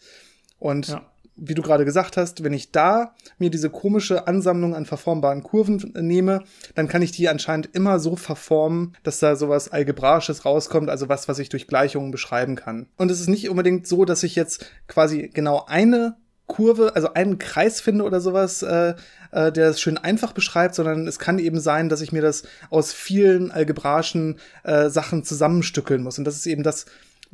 Und 0.59 0.89
ja 0.89 1.03
wie 1.37 1.55
du 1.55 1.63
gerade 1.63 1.85
gesagt 1.85 2.17
hast, 2.17 2.45
wenn 2.45 2.53
ich 2.53 2.71
da 2.71 3.15
mir 3.39 3.51
diese 3.51 3.71
komische 3.71 4.27
Ansammlung 4.27 4.75
an 4.75 4.87
verformbaren 4.87 5.43
Kurven 5.43 5.93
nehme, 5.97 6.45
dann 6.75 6.89
kann 6.89 7.03
ich 7.03 7.13
die 7.13 7.29
anscheinend 7.29 7.75
immer 7.75 7.99
so 7.99 8.17
verformen, 8.17 8.97
dass 9.03 9.19
da 9.19 9.37
sowas 9.37 9.71
Algebraisches 9.71 10.45
rauskommt, 10.45 10.91
also 10.91 11.09
was, 11.09 11.29
was 11.29 11.39
ich 11.39 11.49
durch 11.49 11.67
Gleichungen 11.67 12.11
beschreiben 12.11 12.55
kann. 12.55 12.87
Und 12.97 13.11
es 13.11 13.21
ist 13.21 13.29
nicht 13.29 13.49
unbedingt 13.49 13.87
so, 13.87 14.05
dass 14.05 14.23
ich 14.23 14.37
jetzt 14.37 14.67
quasi 14.87 15.31
genau 15.33 15.65
eine 15.67 16.17
Kurve, 16.47 16.95
also 16.95 17.15
einen 17.15 17.39
Kreis 17.39 17.81
finde 17.81 18.05
oder 18.05 18.21
sowas, 18.21 18.63
äh, 18.63 18.95
äh, 19.33 19.51
der 19.51 19.71
es 19.71 19.81
schön 19.81 19.97
einfach 19.97 20.33
beschreibt, 20.33 20.75
sondern 20.75 21.07
es 21.07 21.19
kann 21.19 21.39
eben 21.39 21.59
sein, 21.59 21.89
dass 21.89 22.03
ich 22.03 22.13
mir 22.13 22.21
das 22.21 22.43
aus 22.69 22.93
vielen 22.93 23.51
algebraischen 23.51 24.39
äh, 24.63 24.91
Sachen 24.91 25.25
zusammenstückeln 25.25 26.03
muss. 26.03 26.19
Und 26.19 26.25
das 26.25 26.37
ist 26.37 26.47
eben 26.47 26.63
das, 26.63 26.85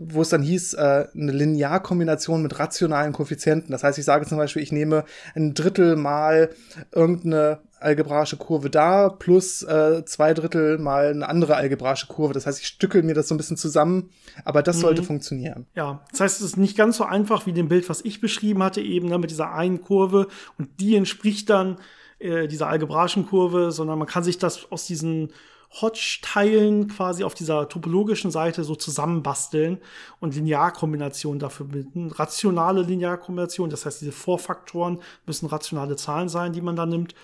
wo 0.03 0.22
es 0.22 0.30
dann 0.30 0.42
hieß, 0.42 0.74
äh, 0.74 1.07
eine 1.14 1.32
Linearkombination 1.32 2.42
mit 2.42 2.59
rationalen 2.59 3.12
Koeffizienten. 3.12 3.70
Das 3.70 3.84
heißt, 3.84 3.98
ich 3.98 4.05
sage 4.05 4.26
zum 4.26 4.38
Beispiel, 4.38 4.62
ich 4.62 4.72
nehme 4.72 5.05
ein 5.34 5.53
Drittel 5.53 5.96
mal 5.96 6.51
irgendeine 6.92 7.61
algebraische 7.80 8.36
Kurve 8.36 8.70
da 8.70 9.09
plus 9.09 9.62
äh, 9.62 10.05
zwei 10.05 10.34
Drittel 10.34 10.78
mal 10.78 11.09
eine 11.09 11.28
andere 11.28 11.57
algebraische 11.57 12.07
Kurve. 12.07 12.34
Das 12.34 12.46
heißt, 12.46 12.61
ich 12.61 12.66
stückel 12.66 13.03
mir 13.03 13.14
das 13.14 13.28
so 13.28 13.34
ein 13.34 13.38
bisschen 13.38 13.57
zusammen, 13.57 14.11
aber 14.44 14.62
das 14.62 14.76
mhm. 14.76 14.80
sollte 14.80 15.03
funktionieren. 15.03 15.66
Ja, 15.74 16.03
das 16.11 16.20
heißt, 16.20 16.40
es 16.40 16.46
ist 16.46 16.57
nicht 16.57 16.76
ganz 16.76 16.96
so 16.96 17.05
einfach 17.05 17.46
wie 17.46 17.53
dem 17.53 17.68
Bild, 17.68 17.88
was 17.88 18.05
ich 18.05 18.20
beschrieben 18.20 18.62
hatte, 18.62 18.80
eben 18.80 19.09
ne, 19.09 19.18
mit 19.18 19.30
dieser 19.30 19.53
einen 19.53 19.82
Kurve 19.82 20.28
und 20.59 20.68
die 20.80 20.96
entspricht 20.96 21.51
dann 21.51 21.78
äh, 22.18 22.48
dieser 22.48 22.68
algebraischen 22.68 23.26
Kurve, 23.26 23.70
sondern 23.72 23.98
man 23.98 24.09
kann 24.09 24.24
sich 24.24 24.38
das 24.38 24.70
aus 24.70 24.86
diesen 24.86 25.32
Hodge-Teilen 25.72 26.88
quasi 26.88 27.22
auf 27.22 27.34
dieser 27.34 27.68
topologischen 27.68 28.30
Seite 28.30 28.64
so 28.64 28.74
zusammenbasteln 28.74 29.78
und 30.18 30.34
Linearkombinationen 30.34 31.38
dafür 31.38 31.66
bilden. 31.66 32.10
Rationale 32.10 32.82
Linearkombinationen, 32.82 33.70
das 33.70 33.86
heißt, 33.86 34.00
diese 34.00 34.12
Vorfaktoren 34.12 35.00
müssen 35.26 35.46
rationale 35.46 35.96
Zahlen 35.96 36.28
sein, 36.28 36.52
die 36.52 36.60
man 36.60 36.76
da 36.76 36.86
nimmt. 36.86 37.14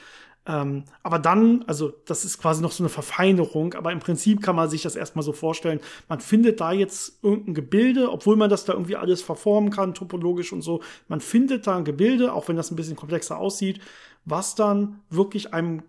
Ähm, 0.48 0.84
aber 1.02 1.18
dann, 1.18 1.64
also 1.66 1.92
das 2.04 2.24
ist 2.24 2.38
quasi 2.38 2.62
noch 2.62 2.70
so 2.70 2.84
eine 2.84 2.88
Verfeinerung, 2.88 3.74
aber 3.74 3.90
im 3.90 3.98
Prinzip 3.98 4.40
kann 4.42 4.54
man 4.54 4.70
sich 4.70 4.82
das 4.82 4.94
erstmal 4.94 5.24
so 5.24 5.32
vorstellen. 5.32 5.80
Man 6.08 6.20
findet 6.20 6.60
da 6.60 6.70
jetzt 6.70 7.18
irgendein 7.24 7.54
Gebilde, 7.54 8.12
obwohl 8.12 8.36
man 8.36 8.48
das 8.48 8.64
da 8.64 8.74
irgendwie 8.74 8.94
alles 8.94 9.22
verformen 9.22 9.70
kann, 9.70 9.92
topologisch 9.92 10.52
und 10.52 10.62
so. 10.62 10.82
Man 11.08 11.20
findet 11.20 11.66
da 11.66 11.76
ein 11.76 11.84
Gebilde, 11.84 12.32
auch 12.32 12.46
wenn 12.46 12.56
das 12.56 12.70
ein 12.70 12.76
bisschen 12.76 12.94
komplexer 12.94 13.38
aussieht, 13.38 13.80
was 14.24 14.54
dann 14.54 15.00
wirklich 15.10 15.52
einem 15.52 15.82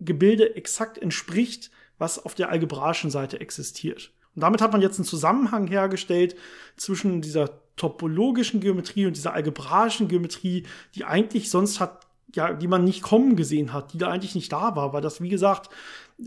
Gebilde 0.00 0.56
exakt 0.56 0.98
entspricht, 0.98 1.70
was 1.98 2.24
auf 2.24 2.34
der 2.34 2.50
algebraischen 2.50 3.10
Seite 3.10 3.40
existiert. 3.40 4.10
Und 4.34 4.42
damit 4.42 4.60
hat 4.60 4.72
man 4.72 4.82
jetzt 4.82 4.98
einen 4.98 5.06
Zusammenhang 5.06 5.66
hergestellt 5.68 6.34
zwischen 6.76 7.20
dieser 7.20 7.50
topologischen 7.76 8.60
Geometrie 8.60 9.06
und 9.06 9.16
dieser 9.16 9.34
algebraischen 9.34 10.08
Geometrie, 10.08 10.64
die 10.94 11.04
eigentlich 11.04 11.50
sonst 11.50 11.80
hat, 11.80 12.06
ja, 12.34 12.52
die 12.52 12.68
man 12.68 12.84
nicht 12.84 13.02
kommen 13.02 13.36
gesehen 13.36 13.72
hat, 13.72 13.92
die 13.92 13.98
da 13.98 14.08
eigentlich 14.08 14.34
nicht 14.34 14.52
da 14.52 14.74
war, 14.76 14.92
weil 14.92 15.02
das, 15.02 15.20
wie 15.20 15.28
gesagt, 15.28 15.70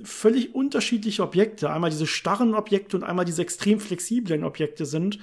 völlig 0.04 0.56
unterschiedliche 0.56 1.24
Objekte, 1.24 1.70
einmal 1.70 1.90
diese 1.90 2.08
starren 2.08 2.56
Objekte 2.56 2.98
und 2.98 3.04
einmal 3.04 3.26
diese 3.26 3.42
extrem 3.42 3.80
flexiblen 3.80 4.44
Objekte 4.44 4.86
sind. 4.86 5.20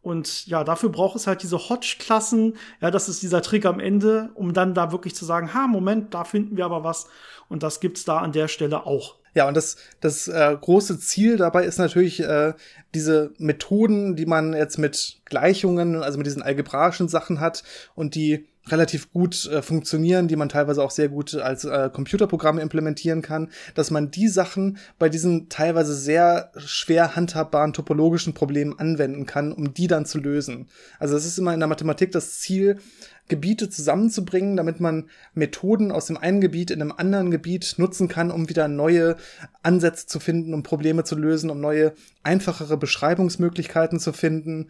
Und 0.00 0.46
ja, 0.46 0.62
dafür 0.62 0.90
braucht 0.90 1.16
es 1.16 1.26
halt 1.26 1.42
diese 1.42 1.68
Hodge-Klassen. 1.68 2.56
Ja, 2.80 2.90
das 2.90 3.08
ist 3.08 3.22
dieser 3.22 3.42
Trick 3.42 3.66
am 3.66 3.80
Ende, 3.80 4.30
um 4.34 4.52
dann 4.52 4.74
da 4.74 4.92
wirklich 4.92 5.14
zu 5.14 5.24
sagen, 5.24 5.52
ha, 5.54 5.66
Moment, 5.66 6.14
da 6.14 6.24
finden 6.24 6.56
wir 6.56 6.64
aber 6.64 6.84
was. 6.84 7.08
Und 7.48 7.62
das 7.62 7.80
gibt's 7.80 8.04
da 8.04 8.18
an 8.18 8.32
der 8.32 8.48
Stelle 8.48 8.86
auch. 8.86 9.16
Ja, 9.38 9.46
und 9.46 9.56
das, 9.56 9.76
das 10.00 10.26
äh, 10.26 10.56
große 10.60 10.98
Ziel 10.98 11.36
dabei 11.36 11.64
ist 11.64 11.78
natürlich, 11.78 12.18
äh, 12.18 12.54
diese 12.92 13.30
Methoden, 13.38 14.16
die 14.16 14.26
man 14.26 14.52
jetzt 14.52 14.78
mit 14.78 15.20
Gleichungen, 15.26 16.02
also 16.02 16.18
mit 16.18 16.26
diesen 16.26 16.42
algebraischen 16.42 17.06
Sachen 17.06 17.38
hat 17.38 17.62
und 17.94 18.16
die 18.16 18.48
relativ 18.70 19.12
gut 19.12 19.46
äh, 19.46 19.62
funktionieren, 19.62 20.28
die 20.28 20.36
man 20.36 20.48
teilweise 20.48 20.82
auch 20.82 20.90
sehr 20.90 21.08
gut 21.08 21.34
als 21.34 21.64
äh, 21.64 21.90
Computerprogramme 21.92 22.60
implementieren 22.60 23.22
kann, 23.22 23.50
dass 23.74 23.90
man 23.90 24.10
die 24.10 24.28
Sachen 24.28 24.78
bei 24.98 25.08
diesen 25.08 25.48
teilweise 25.48 25.94
sehr 25.94 26.52
schwer 26.56 27.16
handhabbaren 27.16 27.72
topologischen 27.72 28.34
Problemen 28.34 28.78
anwenden 28.78 29.26
kann, 29.26 29.52
um 29.52 29.74
die 29.74 29.86
dann 29.86 30.06
zu 30.06 30.18
lösen. 30.18 30.68
Also 30.98 31.16
es 31.16 31.26
ist 31.26 31.38
immer 31.38 31.54
in 31.54 31.60
der 31.60 31.68
Mathematik 31.68 32.12
das 32.12 32.38
Ziel, 32.38 32.78
Gebiete 33.28 33.68
zusammenzubringen, 33.68 34.56
damit 34.56 34.80
man 34.80 35.10
Methoden 35.34 35.92
aus 35.92 36.06
dem 36.06 36.16
einen 36.16 36.40
Gebiet 36.40 36.70
in 36.70 36.80
einem 36.80 36.92
anderen 36.96 37.30
Gebiet 37.30 37.74
nutzen 37.76 38.08
kann, 38.08 38.30
um 38.30 38.48
wieder 38.48 38.68
neue 38.68 39.16
Ansätze 39.62 40.06
zu 40.06 40.18
finden, 40.18 40.54
um 40.54 40.62
Probleme 40.62 41.04
zu 41.04 41.14
lösen, 41.14 41.50
um 41.50 41.60
neue, 41.60 41.92
einfachere 42.22 42.76
Beschreibungsmöglichkeiten 42.76 44.00
zu 44.00 44.12
finden 44.12 44.68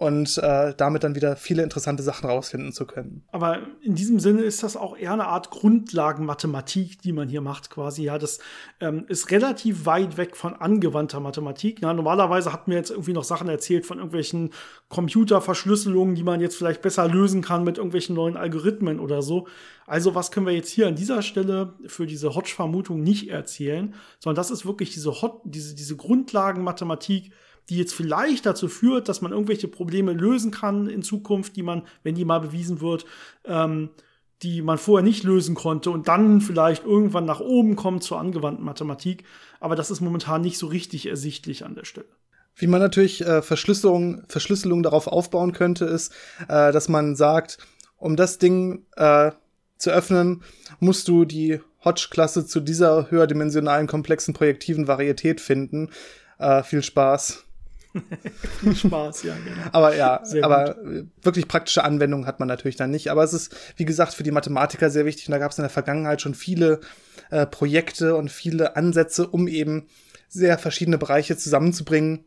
und 0.00 0.38
äh, 0.38 0.72
damit 0.78 1.04
dann 1.04 1.14
wieder 1.14 1.36
viele 1.36 1.62
interessante 1.62 2.02
Sachen 2.02 2.30
rausfinden 2.30 2.72
zu 2.72 2.86
können. 2.86 3.22
Aber 3.32 3.58
in 3.82 3.94
diesem 3.94 4.18
Sinne 4.18 4.40
ist 4.40 4.62
das 4.62 4.74
auch 4.74 4.96
eher 4.96 5.12
eine 5.12 5.26
Art 5.26 5.50
Grundlagenmathematik, 5.50 7.02
die 7.02 7.12
man 7.12 7.28
hier 7.28 7.42
macht, 7.42 7.68
quasi. 7.68 8.04
Ja, 8.04 8.16
das 8.16 8.38
ähm, 8.80 9.04
ist 9.08 9.30
relativ 9.30 9.84
weit 9.84 10.16
weg 10.16 10.38
von 10.38 10.54
angewandter 10.54 11.20
Mathematik. 11.20 11.82
Ja, 11.82 11.92
normalerweise 11.92 12.50
hat 12.50 12.66
mir 12.66 12.76
jetzt 12.76 12.90
irgendwie 12.90 13.12
noch 13.12 13.24
Sachen 13.24 13.50
erzählt 13.50 13.84
von 13.84 13.98
irgendwelchen 13.98 14.54
Computerverschlüsselungen, 14.88 16.14
die 16.14 16.24
man 16.24 16.40
jetzt 16.40 16.56
vielleicht 16.56 16.80
besser 16.80 17.06
lösen 17.06 17.42
kann 17.42 17.62
mit 17.62 17.76
irgendwelchen 17.76 18.16
neuen 18.16 18.38
Algorithmen 18.38 19.00
oder 19.00 19.20
so. 19.20 19.48
Also 19.86 20.14
was 20.14 20.30
können 20.30 20.46
wir 20.46 20.54
jetzt 20.54 20.70
hier 20.70 20.88
an 20.88 20.96
dieser 20.96 21.20
Stelle 21.20 21.74
für 21.86 22.06
diese 22.06 22.34
Hodge-Vermutung 22.34 23.02
nicht 23.02 23.28
erzählen, 23.28 23.94
sondern 24.18 24.36
das 24.36 24.50
ist 24.50 24.64
wirklich 24.64 24.94
diese, 24.94 25.20
Hot 25.20 25.42
diese, 25.44 25.74
diese 25.74 25.96
Grundlagenmathematik, 25.96 27.32
die 27.70 27.78
jetzt 27.78 27.94
vielleicht 27.94 28.44
dazu 28.44 28.68
führt, 28.68 29.08
dass 29.08 29.22
man 29.22 29.32
irgendwelche 29.32 29.68
Probleme 29.68 30.12
lösen 30.12 30.50
kann 30.50 30.88
in 30.88 31.02
Zukunft, 31.02 31.56
die 31.56 31.62
man, 31.62 31.82
wenn 32.02 32.16
die 32.16 32.24
mal 32.24 32.40
bewiesen 32.40 32.80
wird, 32.80 33.06
ähm, 33.44 33.90
die 34.42 34.60
man 34.60 34.76
vorher 34.76 35.04
nicht 35.04 35.22
lösen 35.22 35.54
konnte 35.54 35.90
und 35.90 36.08
dann 36.08 36.40
vielleicht 36.40 36.84
irgendwann 36.84 37.26
nach 37.26 37.40
oben 37.40 37.76
kommt 37.76 38.02
zur 38.02 38.18
angewandten 38.18 38.64
Mathematik. 38.64 39.24
Aber 39.60 39.76
das 39.76 39.90
ist 39.90 40.00
momentan 40.00 40.40
nicht 40.40 40.58
so 40.58 40.66
richtig 40.66 41.06
ersichtlich 41.06 41.64
an 41.64 41.74
der 41.74 41.84
Stelle. 41.84 42.08
Wie 42.56 42.66
man 42.66 42.80
natürlich 42.80 43.24
äh, 43.24 43.40
Verschlüsselung, 43.42 44.22
Verschlüsselung 44.28 44.82
darauf 44.82 45.06
aufbauen 45.06 45.52
könnte, 45.52 45.84
ist, 45.84 46.12
äh, 46.48 46.72
dass 46.72 46.88
man 46.88 47.14
sagt, 47.14 47.58
um 47.96 48.16
das 48.16 48.38
Ding 48.38 48.84
äh, 48.96 49.30
zu 49.76 49.90
öffnen, 49.90 50.42
musst 50.80 51.06
du 51.06 51.24
die 51.24 51.60
Hodge-Klasse 51.84 52.46
zu 52.46 52.60
dieser 52.60 53.10
höherdimensionalen, 53.10 53.86
komplexen 53.86 54.34
projektiven 54.34 54.88
Varietät 54.88 55.40
finden. 55.40 55.90
Äh, 56.38 56.62
viel 56.62 56.82
Spaß. 56.82 57.44
viel 58.60 58.76
Spaß, 58.76 59.24
ja, 59.24 59.34
genau. 59.34 59.68
Aber 59.72 59.96
ja, 59.96 60.20
sehr 60.24 60.44
aber 60.44 60.74
gut. 60.74 61.06
wirklich 61.22 61.48
praktische 61.48 61.84
Anwendungen 61.84 62.26
hat 62.26 62.38
man 62.38 62.48
natürlich 62.48 62.76
dann 62.76 62.90
nicht. 62.90 63.10
Aber 63.10 63.24
es 63.24 63.32
ist, 63.32 63.54
wie 63.76 63.84
gesagt, 63.84 64.14
für 64.14 64.22
die 64.22 64.30
Mathematiker 64.30 64.90
sehr 64.90 65.06
wichtig. 65.06 65.28
Und 65.28 65.32
da 65.32 65.38
gab 65.38 65.50
es 65.50 65.58
in 65.58 65.62
der 65.62 65.70
Vergangenheit 65.70 66.20
schon 66.22 66.34
viele 66.34 66.80
äh, 67.30 67.46
Projekte 67.46 68.14
und 68.16 68.30
viele 68.30 68.76
Ansätze, 68.76 69.26
um 69.26 69.48
eben 69.48 69.88
sehr 70.28 70.58
verschiedene 70.58 70.98
Bereiche 70.98 71.36
zusammenzubringen 71.36 72.24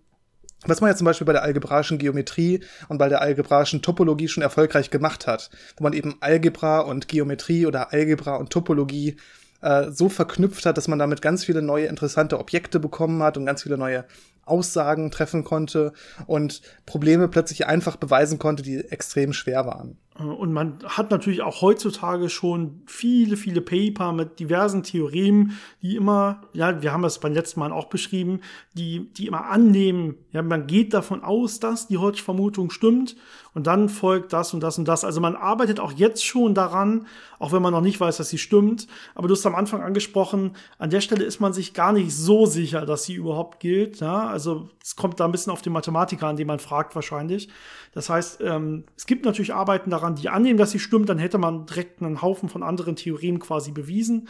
was 0.66 0.82
man 0.82 0.90
ja 0.90 0.96
zum 0.96 1.06
Beispiel 1.06 1.26
bei 1.26 1.34
der 1.34 1.44
algebraischen 1.44 1.98
Geometrie 1.98 2.62
und 2.88 2.98
bei 2.98 3.10
der 3.10 3.22
algebraischen 3.22 3.82
Topologie 3.82 4.28
schon 4.28 4.44
erfolgreich 4.44 4.90
gemacht 4.90 5.28
hat, 5.28 5.50
wo 5.78 5.84
man 5.84 5.94
eben 5.94 6.16
Algebra 6.22 6.80
und 6.80 7.08
Geometrie 7.08 7.66
oder 7.66 7.92
Algebra 7.92 8.36
und 8.36 8.50
Topologie 8.50 9.18
äh, 9.62 9.92
so 9.92 10.10
verknüpft 10.10 10.66
hat, 10.66 10.78
dass 10.78 10.88
man 10.88 11.00
damit 11.00 11.22
ganz 11.22 11.44
viele 11.44 11.62
neue 11.62 11.88
interessante 11.88 12.40
Objekte 12.40 12.80
bekommen 12.80 13.22
hat 13.24 13.38
und 13.38 13.46
ganz 13.46 13.64
viele 13.64 13.78
neue 13.78 14.06
Aussagen 14.46 15.12
treffen 15.12 15.44
konnte 15.44 15.94
und 16.28 16.62
Probleme 16.86 17.28
plötzlich 17.28 17.68
einfach 17.68 17.96
beweisen 17.96 18.40
konnte, 18.40 18.64
die 18.64 18.78
extrem 18.78 19.34
schwer 19.34 19.66
waren. 19.66 19.98
Äh, 20.20 20.24
und 20.24 20.54
man 20.54 20.80
hat 20.86 21.12
natürlich 21.12 21.42
auch 21.42 21.62
heutzutage 21.62 22.30
schon 22.30 22.82
viele, 22.86 23.38
viele 23.38 23.62
Paper 23.62 24.12
mit 24.12 24.40
diversen 24.40 24.84
Theoremen, 24.84 25.58
die 25.82 25.96
immer, 25.96 26.42
ja, 26.54 26.82
wir 26.82 26.92
haben 26.92 27.04
das 27.04 27.20
beim 27.20 27.34
letzten 27.34 27.60
Mal 27.60 27.72
auch 27.72 27.86
beschrieben, 27.86 28.42
die, 28.74 29.12
die 29.14 29.28
immer 29.28 29.46
annehmen, 29.46 30.16
ja, 30.32 30.42
man 30.42 30.68
geht 30.68 30.94
davon 30.94 31.24
aus, 31.24 31.60
dass 31.60 31.88
die 31.88 31.98
Hodge-Vermutung 31.98 32.70
stimmt 32.70 33.16
und 33.54 33.68
dann 33.68 33.88
folgt 33.90 34.34
das 34.34 34.54
und 34.54 34.62
das 34.62 34.78
und 34.78 34.88
das. 34.88 35.04
Also 35.04 35.22
man 35.22 35.36
arbeitet 35.36 35.80
auch 35.80 35.92
jetzt 35.92 36.26
schon 36.26 36.56
daran, 36.56 37.06
auch 37.40 37.52
wenn 37.52 37.62
man 37.62 37.74
noch 37.74 37.82
nicht 37.82 38.00
weiß, 38.00 38.18
dass 38.18 38.30
sie 38.30 38.38
stimmt. 38.38 38.88
Aber 39.16 39.28
du 39.28 39.36
hast 39.36 39.46
am 39.46 39.56
Anfang 39.56 39.82
angesprochen, 39.82 40.56
an 40.80 40.90
der 40.90 41.02
Stelle 41.02 41.24
ist 41.24 41.40
man 41.40 41.54
sich 41.54 41.74
gar 41.74 41.94
nicht 41.94 42.16
so 42.16 42.46
sicher, 42.46 42.86
dass 42.86 43.04
sie 43.04 43.14
überhaupt 43.14 43.60
gilt. 43.60 44.00
Ja? 44.00 44.28
Also 44.28 44.70
es 44.82 44.96
kommt 44.96 45.20
da 45.20 45.26
ein 45.26 45.32
bisschen 45.32 45.54
auf 45.54 45.62
den 45.62 45.74
Mathematiker 45.74 46.28
an, 46.28 46.36
den 46.36 46.48
man 46.48 46.60
fragt 46.60 46.96
wahrscheinlich. 46.96 47.50
Das 47.94 48.10
heißt, 48.10 48.42
ähm, 48.42 48.86
es 48.98 49.06
gibt 49.06 49.24
natürlich 49.24 49.54
Arbeiten 49.54 49.92
daran, 49.92 50.03
die 50.12 50.30
annehmen, 50.30 50.58
dass 50.58 50.72
sie 50.72 50.80
stimmt, 50.80 51.10
dann 51.10 51.20
hätte 51.20 51.38
man 51.38 51.66
direkt 51.66 52.02
einen 52.02 52.22
Haufen 52.22 52.50
von 52.50 52.64
anderen 52.64 52.96
Theorien 52.96 53.40
quasi 53.40 53.72
bewiesen. 53.72 54.28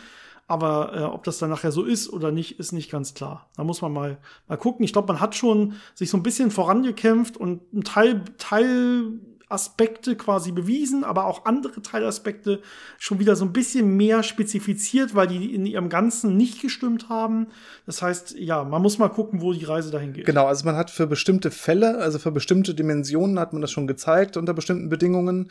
Aber 0.47 0.93
äh, 0.95 1.03
ob 1.03 1.24
das 1.24 1.39
dann 1.39 1.49
nachher 1.49 1.71
so 1.71 1.84
ist 1.84 2.11
oder 2.11 2.32
nicht, 2.32 2.59
ist 2.59 2.74
nicht 2.74 2.91
ganz 2.91 3.13
klar. 3.13 3.49
Da 3.55 3.63
muss 3.63 3.82
man 3.82 3.93
mal, 3.93 4.17
mal 4.47 4.57
gucken. 4.57 4.84
Ich 4.84 4.91
glaube, 4.91 5.07
man 5.07 5.21
hat 5.21 5.36
schon 5.36 5.74
sich 5.95 6.09
so 6.09 6.17
ein 6.17 6.24
bisschen 6.24 6.51
vorangekämpft 6.51 7.38
und 7.38 7.74
ein 7.74 7.84
Teil, 7.84 8.24
Teil 8.38 9.19
Aspekte 9.54 10.16
quasi 10.16 10.51
bewiesen, 10.51 11.04
aber 11.04 11.26
auch 11.26 11.45
andere 11.45 11.82
Teilaspekte 11.82 12.62
schon 12.97 13.20
wieder 13.20 13.36
so 13.36 13.45
ein 13.45 13.54
bisschen 13.54 13.95
mehr 13.95 14.24
spezifiziert, 14.24 15.16
weil 15.16 15.28
die 15.28 15.54
in 15.54 15.66
ihrem 15.66 15.89
Ganzen 15.89 16.36
nicht 16.36 16.62
gestimmt 16.62 17.08
haben. 17.10 17.47
Das 17.86 18.01
heißt, 18.01 18.36
ja, 18.38 18.64
man 18.64 18.82
muss 18.82 18.97
mal 18.97 19.10
gucken, 19.10 19.41
wo 19.41 19.54
die 19.54 19.66
Reise 19.66 19.91
dahin 19.91 20.14
geht. 20.14 20.26
Genau, 20.26 20.47
also 20.47 20.66
man 20.66 20.76
hat 20.76 20.91
für 20.91 21.08
bestimmte 21.08 21.51
Fälle, 21.51 21.99
also 21.99 22.20
für 22.20 22.32
bestimmte 22.32 22.74
Dimensionen 22.74 23.39
hat 23.39 23.54
man 23.54 23.62
das 23.62 23.72
schon 23.72 23.88
gezeigt 23.88 24.36
unter 24.36 24.54
bestimmten 24.54 24.89
Bedingungen. 24.89 25.49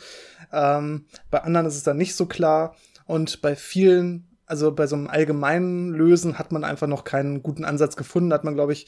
Ähm, 0.51 1.05
bei 1.31 1.41
anderen 1.41 1.65
ist 1.65 1.75
es 1.75 1.83
dann 1.83 1.97
nicht 1.97 2.15
so 2.15 2.25
klar. 2.25 2.75
Und 3.05 3.41
bei 3.41 3.55
vielen, 3.55 4.27
also 4.45 4.71
bei 4.73 4.87
so 4.87 4.95
einem 4.95 5.07
allgemeinen 5.07 5.93
Lösen 5.93 6.37
hat 6.37 6.51
man 6.51 6.63
einfach 6.63 6.87
noch 6.87 7.03
keinen 7.03 7.43
guten 7.43 7.65
Ansatz 7.65 7.95
gefunden. 7.95 8.33
Hat 8.33 8.43
man, 8.43 8.53
glaube 8.53 8.73
ich, 8.73 8.87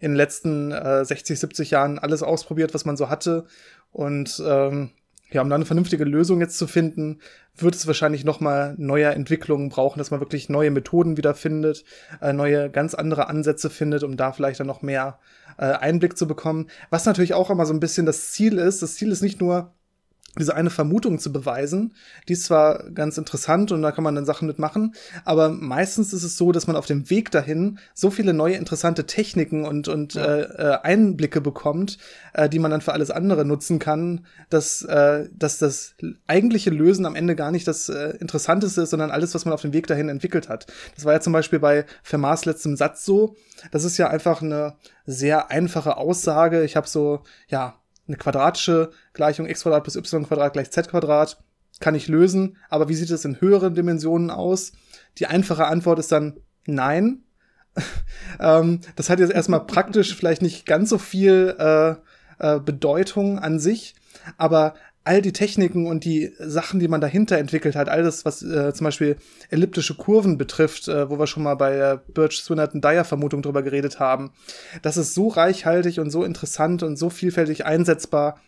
in 0.00 0.12
den 0.12 0.16
letzten 0.16 0.72
äh, 0.72 1.04
60, 1.04 1.38
70 1.38 1.70
Jahren 1.70 1.98
alles 1.98 2.22
ausprobiert, 2.22 2.74
was 2.74 2.84
man 2.84 2.96
so 2.96 3.08
hatte 3.08 3.46
und 3.92 4.42
ähm, 4.46 4.90
ja, 5.30 5.42
um 5.42 5.48
da 5.48 5.56
eine 5.56 5.64
vernünftige 5.64 6.04
Lösung 6.04 6.40
jetzt 6.40 6.56
zu 6.56 6.66
finden, 6.66 7.18
wird 7.56 7.74
es 7.74 7.86
wahrscheinlich 7.86 8.24
noch 8.24 8.40
mal 8.40 8.74
neue 8.78 9.06
Entwicklungen 9.06 9.68
brauchen, 9.68 9.98
dass 9.98 10.10
man 10.10 10.20
wirklich 10.20 10.48
neue 10.48 10.70
Methoden 10.70 11.16
wieder 11.16 11.34
findet, 11.34 11.84
äh, 12.20 12.32
neue, 12.32 12.70
ganz 12.70 12.94
andere 12.94 13.28
Ansätze 13.28 13.68
findet, 13.70 14.04
um 14.04 14.16
da 14.16 14.32
vielleicht 14.32 14.60
dann 14.60 14.66
noch 14.66 14.82
mehr 14.82 15.18
äh, 15.58 15.64
Einblick 15.64 16.16
zu 16.16 16.28
bekommen. 16.28 16.68
Was 16.90 17.04
natürlich 17.04 17.34
auch 17.34 17.50
immer 17.50 17.66
so 17.66 17.74
ein 17.74 17.80
bisschen 17.80 18.06
das 18.06 18.32
Ziel 18.32 18.58
ist. 18.58 18.82
Das 18.82 18.94
Ziel 18.94 19.10
ist 19.10 19.22
nicht 19.22 19.40
nur, 19.40 19.72
diese 20.38 20.54
eine 20.54 20.70
Vermutung 20.70 21.18
zu 21.18 21.32
beweisen. 21.32 21.94
Die 22.28 22.32
ist 22.32 22.44
zwar 22.44 22.90
ganz 22.90 23.18
interessant 23.18 23.72
und 23.72 23.82
da 23.82 23.92
kann 23.92 24.04
man 24.04 24.14
dann 24.14 24.24
Sachen 24.24 24.46
mitmachen, 24.46 24.94
aber 25.24 25.48
meistens 25.48 26.12
ist 26.12 26.24
es 26.24 26.36
so, 26.36 26.52
dass 26.52 26.66
man 26.66 26.76
auf 26.76 26.86
dem 26.86 27.10
Weg 27.10 27.30
dahin 27.30 27.78
so 27.94 28.10
viele 28.10 28.34
neue 28.34 28.54
interessante 28.54 29.06
Techniken 29.06 29.64
und, 29.64 29.88
und 29.88 30.14
ja. 30.14 30.24
äh, 30.24 30.78
Einblicke 30.82 31.40
bekommt, 31.40 31.98
äh, 32.32 32.48
die 32.48 32.58
man 32.58 32.70
dann 32.70 32.80
für 32.80 32.92
alles 32.92 33.10
andere 33.10 33.44
nutzen 33.44 33.78
kann, 33.78 34.26
dass, 34.50 34.82
äh, 34.82 35.28
dass 35.32 35.58
das 35.58 35.94
eigentliche 36.26 36.70
Lösen 36.70 37.06
am 37.06 37.16
Ende 37.16 37.36
gar 37.36 37.50
nicht 37.50 37.66
das 37.68 37.88
äh, 37.88 38.16
Interessanteste 38.18 38.82
ist, 38.82 38.90
sondern 38.90 39.10
alles, 39.10 39.34
was 39.34 39.44
man 39.44 39.54
auf 39.54 39.62
dem 39.62 39.72
Weg 39.72 39.86
dahin 39.86 40.08
entwickelt 40.08 40.48
hat. 40.48 40.66
Das 40.94 41.04
war 41.04 41.12
ja 41.12 41.20
zum 41.20 41.32
Beispiel 41.32 41.58
bei 41.58 41.84
Fermats 42.02 42.44
letztem 42.44 42.76
Satz 42.76 43.04
so. 43.04 43.36
Das 43.70 43.84
ist 43.84 43.98
ja 43.98 44.08
einfach 44.08 44.42
eine 44.42 44.74
sehr 45.06 45.50
einfache 45.50 45.96
Aussage. 45.96 46.64
Ich 46.64 46.76
habe 46.76 46.88
so, 46.88 47.22
ja, 47.48 47.74
eine 48.06 48.16
quadratische 48.16 48.90
Gleichung 49.12 49.46
x 49.46 49.62
Quadrat 49.62 49.84
plus 49.84 49.96
y 49.96 50.26
Quadrat 50.26 50.52
gleich 50.52 50.70
z 50.70 50.88
Quadrat 50.88 51.38
kann 51.80 51.94
ich 51.94 52.08
lösen, 52.08 52.56
aber 52.68 52.88
wie 52.88 52.94
sieht 52.94 53.10
es 53.10 53.24
in 53.24 53.40
höheren 53.40 53.74
Dimensionen 53.74 54.30
aus? 54.30 54.72
Die 55.18 55.26
einfache 55.26 55.66
Antwort 55.66 55.98
ist 55.98 56.12
dann 56.12 56.38
nein. 56.66 57.22
ähm, 58.40 58.80
das 58.96 59.10
hat 59.10 59.18
jetzt 59.18 59.32
erstmal 59.32 59.60
praktisch 59.66 60.14
vielleicht 60.14 60.42
nicht 60.42 60.66
ganz 60.66 60.90
so 60.90 60.98
viel 60.98 61.56
äh, 61.58 61.94
äh, 62.38 62.60
Bedeutung 62.60 63.38
an 63.38 63.58
sich, 63.58 63.94
aber 64.36 64.74
all 65.04 65.20
die 65.20 65.32
Techniken 65.32 65.86
und 65.86 66.04
die 66.04 66.32
Sachen, 66.38 66.80
die 66.80 66.88
man 66.88 67.00
dahinter 67.00 67.36
entwickelt 67.38 67.76
hat, 67.76 67.88
all 67.88 68.02
das, 68.02 68.24
was 68.24 68.42
äh, 68.42 68.72
zum 68.72 68.84
Beispiel 68.84 69.16
elliptische 69.50 69.94
Kurven 69.94 70.38
betrifft, 70.38 70.88
äh, 70.88 71.08
wo 71.10 71.18
wir 71.18 71.26
schon 71.26 71.42
mal 71.42 71.54
bei 71.54 71.76
der 71.76 71.96
Birch 71.96 72.42
Swinnerton 72.42 72.80
Dyer 72.80 73.04
Vermutung 73.04 73.42
drüber 73.42 73.62
geredet 73.62 74.00
haben, 74.00 74.32
das 74.82 74.96
ist 74.96 75.14
so 75.14 75.28
reichhaltig 75.28 76.00
und 76.00 76.10
so 76.10 76.24
interessant 76.24 76.82
und 76.82 76.96
so 76.96 77.10
vielfältig 77.10 77.66
einsetzbar, 77.66 78.40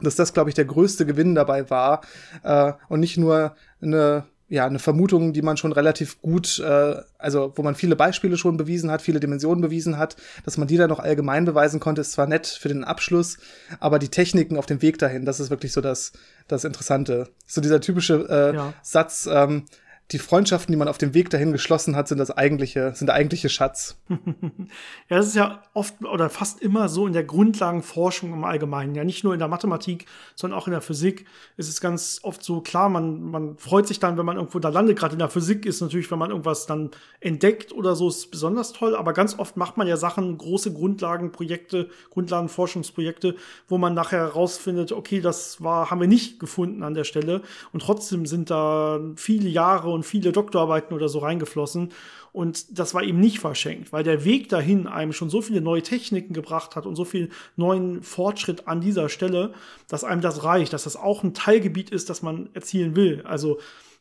dass 0.00 0.14
das, 0.14 0.32
glaube 0.32 0.50
ich, 0.50 0.54
der 0.54 0.64
größte 0.64 1.04
Gewinn 1.04 1.34
dabei 1.34 1.68
war 1.68 2.02
äh, 2.44 2.72
und 2.88 3.00
nicht 3.00 3.16
nur 3.16 3.56
eine 3.82 4.24
ja, 4.48 4.66
eine 4.66 4.78
Vermutung, 4.78 5.32
die 5.32 5.42
man 5.42 5.56
schon 5.56 5.72
relativ 5.72 6.22
gut, 6.22 6.58
äh, 6.58 6.96
also 7.18 7.52
wo 7.56 7.62
man 7.62 7.74
viele 7.74 7.96
Beispiele 7.96 8.38
schon 8.38 8.56
bewiesen 8.56 8.90
hat, 8.90 9.02
viele 9.02 9.20
Dimensionen 9.20 9.60
bewiesen 9.60 9.98
hat, 9.98 10.16
dass 10.44 10.56
man 10.56 10.66
die 10.66 10.78
dann 10.78 10.88
noch 10.88 11.00
allgemein 11.00 11.44
beweisen 11.44 11.80
konnte, 11.80 12.00
ist 12.00 12.12
zwar 12.12 12.26
nett 12.26 12.46
für 12.46 12.68
den 12.68 12.84
Abschluss, 12.84 13.38
aber 13.78 13.98
die 13.98 14.08
Techniken 14.08 14.56
auf 14.56 14.66
dem 14.66 14.80
Weg 14.80 14.98
dahin, 14.98 15.26
das 15.26 15.38
ist 15.38 15.50
wirklich 15.50 15.72
so 15.72 15.82
das, 15.82 16.12
das 16.46 16.64
Interessante. 16.64 17.28
So 17.46 17.60
dieser 17.60 17.80
typische 17.80 18.26
äh, 18.28 18.54
ja. 18.54 18.72
Satz, 18.82 19.28
ähm, 19.30 19.64
die 20.10 20.18
Freundschaften, 20.18 20.72
die 20.72 20.78
man 20.78 20.88
auf 20.88 20.96
dem 20.96 21.12
Weg 21.12 21.28
dahin 21.28 21.52
geschlossen 21.52 21.94
hat, 21.94 22.08
sind 22.08 22.16
das 22.16 22.30
eigentliche, 22.30 22.94
sind 22.94 23.08
der 23.08 23.14
eigentliche 23.14 23.50
Schatz. 23.50 23.98
ja, 24.08 25.18
das 25.18 25.26
ist 25.26 25.36
ja 25.36 25.62
oft 25.74 26.02
oder 26.02 26.30
fast 26.30 26.62
immer 26.62 26.88
so 26.88 27.06
in 27.06 27.12
der 27.12 27.24
Grundlagenforschung 27.24 28.32
im 28.32 28.42
Allgemeinen. 28.44 28.94
Ja, 28.94 29.04
nicht 29.04 29.22
nur 29.22 29.34
in 29.34 29.38
der 29.38 29.48
Mathematik, 29.48 30.06
sondern 30.34 30.58
auch 30.58 30.66
in 30.66 30.72
der 30.72 30.80
Physik 30.80 31.26
ist 31.58 31.68
es 31.68 31.82
ganz 31.82 32.20
oft 32.22 32.42
so 32.42 32.62
klar, 32.62 32.88
man, 32.88 33.30
man 33.30 33.58
freut 33.58 33.86
sich 33.86 34.00
dann, 34.00 34.16
wenn 34.16 34.24
man 34.24 34.36
irgendwo 34.36 34.58
da 34.60 34.70
landet. 34.70 34.98
Gerade 34.98 35.12
in 35.12 35.18
der 35.18 35.28
Physik 35.28 35.66
ist 35.66 35.82
natürlich, 35.82 36.10
wenn 36.10 36.18
man 36.18 36.30
irgendwas 36.30 36.64
dann 36.64 36.90
entdeckt 37.20 37.72
oder 37.74 37.94
so, 37.94 38.08
ist 38.08 38.30
besonders 38.30 38.72
toll. 38.72 38.96
Aber 38.96 39.12
ganz 39.12 39.38
oft 39.38 39.58
macht 39.58 39.76
man 39.76 39.86
ja 39.86 39.98
Sachen, 39.98 40.38
große 40.38 40.72
Grundlagenprojekte, 40.72 41.90
Grundlagenforschungsprojekte, 42.10 43.36
wo 43.68 43.76
man 43.76 43.92
nachher 43.92 44.20
herausfindet, 44.20 44.92
okay, 44.92 45.20
das 45.20 45.62
war, 45.62 45.90
haben 45.90 46.00
wir 46.00 46.08
nicht 46.08 46.40
gefunden 46.40 46.82
an 46.82 46.94
der 46.94 47.04
Stelle. 47.04 47.42
Und 47.74 47.80
trotzdem 47.82 48.24
sind 48.24 48.48
da 48.48 49.00
viele 49.16 49.50
Jahre 49.50 49.97
und 49.98 50.04
viele 50.04 50.32
Doktorarbeiten 50.32 50.94
oder 50.94 51.08
so 51.08 51.18
reingeflossen. 51.18 51.90
Und 52.32 52.78
das 52.78 52.94
war 52.94 53.02
eben 53.02 53.18
nicht 53.18 53.40
verschenkt, 53.40 53.92
weil 53.92 54.04
der 54.04 54.24
Weg 54.24 54.48
dahin 54.48 54.86
einem 54.86 55.12
schon 55.12 55.30
so 55.30 55.42
viele 55.42 55.60
neue 55.60 55.82
Techniken 55.82 56.34
gebracht 56.34 56.76
hat 56.76 56.86
und 56.86 56.94
so 56.94 57.04
viel 57.04 57.30
neuen 57.56 58.02
Fortschritt 58.02 58.68
an 58.68 58.80
dieser 58.80 59.08
Stelle, 59.08 59.52
dass 59.88 60.04
einem 60.04 60.20
das 60.20 60.44
reicht, 60.44 60.72
dass 60.72 60.84
das 60.84 60.96
auch 60.96 61.22
ein 61.22 61.34
Teilgebiet 61.34 61.90
ist, 61.90 62.10
das 62.10 62.22
man 62.22 62.48
erzielen 62.54 62.96
will. 62.96 63.22
Also 63.24 63.58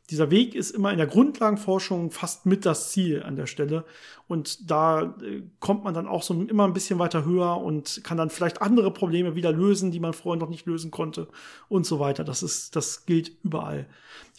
dieser 0.10 0.32
Weg 0.32 0.56
ist 0.56 0.72
immer 0.72 0.92
in 0.92 0.98
der 0.98 1.08
Grundlagenforschung 1.08 2.12
fast 2.12 2.46
mit 2.46 2.66
das 2.66 2.92
Ziel 2.92 3.24
an 3.24 3.36
der 3.36 3.46
Stelle. 3.46 3.84
Und 4.28 4.70
da 4.70 5.16
äh, 5.22 5.44
kommt 5.60 5.84
man 5.84 5.94
dann 5.94 6.08
auch 6.08 6.22
so 6.22 6.34
immer 6.34 6.66
ein 6.66 6.74
bisschen 6.74 7.00
weiter 7.00 7.26
höher 7.26 7.58
und 7.58 8.02
kann 8.04 8.18
dann 8.18 8.30
vielleicht 8.30 8.62
andere 8.62 8.92
Probleme 8.92 9.36
wieder 9.36 9.52
lösen, 9.52 9.92
die 9.92 10.00
man 10.00 10.14
vorher 10.14 10.40
noch 10.40 10.50
nicht 10.50 10.66
lösen 10.66 10.92
konnte 10.92 11.28
und 11.70 11.86
so 11.86 12.00
weiter. 12.00 12.24
Das 12.24 12.44
ist, 12.44 12.76
das 12.76 13.06
gilt 13.06 13.32
überall. 13.44 13.88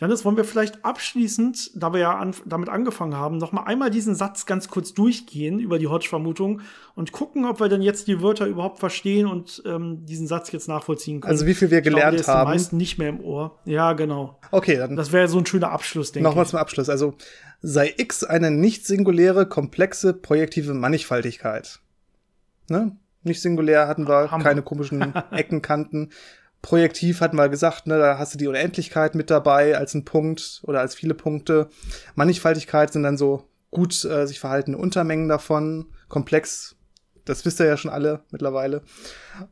Janis, 0.00 0.24
wollen 0.24 0.36
wir 0.36 0.44
vielleicht 0.44 0.84
abschließend, 0.84 1.72
da 1.74 1.92
wir 1.92 2.00
ja 2.00 2.16
an, 2.16 2.32
damit 2.44 2.68
angefangen 2.68 3.16
haben, 3.16 3.38
noch 3.38 3.50
mal 3.50 3.64
einmal 3.64 3.90
diesen 3.90 4.14
Satz 4.14 4.46
ganz 4.46 4.68
kurz 4.68 4.94
durchgehen 4.94 5.58
über 5.58 5.78
die 5.78 5.88
Hodge-Vermutung 5.88 6.60
und 6.94 7.10
gucken, 7.10 7.44
ob 7.44 7.58
wir 7.58 7.68
denn 7.68 7.82
jetzt 7.82 8.06
die 8.06 8.22
Wörter 8.22 8.46
überhaupt 8.46 8.78
verstehen 8.78 9.26
und 9.26 9.62
ähm, 9.66 10.06
diesen 10.06 10.28
Satz 10.28 10.52
jetzt 10.52 10.68
nachvollziehen 10.68 11.20
können. 11.20 11.32
Also 11.32 11.46
wie 11.46 11.54
viel 11.54 11.70
wir 11.70 11.80
gelernt 11.80 12.20
ich 12.20 12.24
glaube, 12.24 12.36
der 12.36 12.46
haben. 12.46 12.56
Ist 12.56 12.70
den 12.70 12.76
meisten 12.76 12.76
nicht 12.76 12.98
mehr 12.98 13.08
im 13.08 13.20
Ohr. 13.20 13.58
Ja, 13.64 13.92
genau. 13.94 14.38
Okay, 14.52 14.76
dann. 14.76 14.94
Das 14.94 15.10
wäre 15.10 15.26
so 15.26 15.38
ein 15.38 15.46
schöner 15.60 15.72
Abschluss, 15.72 16.12
denke 16.12 16.26
ich. 16.26 16.30
Nochmal 16.30 16.46
zum 16.46 16.58
Abschluss. 16.58 16.88
Also 16.88 17.14
sei 17.60 17.94
X 17.96 18.24
eine 18.24 18.50
nicht 18.50 18.86
singuläre, 18.86 19.46
komplexe, 19.46 20.14
projektive 20.14 20.74
Mannigfaltigkeit. 20.74 21.80
Ne? 22.68 22.96
Nicht 23.22 23.42
singulär 23.42 23.88
hatten 23.88 24.08
wir, 24.08 24.30
Hammer. 24.30 24.44
keine 24.44 24.62
komischen 24.62 25.14
Ecken, 25.32 25.62
Kanten. 25.62 26.10
Projektiv 26.60 27.20
hatten 27.20 27.36
wir 27.36 27.48
gesagt, 27.48 27.86
ne, 27.86 27.98
da 27.98 28.18
hast 28.18 28.34
du 28.34 28.38
die 28.38 28.48
Unendlichkeit 28.48 29.14
mit 29.14 29.30
dabei 29.30 29.76
als 29.76 29.94
ein 29.94 30.04
Punkt 30.04 30.60
oder 30.64 30.80
als 30.80 30.94
viele 30.94 31.14
Punkte. 31.14 31.68
Mannigfaltigkeit 32.16 32.92
sind 32.92 33.04
dann 33.04 33.16
so 33.16 33.44
gut 33.70 34.04
äh, 34.04 34.26
sich 34.26 34.40
verhaltene 34.40 34.76
Untermengen 34.76 35.28
davon. 35.28 35.86
Komplex, 36.08 36.76
das 37.24 37.44
wisst 37.44 37.60
ihr 37.60 37.66
ja 37.66 37.76
schon 37.76 37.92
alle 37.92 38.24
mittlerweile. 38.30 38.82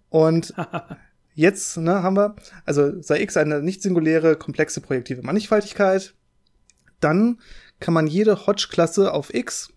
Und 0.09 0.53
jetzt 1.37 1.77
ne, 1.77 2.03
haben 2.03 2.17
wir, 2.17 2.35
also 2.65 3.01
sei 3.01 3.21
x 3.21 3.37
eine 3.37 3.63
nicht 3.63 3.83
singuläre, 3.83 4.35
komplexe 4.37 4.81
projektive 4.81 5.23
Mannigfaltigkeit. 5.23 6.15
Dann 6.99 7.39
kann 7.79 7.95
man 7.95 8.09
jede 8.09 8.47
Hodge-Klasse 8.47 9.13
auf 9.13 9.33
x, 9.33 9.73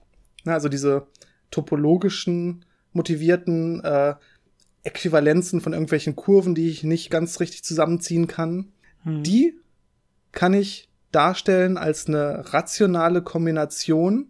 ne, 0.46 0.54
also 0.54 0.70
diese 0.70 1.06
topologischen 1.52 2.66
motivierten 2.94 3.84
äh, 3.84 4.16
Äquivalenzen 4.84 5.62
von 5.62 5.74
irgendwelchen 5.74 6.16
Kurven, 6.16 6.56
die 6.56 6.70
ich 6.70 6.84
nicht 6.84 7.12
ganz 7.12 7.40
richtig 7.40 7.64
zusammenziehen 7.64 8.28
kann, 8.28 8.72
hm. 9.04 9.24
die 9.24 9.60
kann 10.32 10.54
ich 10.54 10.90
darstellen 11.12 11.78
als 11.78 12.08
eine 12.08 12.54
rationale 12.54 13.22
Kombination. 13.22 14.29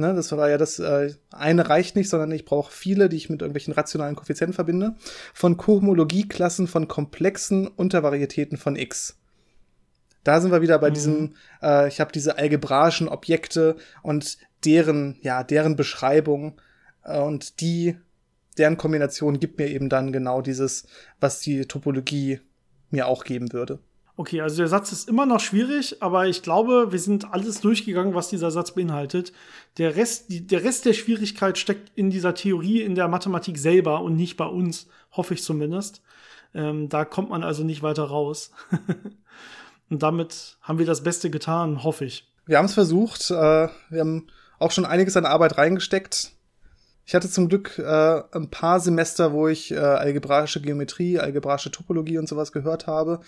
Ne, 0.00 0.14
das 0.14 0.32
war 0.32 0.48
ja 0.48 0.56
das 0.56 0.78
äh, 0.78 1.12
eine 1.30 1.68
reicht 1.68 1.94
nicht, 1.94 2.08
sondern 2.08 2.32
ich 2.32 2.46
brauche 2.46 2.72
viele, 2.72 3.10
die 3.10 3.18
ich 3.18 3.28
mit 3.28 3.42
irgendwelchen 3.42 3.74
rationalen 3.74 4.16
Koeffizienten 4.16 4.54
verbinde, 4.54 4.96
von 5.34 5.58
Kohomologieklassen 5.58 6.68
von 6.68 6.88
komplexen 6.88 7.68
Untervarietäten 7.68 8.56
von 8.56 8.76
x. 8.76 9.18
Da 10.24 10.40
sind 10.40 10.52
wir 10.52 10.62
wieder 10.62 10.78
bei 10.78 10.88
mhm. 10.88 10.94
diesem, 10.94 11.34
äh, 11.62 11.86
ich 11.86 12.00
habe 12.00 12.12
diese 12.12 12.38
algebraischen 12.38 13.08
Objekte 13.08 13.76
und 14.02 14.38
deren, 14.64 15.18
ja, 15.20 15.44
deren 15.44 15.76
Beschreibung 15.76 16.58
äh, 17.04 17.20
und 17.20 17.60
die 17.60 17.98
deren 18.56 18.78
Kombination 18.78 19.38
gibt 19.38 19.58
mir 19.58 19.68
eben 19.68 19.90
dann 19.90 20.12
genau 20.12 20.40
dieses, 20.40 20.86
was 21.20 21.40
die 21.40 21.66
Topologie 21.66 22.40
mir 22.90 23.06
auch 23.06 23.24
geben 23.24 23.52
würde. 23.52 23.80
Okay, 24.20 24.42
also 24.42 24.58
der 24.58 24.68
Satz 24.68 24.92
ist 24.92 25.08
immer 25.08 25.24
noch 25.24 25.40
schwierig, 25.40 26.02
aber 26.02 26.26
ich 26.26 26.42
glaube, 26.42 26.92
wir 26.92 26.98
sind 26.98 27.32
alles 27.32 27.62
durchgegangen, 27.62 28.14
was 28.14 28.28
dieser 28.28 28.50
Satz 28.50 28.72
beinhaltet. 28.72 29.32
Der 29.78 29.96
Rest, 29.96 30.28
die, 30.28 30.46
der 30.46 30.62
Rest 30.62 30.84
der 30.84 30.92
Schwierigkeit 30.92 31.56
steckt 31.56 31.90
in 31.94 32.10
dieser 32.10 32.34
Theorie, 32.34 32.82
in 32.82 32.94
der 32.94 33.08
Mathematik 33.08 33.56
selber 33.56 34.02
und 34.02 34.16
nicht 34.16 34.36
bei 34.36 34.44
uns, 34.44 34.88
hoffe 35.12 35.32
ich 35.32 35.42
zumindest. 35.42 36.02
Ähm, 36.52 36.90
da 36.90 37.06
kommt 37.06 37.30
man 37.30 37.42
also 37.42 37.64
nicht 37.64 37.82
weiter 37.82 38.04
raus. 38.04 38.50
und 39.88 40.02
damit 40.02 40.58
haben 40.60 40.78
wir 40.78 40.84
das 40.84 41.02
Beste 41.02 41.30
getan, 41.30 41.82
hoffe 41.82 42.04
ich. 42.04 42.30
Wir 42.44 42.58
haben 42.58 42.66
es 42.66 42.74
versucht. 42.74 43.30
Äh, 43.30 43.68
wir 43.88 44.00
haben 44.00 44.26
auch 44.58 44.70
schon 44.70 44.84
einiges 44.84 45.16
an 45.16 45.24
Arbeit 45.24 45.56
reingesteckt. 45.56 46.32
Ich 47.10 47.14
hatte 47.16 47.28
zum 47.28 47.48
Glück 47.48 47.76
äh, 47.76 48.22
ein 48.30 48.50
paar 48.50 48.78
Semester, 48.78 49.32
wo 49.32 49.48
ich 49.48 49.72
äh, 49.72 49.78
algebraische 49.78 50.60
Geometrie, 50.60 51.18
algebraische 51.18 51.72
Topologie 51.72 52.18
und 52.18 52.28
sowas 52.28 52.52
gehört 52.52 52.86
habe. 52.86 53.18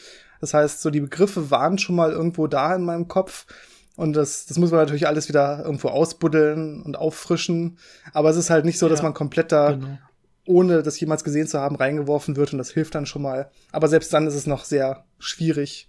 Das 0.41 0.55
heißt, 0.55 0.83
so 0.83 0.91
die 0.91 1.01
Begriffe 1.01 1.51
waren 1.51 1.79
schon 1.79 1.97
mal 1.97 2.13
irgendwo 2.13 2.47
da 2.47 2.77
in 2.77 2.85
meinem 2.85 3.09
Kopf. 3.09 3.45
Und 3.97 4.13
das, 4.13 4.47
das 4.47 4.57
muss 4.57 4.71
man 4.71 4.79
natürlich 4.79 5.09
alles 5.09 5.29
wieder 5.29 5.65
irgendwo 5.65 5.89
ausbuddeln 5.89 6.81
und 6.81 6.97
auffrischen. 6.97 7.77
Aber 8.13 8.31
es 8.31 8.37
ist 8.37 8.51
halt 8.51 8.65
nicht 8.65 8.79
so, 8.79 8.89
dass 8.89 9.03
man 9.03 9.15
komplett 9.15 9.51
da, 9.51 9.73
genau. 9.73 9.99
ohne 10.47 10.85
das 10.85 11.01
jemals 11.01 11.25
gesehen 11.25 11.49
zu 11.49 11.59
haben, 11.59 11.75
reingeworfen 11.75 12.37
wird. 12.37 12.53
Und 12.53 12.59
das 12.59 12.71
hilft 12.71 12.95
dann 12.95 13.07
schon 13.07 13.23
mal. 13.23 13.51
Aber 13.73 13.89
selbst 13.89 14.13
dann 14.13 14.29
ist 14.29 14.37
es 14.37 14.47
noch 14.47 14.65
sehr 14.65 15.07
schwierig. 15.19 15.89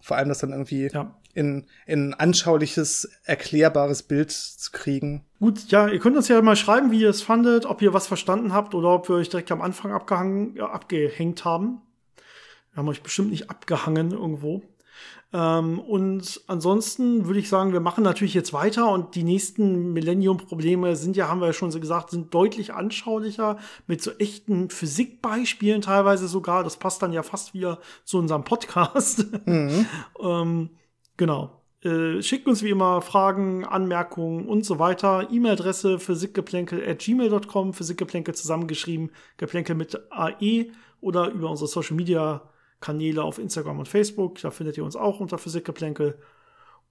Vor 0.00 0.16
allem 0.16 0.28
das 0.28 0.38
dann 0.38 0.50
irgendwie 0.50 0.88
ja 0.92 1.14
in, 1.36 1.66
in 1.84 2.14
anschauliches, 2.14 3.08
erklärbares 3.24 4.02
Bild 4.02 4.32
zu 4.32 4.72
kriegen. 4.72 5.22
Gut, 5.38 5.70
ja, 5.70 5.86
ihr 5.86 5.98
könnt 5.98 6.16
uns 6.16 6.28
ja 6.28 6.40
mal 6.40 6.56
schreiben, 6.56 6.90
wie 6.90 7.00
ihr 7.00 7.10
es 7.10 7.20
fandet, 7.20 7.66
ob 7.66 7.82
ihr 7.82 7.92
was 7.92 8.06
verstanden 8.06 8.54
habt 8.54 8.74
oder 8.74 8.88
ob 8.88 9.08
wir 9.08 9.16
euch 9.16 9.28
direkt 9.28 9.52
am 9.52 9.60
Anfang 9.60 9.92
abgehangen, 9.92 10.56
ja, 10.56 10.70
abgehängt 10.70 11.44
haben. 11.44 11.82
Wir 12.72 12.78
haben 12.78 12.88
euch 12.88 13.02
bestimmt 13.02 13.30
nicht 13.30 13.50
abgehangen 13.50 14.12
irgendwo. 14.12 14.62
Ähm, 15.32 15.80
und 15.80 16.40
ansonsten 16.46 17.26
würde 17.26 17.40
ich 17.40 17.48
sagen, 17.48 17.72
wir 17.72 17.80
machen 17.80 18.04
natürlich 18.04 18.34
jetzt 18.34 18.52
weiter 18.52 18.90
und 18.90 19.14
die 19.14 19.24
nächsten 19.24 19.92
Millennium-Probleme 19.92 20.96
sind 20.96 21.16
ja, 21.16 21.28
haben 21.28 21.40
wir 21.40 21.48
ja 21.48 21.52
schon 21.52 21.70
so 21.70 21.80
gesagt, 21.80 22.10
sind 22.10 22.32
deutlich 22.32 22.72
anschaulicher 22.72 23.58
mit 23.86 24.02
so 24.02 24.12
echten 24.12 24.70
Physikbeispielen 24.70 25.82
teilweise 25.82 26.28
sogar. 26.28 26.64
Das 26.64 26.76
passt 26.76 27.02
dann 27.02 27.12
ja 27.12 27.22
fast 27.22 27.54
wieder 27.54 27.78
zu 28.04 28.18
unserem 28.18 28.44
Podcast. 28.44 29.26
Mhm. 29.46 29.86
ähm, 30.20 30.70
Genau. 31.16 31.62
Äh, 31.82 32.22
schickt 32.22 32.46
uns 32.46 32.62
wie 32.62 32.70
immer 32.70 33.00
Fragen, 33.00 33.64
Anmerkungen 33.64 34.46
und 34.48 34.64
so 34.64 34.78
weiter. 34.78 35.28
E-Mail-Adresse 35.30 35.98
physikgeplänkel 35.98 36.86
at 36.86 36.98
gmail.com, 36.98 37.74
physikgeplänkel 37.74 38.34
zusammengeschrieben, 38.34 39.10
geplänkel 39.36 39.76
mit 39.76 39.98
AE 40.10 40.70
oder 41.00 41.30
über 41.30 41.50
unsere 41.50 41.68
Social 41.68 41.96
Media 41.96 42.42
Kanäle 42.80 43.22
auf 43.22 43.38
Instagram 43.38 43.78
und 43.78 43.88
Facebook. 43.88 44.40
Da 44.40 44.50
findet 44.50 44.76
ihr 44.76 44.84
uns 44.84 44.96
auch 44.96 45.20
unter 45.20 45.38
Physikgeplänkel. 45.38 46.18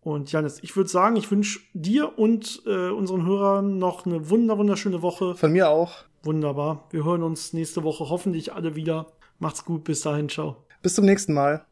Und 0.01 0.31
Janis, 0.31 0.59
ich 0.61 0.75
würde 0.75 0.89
sagen, 0.89 1.15
ich 1.15 1.31
wünsche 1.31 1.59
dir 1.73 2.19
und 2.19 2.61
äh, 2.67 2.89
unseren 2.89 3.25
Hörern 3.25 3.79
noch 3.79 4.05
eine 4.05 4.29
wunder 4.29 4.57
wunderschöne 4.57 5.01
Woche. 5.01 5.35
Von 5.35 5.51
mir 5.51 5.69
auch. 5.69 6.03
Wunderbar. 6.23 6.87
Wir 6.91 7.03
hören 7.03 7.23
uns 7.23 7.53
nächste 7.53 7.83
Woche 7.83 8.09
hoffentlich 8.09 8.53
alle 8.53 8.75
wieder. 8.75 9.07
Macht's 9.39 9.65
gut, 9.65 9.83
bis 9.83 10.01
dahin, 10.01 10.29
ciao. 10.29 10.57
Bis 10.81 10.93
zum 10.95 11.05
nächsten 11.05 11.33
Mal. 11.33 11.65